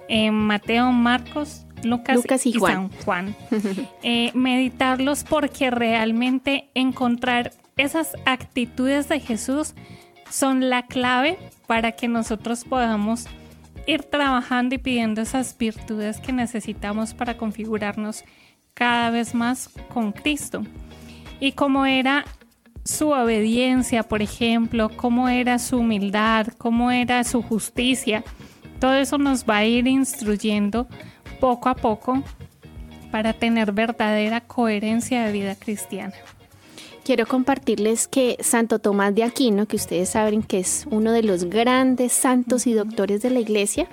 eh, 0.09 0.33
Mateo, 0.33 0.91
Marcos, 0.91 1.65
Lucas, 1.85 2.17
Lucas 2.17 2.45
y 2.45 2.55
Juan. 2.55 2.91
San 2.91 3.05
Juan. 3.05 3.37
Eh, 4.03 4.33
meditarlos 4.35 5.23
porque 5.23 5.71
realmente 5.71 6.71
encontrar 6.75 7.53
esas 7.77 8.17
actitudes 8.25 9.09
de 9.09 9.21
Jesús 9.21 9.75
son 10.31 10.69
la 10.71 10.87
clave 10.87 11.39
para 11.67 11.93
que 11.93 12.09
nosotros 12.09 12.65
podamos 12.65 13.27
ir 13.87 14.03
trabajando 14.03 14.75
y 14.75 14.79
pidiendo 14.79 15.21
esas 15.21 15.57
virtudes 15.57 16.19
que 16.19 16.33
necesitamos 16.33 17.15
para 17.15 17.37
configurarnos 17.37 18.25
cada 18.75 19.11
vez 19.11 19.35
más 19.35 19.71
con 19.89 20.13
Cristo. 20.13 20.63
Y 21.41 21.53
cómo 21.53 21.87
era 21.87 22.25
su 22.85 23.11
obediencia, 23.11 24.03
por 24.03 24.23
ejemplo, 24.23 24.91
cómo 24.97 25.29
era 25.29 25.59
su 25.59 25.79
humildad, 25.79 26.49
cómo 26.59 26.91
era 26.91 27.25
su 27.25 27.43
justicia, 27.43 28.23
todo 28.81 28.95
eso 28.95 29.19
nos 29.19 29.45
va 29.45 29.59
a 29.59 29.65
ir 29.65 29.87
instruyendo 29.87 30.87
poco 31.41 31.69
a 31.69 31.75
poco 31.75 32.23
para 33.11 33.33
tener 33.33 33.73
verdadera 33.73 34.41
coherencia 34.41 35.25
de 35.25 35.33
vida 35.33 35.55
cristiana. 35.55 36.15
Quiero 37.07 37.25
compartirles 37.25 38.09
que 38.09 38.37
Santo 38.41 38.81
Tomás 38.81 39.15
de 39.15 39.23
Aquino, 39.23 39.67
que 39.67 39.77
ustedes 39.77 40.09
saben 40.09 40.43
que 40.43 40.59
es 40.59 40.89
uno 40.91 41.13
de 41.13 41.23
los 41.23 41.45
grandes 41.45 42.11
santos 42.11 42.67
y 42.67 42.73
doctores 42.73 43.23
de 43.23 43.31
la 43.31 43.39
iglesia, 43.39 43.89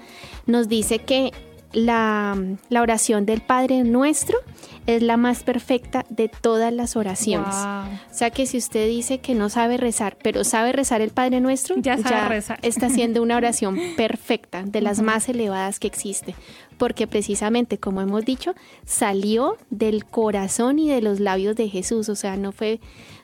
nos 0.47 0.68
dice 0.68 0.97
que 0.97 1.32
la, 1.74 2.38
la 2.69 2.82
oración 2.82 3.26
del 3.26 3.41
Padre 3.41 3.84
Nuestro 3.84 4.38
es 4.86 5.01
la 5.01 5.17
más 5.17 5.43
perfecta 5.43 6.05
de 6.09 6.30
todas 6.30 6.74
las 6.74 6.95
oraciones. 6.95 7.55
Wow. 7.55 7.93
O 8.11 8.13
sea 8.13 8.30
que 8.32 8.45
si 8.45 8.57
usted 8.57 8.88
dice 8.88 9.19
que 9.19 9.34
no 9.34 9.49
sabe 9.49 9.78
rezar, 9.78 10.17
pero 10.21 10.43
sabe 10.43 10.71
rezar 10.71 11.01
el 11.01 11.11
Padre 11.11 11.39
Nuestro, 11.39 11.76
Ya 11.78 11.97
sabe 11.97 12.30
rezar. 12.30 12.59
está 12.61 12.88
haciendo 12.88 13.21
una 13.21 13.38
oración 13.38 13.78
perfecta, 13.97 14.63
de 14.63 14.82
las 14.82 15.01
más 15.01 15.30
elevadas 15.30 15.80
que 15.80 15.88
existe, 15.88 16.36
porque 16.78 17.07
precisamente, 17.07 17.78
como 17.78 18.01
hemos 18.01 18.26
dicho, 18.26 18.53
salió 18.86 19.57
del 19.69 20.05
corazón 20.05 20.80
y 20.80 20.89
de 20.89 21.01
los 21.01 21.19
labios 21.19 21.55
de 21.55 21.69
Jesús, 21.69 22.09
o 22.09 22.15
sea, 22.15 22.36
no 22.36 22.51
fue, 22.51 22.80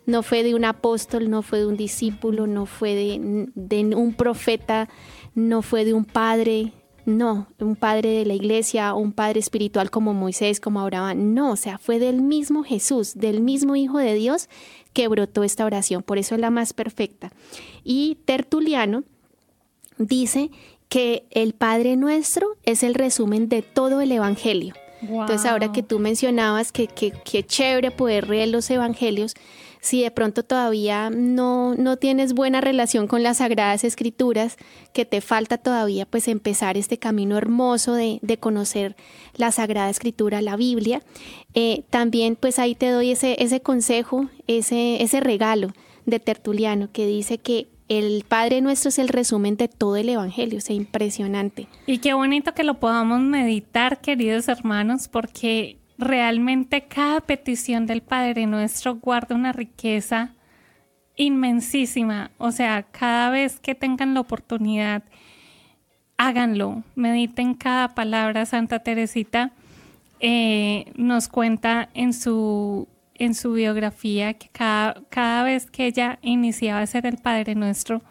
no 0.05 0.23
fue 0.23 0.43
de 0.43 0.55
un 0.55 0.65
apóstol, 0.65 1.29
no 1.29 1.41
fue 1.41 1.59
de 1.59 1.67
un 1.67 1.77
discípulo, 1.77 2.47
no 2.47 2.65
fue 2.65 2.95
de, 2.95 3.47
de 3.55 3.95
un 3.95 4.13
profeta, 4.13 4.87
no 5.35 5.61
fue 5.61 5.85
de 5.85 5.93
un 5.93 6.05
padre, 6.05 6.73
no, 7.17 7.47
un 7.59 7.75
padre 7.75 8.09
de 8.09 8.25
la 8.25 8.33
iglesia, 8.33 8.93
un 8.93 9.11
padre 9.11 9.39
espiritual 9.39 9.89
como 9.91 10.13
Moisés, 10.13 10.59
como 10.59 10.79
Abraham, 10.79 11.33
no, 11.33 11.51
o 11.51 11.55
sea, 11.55 11.77
fue 11.77 11.99
del 11.99 12.21
mismo 12.21 12.63
Jesús, 12.63 13.15
del 13.15 13.41
mismo 13.41 13.75
Hijo 13.75 13.97
de 13.97 14.13
Dios 14.13 14.49
que 14.93 15.07
brotó 15.07 15.43
esta 15.43 15.65
oración, 15.65 16.03
por 16.03 16.17
eso 16.17 16.35
es 16.35 16.41
la 16.41 16.49
más 16.49 16.73
perfecta. 16.73 17.31
Y 17.83 18.17
Tertuliano 18.25 19.03
dice 19.97 20.51
que 20.87 21.27
el 21.31 21.53
Padre 21.53 21.95
Nuestro 21.95 22.57
es 22.63 22.83
el 22.83 22.95
resumen 22.95 23.49
de 23.49 23.61
todo 23.61 24.01
el 24.01 24.11
Evangelio. 24.11 24.73
Entonces 25.01 25.45
ahora 25.45 25.71
que 25.71 25.83
tú 25.83 25.99
mencionabas 25.99 26.71
que, 26.71 26.87
que, 26.87 27.11
que 27.11 27.43
chévere 27.43 27.91
poder 27.91 28.27
leer 28.27 28.49
los 28.49 28.69
Evangelios, 28.69 29.33
si 29.81 30.01
de 30.01 30.11
pronto 30.11 30.43
todavía 30.43 31.09
no, 31.09 31.75
no 31.75 31.97
tienes 31.97 32.33
buena 32.33 32.61
relación 32.61 33.07
con 33.07 33.23
las 33.23 33.37
Sagradas 33.37 33.83
Escrituras, 33.83 34.57
que 34.93 35.05
te 35.05 35.21
falta 35.21 35.57
todavía 35.57 36.05
pues 36.05 36.27
empezar 36.27 36.77
este 36.77 36.97
camino 36.97 37.37
hermoso 37.37 37.93
de, 37.93 38.19
de 38.21 38.37
conocer 38.37 38.95
la 39.35 39.51
Sagrada 39.51 39.89
Escritura, 39.89 40.41
la 40.41 40.55
Biblia, 40.55 41.01
eh, 41.53 41.83
también 41.89 42.35
pues 42.35 42.59
ahí 42.59 42.75
te 42.75 42.89
doy 42.89 43.11
ese, 43.11 43.41
ese 43.43 43.61
consejo, 43.61 44.29
ese, 44.47 45.01
ese 45.01 45.19
regalo 45.19 45.71
de 46.05 46.19
Tertuliano 46.19 46.89
que 46.91 47.05
dice 47.05 47.37
que 47.37 47.67
el 47.87 48.23
Padre 48.27 48.61
Nuestro 48.61 48.89
es 48.89 48.99
el 48.99 49.07
resumen 49.07 49.57
de 49.57 49.67
todo 49.67 49.95
el 49.95 50.09
Evangelio, 50.09 50.59
o 50.59 50.61
sea, 50.61 50.75
impresionante. 50.75 51.67
Y 51.87 51.97
qué 51.97 52.13
bonito 52.13 52.53
que 52.53 52.63
lo 52.63 52.79
podamos 52.79 53.19
meditar, 53.19 53.99
queridos 53.99 54.47
hermanos, 54.47 55.07
porque 55.07 55.78
realmente 55.99 56.85
cada 56.85 57.19
petición 57.19 57.85
del 57.85 58.01
Padre 58.01 58.45
Nuestro 58.45 58.95
guarda 58.95 59.35
una 59.35 59.51
riqueza 59.51 60.33
inmensísima. 61.17 62.31
O 62.37 62.51
sea, 62.51 62.83
cada 62.83 63.29
vez 63.29 63.59
que 63.59 63.75
tengan 63.75 64.13
la 64.13 64.21
oportunidad, 64.21 65.03
háganlo, 66.17 66.83
mediten 66.95 67.53
cada 67.53 67.93
palabra. 67.95 68.45
Santa 68.45 68.79
Teresita 68.79 69.51
eh, 70.21 70.91
nos 70.95 71.27
cuenta 71.27 71.89
en 71.93 72.13
su, 72.13 72.87
en 73.15 73.35
su 73.35 73.51
biografía 73.53 74.33
que 74.35 74.47
cada, 74.49 75.03
cada 75.09 75.43
vez 75.43 75.69
que 75.69 75.85
ella 75.85 76.17
iniciaba 76.21 76.79
a 76.79 76.87
ser 76.87 77.05
el 77.05 77.17
Padre 77.17 77.55
Nuestro, 77.55 78.01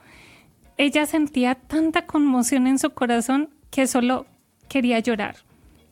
ella 0.76 1.06
sentía 1.06 1.54
tanta 1.54 2.04
conmoción 2.04 2.66
en 2.66 2.78
su 2.78 2.90
corazón 2.90 3.48
que 3.70 3.86
solo 3.86 4.26
quería 4.68 4.98
llorar, 4.98 5.36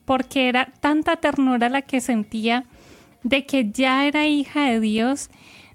porque 0.07 0.47
era 0.47 0.71
tanta 0.79 1.17
ternura 1.17 1.67
la 1.67 1.81
que 1.81 1.99
sentía 1.99 2.63
de 3.23 3.45
que 3.45 3.71
ya 3.71 4.05
era 4.05 4.25
hija 4.25 4.63
de 4.63 4.79
Dios, 4.79 5.29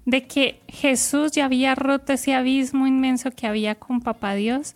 de 0.07 0.25
que 0.25 0.59
Jesús 0.67 1.33
ya 1.33 1.45
había 1.45 1.75
roto 1.75 2.13
ese 2.13 2.33
abismo 2.33 2.87
inmenso 2.87 3.29
que 3.29 3.45
había 3.45 3.75
con 3.75 4.01
Papá 4.01 4.33
Dios, 4.33 4.73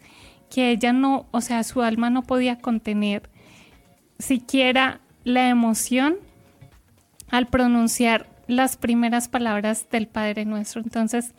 que 0.51 0.70
ella 0.70 0.93
no, 0.93 1.26
o 1.32 1.41
sea, 1.41 1.64
su 1.64 1.82
alma 1.82 2.12
no 2.12 2.22
podía 2.22 2.60
contener 2.60 3.32
siquiera 4.20 5.01
la 5.24 5.49
emoción 5.49 6.18
al 7.32 7.47
pronunciar 7.47 8.30
las 8.45 8.78
primeras 8.78 9.28
palabras 9.28 9.89
del 9.89 10.08
Padre 10.08 10.45
Nuestro. 10.45 10.84
Entonces, 10.84 11.34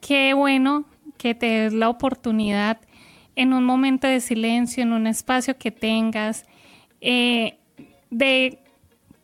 qué 0.00 0.34
bueno 0.34 0.84
que 1.16 1.36
te 1.36 1.46
des 1.46 1.72
la 1.72 1.88
oportunidad 1.88 2.80
en 3.36 3.52
un 3.52 3.62
momento 3.62 4.08
de 4.08 4.18
silencio, 4.18 4.82
en 4.82 4.92
un 4.92 5.06
espacio 5.06 5.56
que 5.56 5.70
tengas, 5.70 6.44
eh, 7.02 7.58
de, 8.10 8.58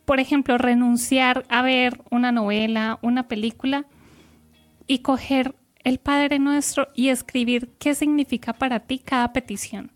por 0.05 0.19
ejemplo, 0.19 0.57
renunciar 0.57 1.45
a 1.49 1.61
ver 1.61 1.99
una 2.11 2.31
novela, 2.31 2.99
una 3.01 3.27
película 3.27 3.85
y 4.85 4.99
coger 4.99 5.55
el 5.83 5.97
Padre 5.97 6.39
Nuestro 6.39 6.89
y 6.93 7.07
escribir 7.09 7.69
qué 7.79 7.95
significa 7.95 8.53
para 8.53 8.81
ti 8.81 8.99
cada 8.99 9.33
petición. 9.33 9.91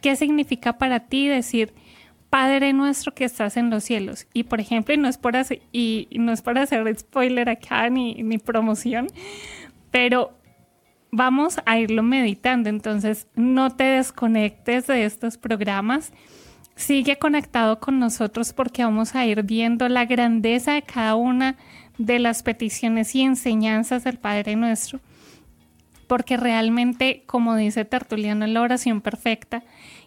¿Qué 0.00 0.16
significa 0.16 0.78
para 0.78 1.00
ti 1.00 1.28
decir, 1.28 1.74
Padre 2.30 2.72
nuestro 2.72 3.12
que 3.12 3.24
estás 3.24 3.58
en 3.58 3.68
los 3.68 3.84
cielos? 3.84 4.26
Y 4.32 4.44
por 4.44 4.60
ejemplo, 4.60 4.94
y 4.94 4.96
no 4.96 5.08
es 5.08 5.18
por 5.18 5.36
hacer, 5.36 5.60
no 6.12 6.32
es 6.32 6.42
hacer 6.46 6.98
spoiler 6.98 7.50
acá 7.50 7.90
ni, 7.90 8.14
ni 8.22 8.38
promoción, 8.38 9.08
pero 9.90 10.32
vamos 11.10 11.58
a 11.66 11.78
irlo 11.78 12.02
meditando. 12.02 12.70
Entonces, 12.70 13.26
no 13.34 13.76
te 13.76 13.84
desconectes 13.84 14.86
de 14.86 15.04
estos 15.04 15.36
programas. 15.36 16.12
Sigue 16.80 17.18
conectado 17.18 17.78
con 17.78 17.98
nosotros 17.98 18.54
porque 18.54 18.82
vamos 18.82 19.14
a 19.14 19.26
ir 19.26 19.42
viendo 19.42 19.86
la 19.90 20.06
grandeza 20.06 20.72
de 20.72 20.80
cada 20.80 21.14
una 21.14 21.56
de 21.98 22.18
las 22.18 22.42
peticiones 22.42 23.14
y 23.14 23.20
enseñanzas 23.20 24.02
del 24.02 24.16
Padre 24.16 24.56
nuestro. 24.56 24.98
Porque 26.06 26.38
realmente, 26.38 27.22
como 27.26 27.54
dice 27.54 27.84
Tertuliano 27.84 28.46
en 28.46 28.54
la 28.54 28.62
oración 28.62 29.02
perfecta, 29.02 29.62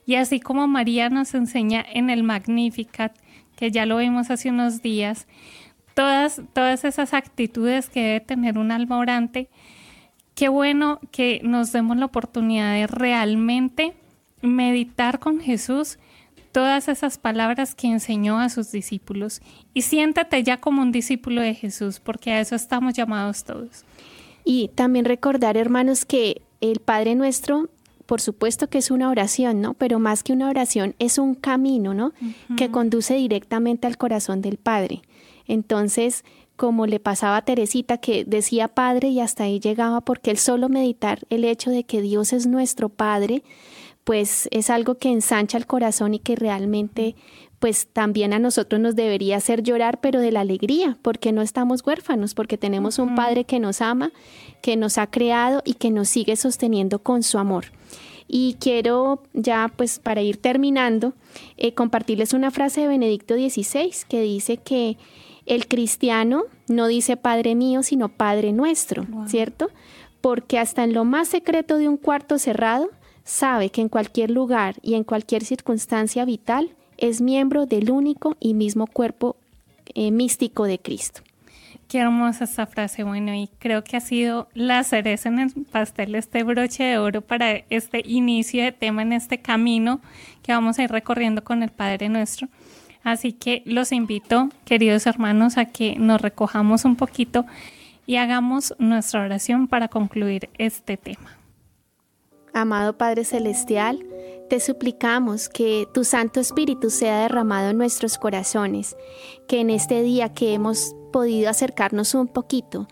y 0.07 0.15
así 0.15 0.39
como 0.39 0.67
María 0.67 1.11
nos 1.11 1.35
enseña 1.35 1.85
en 1.93 2.09
el 2.09 2.23
Magnificat, 2.23 3.15
que 3.55 3.69
ya 3.69 3.85
lo 3.85 3.97
vimos 3.97 4.31
hace 4.31 4.49
unos 4.49 4.81
días, 4.81 5.27
todas, 5.93 6.41
todas 6.53 6.85
esas 6.85 7.13
actitudes 7.13 7.87
que 7.87 8.01
debe 8.01 8.19
tener 8.21 8.57
un 8.57 8.71
alma 8.71 8.97
orante, 8.97 9.47
qué 10.33 10.49
bueno 10.49 10.99
que 11.11 11.39
nos 11.43 11.71
demos 11.71 11.97
la 11.97 12.05
oportunidad 12.05 12.73
de 12.73 12.87
realmente 12.87 13.93
meditar 14.41 15.19
con 15.19 15.39
Jesús 15.39 15.99
todas 16.53 16.87
esas 16.87 17.17
palabras 17.17 17.75
que 17.75 17.87
enseñó 17.87 18.39
a 18.39 18.47
sus 18.47 18.71
discípulos 18.71 19.41
y 19.73 19.81
siéntate 19.81 20.41
ya 20.43 20.61
como 20.61 20.81
un 20.81 20.93
discípulo 20.93 21.41
de 21.41 21.55
Jesús, 21.55 21.99
porque 21.99 22.31
a 22.31 22.39
eso 22.39 22.55
estamos 22.55 22.93
llamados 22.93 23.43
todos. 23.43 23.83
Y 24.45 24.69
también 24.69 25.05
recordar, 25.05 25.57
hermanos, 25.57 26.05
que 26.05 26.43
el 26.61 26.79
Padre 26.79 27.15
nuestro, 27.15 27.69
por 28.05 28.21
supuesto 28.21 28.69
que 28.69 28.77
es 28.77 28.91
una 28.91 29.09
oración, 29.09 29.61
¿no? 29.61 29.73
Pero 29.73 29.99
más 29.99 30.21
que 30.23 30.31
una 30.31 30.47
oración, 30.47 30.95
es 30.99 31.17
un 31.17 31.33
camino, 31.33 31.93
¿no? 31.93 32.13
Que 32.55 32.69
conduce 32.69 33.15
directamente 33.15 33.87
al 33.87 33.97
corazón 33.97 34.41
del 34.41 34.57
Padre. 34.57 35.01
Entonces, 35.47 36.23
como 36.55 36.85
le 36.85 36.99
pasaba 36.99 37.37
a 37.37 37.45
Teresita, 37.45 37.97
que 37.97 38.25
decía 38.25 38.67
Padre 38.67 39.07
y 39.09 39.19
hasta 39.21 39.45
ahí 39.45 39.59
llegaba, 39.59 40.01
porque 40.01 40.29
el 40.29 40.37
solo 40.37 40.69
meditar 40.69 41.19
el 41.29 41.45
hecho 41.45 41.71
de 41.71 41.83
que 41.83 42.01
Dios 42.01 42.31
es 42.31 42.45
nuestro 42.45 42.89
Padre, 42.89 43.43
pues 44.03 44.47
es 44.51 44.69
algo 44.69 44.95
que 44.95 45.11
ensancha 45.11 45.57
el 45.57 45.65
corazón 45.65 46.13
y 46.13 46.19
que 46.19 46.35
realmente 46.35 47.15
pues 47.63 47.87
también 47.87 48.33
a 48.33 48.39
nosotros 48.39 48.81
nos 48.81 48.93
debería 48.93 49.37
hacer 49.37 49.63
llorar, 49.63 50.01
pero 50.01 50.19
de 50.19 50.33
la 50.33 50.41
alegría, 50.41 50.97
porque 51.01 51.31
no 51.31 51.41
estamos 51.41 51.81
huérfanos, 51.85 52.33
porque 52.33 52.57
tenemos 52.57 52.99
un 52.99 53.15
Padre 53.15 53.45
que 53.45 53.61
nos 53.61 53.79
ama, 53.79 54.11
que 54.61 54.75
nos 54.75 54.97
ha 54.97 55.07
creado 55.07 55.61
y 55.63 55.75
que 55.75 55.89
nos 55.89 56.09
sigue 56.09 56.35
sosteniendo 56.35 56.99
con 56.99 57.23
su 57.23 57.37
amor. 57.37 57.67
Y 58.27 58.57
quiero 58.59 59.23
ya, 59.31 59.71
pues 59.77 59.99
para 59.99 60.21
ir 60.21 60.35
terminando, 60.35 61.13
eh, 61.55 61.73
compartirles 61.73 62.33
una 62.33 62.51
frase 62.51 62.81
de 62.81 62.89
Benedicto 62.89 63.35
XVI 63.35 63.93
que 64.09 64.21
dice 64.21 64.57
que 64.57 64.97
el 65.45 65.69
cristiano 65.69 66.43
no 66.67 66.87
dice 66.87 67.15
Padre 67.15 67.55
mío, 67.55 67.81
sino 67.81 68.09
Padre 68.09 68.51
nuestro, 68.51 69.05
¿cierto? 69.27 69.69
Porque 70.19 70.59
hasta 70.59 70.83
en 70.83 70.93
lo 70.93 71.05
más 71.05 71.29
secreto 71.29 71.77
de 71.77 71.87
un 71.87 71.95
cuarto 71.95 72.39
cerrado, 72.39 72.89
sabe 73.23 73.69
que 73.69 73.81
en 73.81 73.89
cualquier 73.89 74.31
lugar 74.31 74.75
y 74.81 74.95
en 74.95 75.03
cualquier 75.03 75.43
circunstancia 75.43 76.25
vital 76.25 76.71
es 76.97 77.21
miembro 77.21 77.65
del 77.65 77.91
único 77.91 78.37
y 78.39 78.53
mismo 78.53 78.87
cuerpo 78.87 79.35
eh, 79.95 80.11
místico 80.11 80.65
de 80.65 80.79
Cristo. 80.79 81.21
Qué 81.87 81.99
hermosa 81.99 82.45
esta 82.45 82.65
frase, 82.65 83.03
bueno, 83.03 83.33
y 83.35 83.49
creo 83.59 83.83
que 83.83 83.97
ha 83.97 83.99
sido 83.99 84.47
la 84.53 84.83
cereza 84.83 85.29
en 85.29 85.39
el 85.39 85.51
pastel, 85.51 86.15
este 86.15 86.43
broche 86.43 86.83
de 86.83 86.97
oro 86.97 87.21
para 87.21 87.51
este 87.69 88.01
inicio 88.05 88.63
de 88.63 88.71
tema 88.71 89.01
en 89.01 89.13
este 89.13 89.39
camino 89.39 90.01
que 90.41 90.53
vamos 90.53 90.79
a 90.79 90.83
ir 90.83 90.91
recorriendo 90.91 91.43
con 91.43 91.61
el 91.61 91.69
Padre 91.69 92.09
Nuestro. 92.09 92.47
Así 93.03 93.33
que 93.33 93.61
los 93.65 93.91
invito, 93.91 94.49
queridos 94.65 95.05
hermanos, 95.05 95.57
a 95.57 95.65
que 95.65 95.97
nos 95.99 96.21
recojamos 96.21 96.85
un 96.85 96.95
poquito 96.95 97.45
y 98.07 98.15
hagamos 98.15 98.73
nuestra 98.79 99.21
oración 99.21 99.67
para 99.67 99.87
concluir 99.87 100.49
este 100.57 100.97
tema. 100.97 101.42
Amado 102.53 102.97
Padre 102.97 103.25
Celestial, 103.25 104.05
te 104.49 104.59
suplicamos 104.59 105.49
que 105.49 105.87
tu 105.93 106.03
Santo 106.03 106.39
Espíritu 106.39 106.91
sea 106.91 107.21
derramado 107.21 107.71
en 107.71 107.77
nuestros 107.79 108.19
corazones, 108.19 108.95
que 109.47 109.61
en 109.61 109.71
este 109.71 110.03
día 110.03 110.33
que 110.33 110.53
hemos 110.53 110.95
podido 111.11 111.49
acercarnos 111.49 112.13
un 112.13 112.27
poquito 112.27 112.87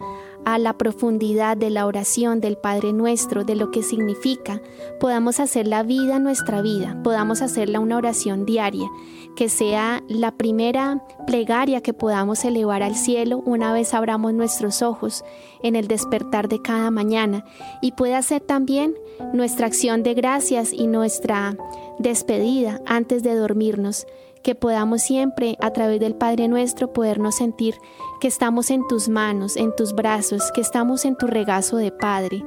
a 0.46 0.58
la 0.58 0.78
profundidad 0.78 1.58
de 1.58 1.70
la 1.70 1.86
oración 1.86 2.42
del 2.42 2.58
Padre 2.58 2.94
Nuestro, 2.94 3.44
de 3.44 3.56
lo 3.56 3.72
que 3.72 3.84
significa, 3.84 4.62
podamos 5.00 5.40
hacer 5.40 5.68
la 5.68 5.84
vida 5.84 6.20
nuestra 6.20 6.62
vida, 6.62 7.00
podamos 7.04 7.42
hacerla 7.42 7.80
una 7.80 7.98
oración 7.98 8.46
diaria, 8.46 8.90
que 9.36 9.50
sea 9.50 10.04
la 10.08 10.32
primera 10.32 11.06
plegaria 11.26 11.82
que 11.82 11.94
podamos 11.94 12.44
elevar 12.44 12.84
al 12.84 12.96
cielo 12.96 13.42
una 13.46 13.72
vez 13.74 13.94
abramos 13.94 14.34
nuestros 14.34 14.82
ojos 14.82 15.24
en 15.64 15.76
el 15.76 15.88
despertar 15.88 16.50
de 16.50 16.62
cada 16.62 16.92
mañana. 16.92 17.46
Y 17.82 17.94
pueda 17.94 18.22
ser 18.22 18.42
también 18.42 18.96
nuestra 19.34 19.68
acción 19.68 20.04
de 20.04 20.14
gracias 20.14 20.74
y 20.74 20.88
nuestra 20.88 21.56
despedida 22.00 22.82
antes 22.86 23.24
de 23.24 23.36
dormirnos 23.36 24.06
que 24.42 24.56
podamos 24.56 25.02
siempre 25.02 25.58
a 25.62 25.72
través 25.72 26.00
del 26.00 26.16
Padre 26.16 26.48
nuestro 26.48 26.92
podernos 26.94 27.36
sentir 27.36 27.76
que 28.20 28.28
estamos 28.28 28.72
en 28.72 28.88
tus 28.88 29.10
manos, 29.10 29.56
en 29.58 29.76
tus 29.76 29.94
brazos, 29.94 30.52
que 30.54 30.62
estamos 30.62 31.06
en 31.06 31.16
tu 31.16 31.28
regazo 31.28 31.78
de 31.78 31.92
Padre 31.92 32.44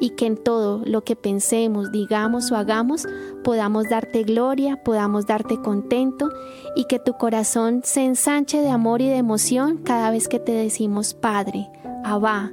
y 0.00 0.10
que 0.10 0.26
en 0.26 0.36
todo 0.36 0.82
lo 0.84 1.04
que 1.04 1.16
pensemos, 1.16 1.92
digamos 1.92 2.50
o 2.52 2.56
hagamos 2.56 3.06
podamos 3.44 3.88
darte 3.88 4.24
gloria, 4.24 4.82
podamos 4.82 5.26
darte 5.26 5.60
contento 5.60 6.30
y 6.74 6.84
que 6.84 6.98
tu 6.98 7.14
corazón 7.14 7.82
se 7.84 8.04
ensanche 8.04 8.60
de 8.60 8.70
amor 8.70 9.00
y 9.00 9.08
de 9.08 9.16
emoción 9.16 9.78
cada 9.78 10.10
vez 10.10 10.28
que 10.28 10.38
te 10.38 10.52
decimos 10.52 11.14
Padre, 11.14 11.70
Abba, 12.04 12.52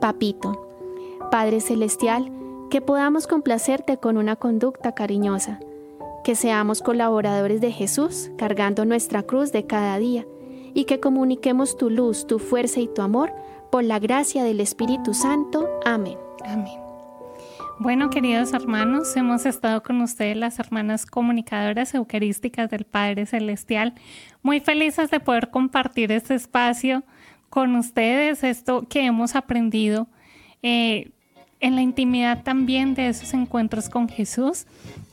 Papito. 0.00 0.68
Padre 1.30 1.60
Celestial, 1.60 2.30
que 2.70 2.82
podamos 2.82 3.26
complacerte 3.26 3.96
con 3.96 4.18
una 4.18 4.36
conducta 4.36 4.92
cariñosa 4.92 5.60
que 6.24 6.34
seamos 6.34 6.82
colaboradores 6.82 7.60
de 7.60 7.72
Jesús 7.72 8.30
cargando 8.38 8.84
nuestra 8.84 9.22
cruz 9.22 9.52
de 9.52 9.66
cada 9.66 9.98
día 9.98 10.24
y 10.74 10.84
que 10.84 11.00
comuniquemos 11.00 11.76
tu 11.76 11.90
luz, 11.90 12.26
tu 12.26 12.38
fuerza 12.38 12.80
y 12.80 12.88
tu 12.88 13.02
amor 13.02 13.32
por 13.70 13.84
la 13.84 13.98
gracia 13.98 14.44
del 14.44 14.60
Espíritu 14.60 15.14
Santo. 15.14 15.68
Amén. 15.84 16.18
Amén. 16.44 16.78
Bueno, 17.78 18.10
queridos 18.10 18.52
hermanos, 18.52 19.16
hemos 19.16 19.44
estado 19.44 19.82
con 19.82 20.00
ustedes 20.02 20.36
las 20.36 20.58
hermanas 20.58 21.04
comunicadoras 21.04 21.94
eucarísticas 21.94 22.70
del 22.70 22.84
Padre 22.84 23.26
Celestial, 23.26 23.94
muy 24.42 24.60
felices 24.60 25.10
de 25.10 25.18
poder 25.18 25.50
compartir 25.50 26.12
este 26.12 26.34
espacio 26.34 27.02
con 27.50 27.74
ustedes, 27.74 28.44
esto 28.44 28.86
que 28.88 29.04
hemos 29.04 29.34
aprendido. 29.34 30.06
Eh, 30.62 31.10
en 31.62 31.76
la 31.76 31.80
intimidad 31.80 32.42
también 32.42 32.94
de 32.94 33.08
esos 33.08 33.32
encuentros 33.32 33.88
con 33.88 34.08
Jesús. 34.08 34.66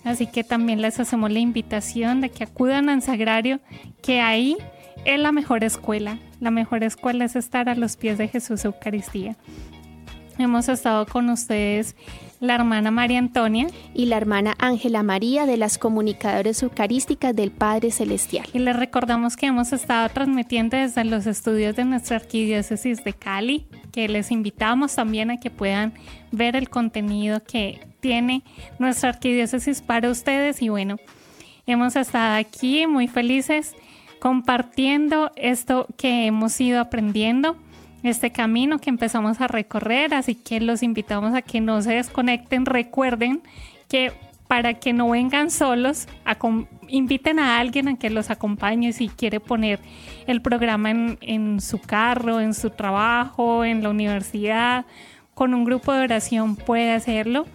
Así 0.04 0.28
que 0.28 0.44
también 0.44 0.82
les 0.82 1.00
hacemos 1.00 1.32
la 1.32 1.40
invitación 1.40 2.20
de 2.20 2.30
que 2.30 2.44
acudan 2.44 2.90
al 2.90 3.02
sagrario, 3.02 3.60
que 4.02 4.20
ahí 4.20 4.58
es 5.06 5.20
la 5.20 5.32
mejor 5.32 5.64
escuela. 5.64 6.18
La 6.42 6.52
mejor 6.52 6.84
escuela 6.84 7.26
es 7.26 7.36
estar 7.36 7.70
a 7.70 7.76
los 7.76 7.96
pies 7.96 8.18
de 8.18 8.28
Jesús 8.28 8.66
Eucaristía. 8.66 9.38
Hemos 10.38 10.70
estado 10.70 11.06
con 11.06 11.30
ustedes 11.30 11.96
la 12.40 12.56
hermana 12.56 12.92
María 12.92 13.20
Antonia 13.20 13.68
y 13.94 14.06
la 14.06 14.18
hermana 14.18 14.56
Ángela 14.60 15.04
María 15.04 15.46
de 15.46 15.58
las 15.58 15.78
comunicadoras 15.78 16.64
eucarísticas 16.64 17.36
del 17.36 17.52
Padre 17.52 17.92
Celestial. 17.92 18.46
Y 18.54 18.60
les 18.60 18.76
recordamos 18.76 19.36
que 19.36 19.48
hemos 19.48 19.74
estado 19.74 20.08
transmitiendo 20.10 20.78
desde 20.78 21.04
los 21.04 21.26
estudios 21.26 21.76
de 21.76 21.86
nuestra 21.86 22.18
arquidiócesis 22.18 23.04
de 23.04 23.14
Cali, 23.14 23.66
que 23.92 24.08
les 24.08 24.32
invitamos 24.32 24.96
también 24.96 25.32
a 25.32 25.40
que 25.40 25.50
puedan 25.50 25.94
ver 26.32 26.56
el 26.56 26.70
contenido 26.70 27.42
que 27.44 27.82
tiene 28.00 28.44
nuestra 28.78 29.10
arquidiócesis 29.10 29.82
para 29.82 30.10
ustedes. 30.10 30.62
Y 30.62 30.70
bueno, 30.70 30.98
hemos 31.66 31.96
estado 31.96 32.38
aquí 32.38 32.88
muy 32.88 33.08
felices 33.08 33.76
compartiendo 34.20 35.32
esto 35.36 35.88
que 35.98 36.26
hemos 36.26 36.60
ido 36.60 36.80
aprendiendo 36.80 37.56
este 38.04 38.32
camino 38.32 38.80
que 38.80 38.90
empezamos 38.90 39.42
a 39.42 39.48
recorrer, 39.48 40.14
así 40.14 40.36
que 40.36 40.60
los 40.60 40.84
invitamos 40.84 41.34
a 41.34 41.42
que 41.42 41.62
no 41.62 41.82
se 41.82 41.94
desconecten. 41.94 42.66
Recuerden 42.66 43.42
que 43.88 44.14
para 44.50 44.74
que 44.74 44.94
no 44.94 45.12
vengan 45.12 45.52
solos, 45.52 46.08
inviten 46.88 47.38
a 47.38 47.60
alguien 47.60 47.88
a 47.88 47.98
que 47.98 48.10
los 48.10 48.32
acompañe 48.32 48.94
si 48.94 49.08
quiere 49.08 49.40
poner 49.40 49.80
el 50.26 50.42
programa 50.42 50.90
en, 50.90 51.62
su 51.62 51.80
carro, 51.80 52.40
en 52.40 52.56
su 52.56 52.72
trabajo, 52.72 53.64
en 53.64 53.84
la 53.84 53.90
universidad, 53.90 54.86
con 55.36 55.54
un 55.54 55.66
grupo 55.66 55.94
de 55.94 56.02
oración 56.02 56.56
puede 56.56 56.94
hacerlo. 56.94 57.46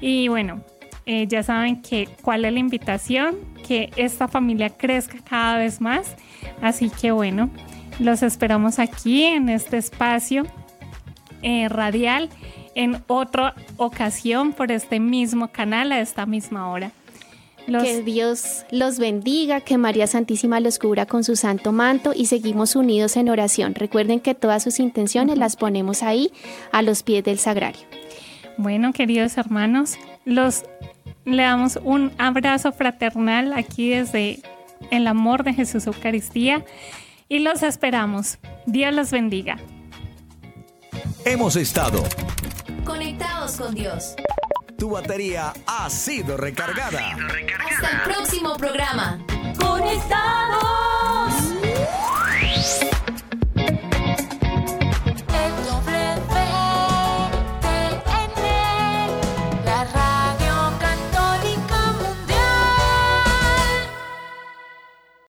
Y 0.00 0.26
bueno, 0.26 0.60
eh, 1.06 1.28
ya 1.28 1.44
saben 1.44 1.80
que 1.80 2.08
cuál 2.20 2.44
es 2.44 2.52
la 2.52 2.58
invitación, 2.58 3.36
que 3.64 3.90
esta 3.94 4.26
familia 4.26 4.70
crezca 4.70 5.18
cada 5.22 5.58
vez 5.58 5.80
más. 5.80 6.16
Así 6.60 6.90
que 6.90 7.12
bueno, 7.12 7.48
los 7.98 8.22
esperamos 8.22 8.78
aquí 8.78 9.24
en 9.24 9.48
este 9.48 9.76
espacio 9.76 10.44
eh, 11.42 11.68
radial 11.68 12.28
en 12.74 13.02
otra 13.06 13.54
ocasión 13.76 14.52
por 14.52 14.72
este 14.72 15.00
mismo 15.00 15.48
canal 15.48 15.92
a 15.92 16.00
esta 16.00 16.26
misma 16.26 16.70
hora. 16.70 16.90
Que 17.66 18.02
Dios 18.02 18.66
los 18.70 18.98
bendiga, 18.98 19.62
que 19.62 19.78
María 19.78 20.06
Santísima 20.06 20.60
los 20.60 20.78
cubra 20.78 21.06
con 21.06 21.24
su 21.24 21.34
santo 21.34 21.72
manto 21.72 22.12
y 22.14 22.26
seguimos 22.26 22.76
unidos 22.76 23.16
en 23.16 23.30
oración. 23.30 23.74
Recuerden 23.74 24.20
que 24.20 24.34
todas 24.34 24.62
sus 24.62 24.80
intenciones 24.80 25.38
las 25.38 25.56
ponemos 25.56 26.02
ahí 26.02 26.30
a 26.72 26.82
los 26.82 27.02
pies 27.02 27.24
del 27.24 27.38
sagrario. 27.38 27.80
Bueno, 28.58 28.92
queridos 28.92 29.38
hermanos, 29.38 29.94
los 30.26 30.64
le 31.24 31.42
damos 31.42 31.78
un 31.82 32.12
abrazo 32.18 32.70
fraternal 32.72 33.54
aquí 33.54 33.90
desde 33.90 34.40
el 34.90 35.06
amor 35.06 35.42
de 35.42 35.54
Jesús 35.54 35.86
Eucaristía 35.86 36.64
y 37.34 37.40
los 37.40 37.64
esperamos. 37.64 38.38
Dios 38.64 38.94
los 38.94 39.10
bendiga. 39.10 39.56
Hemos 41.24 41.56
estado 41.56 42.04
conectados 42.84 43.56
con 43.56 43.74
Dios. 43.74 44.14
Tu 44.78 44.88
batería 44.88 45.52
ha 45.66 45.90
sido 45.90 46.36
recargada. 46.36 47.16
Hasta 47.68 47.90
el 47.90 48.02
próximo 48.02 48.56
programa. 48.56 49.18
Conectados. 49.58 51.53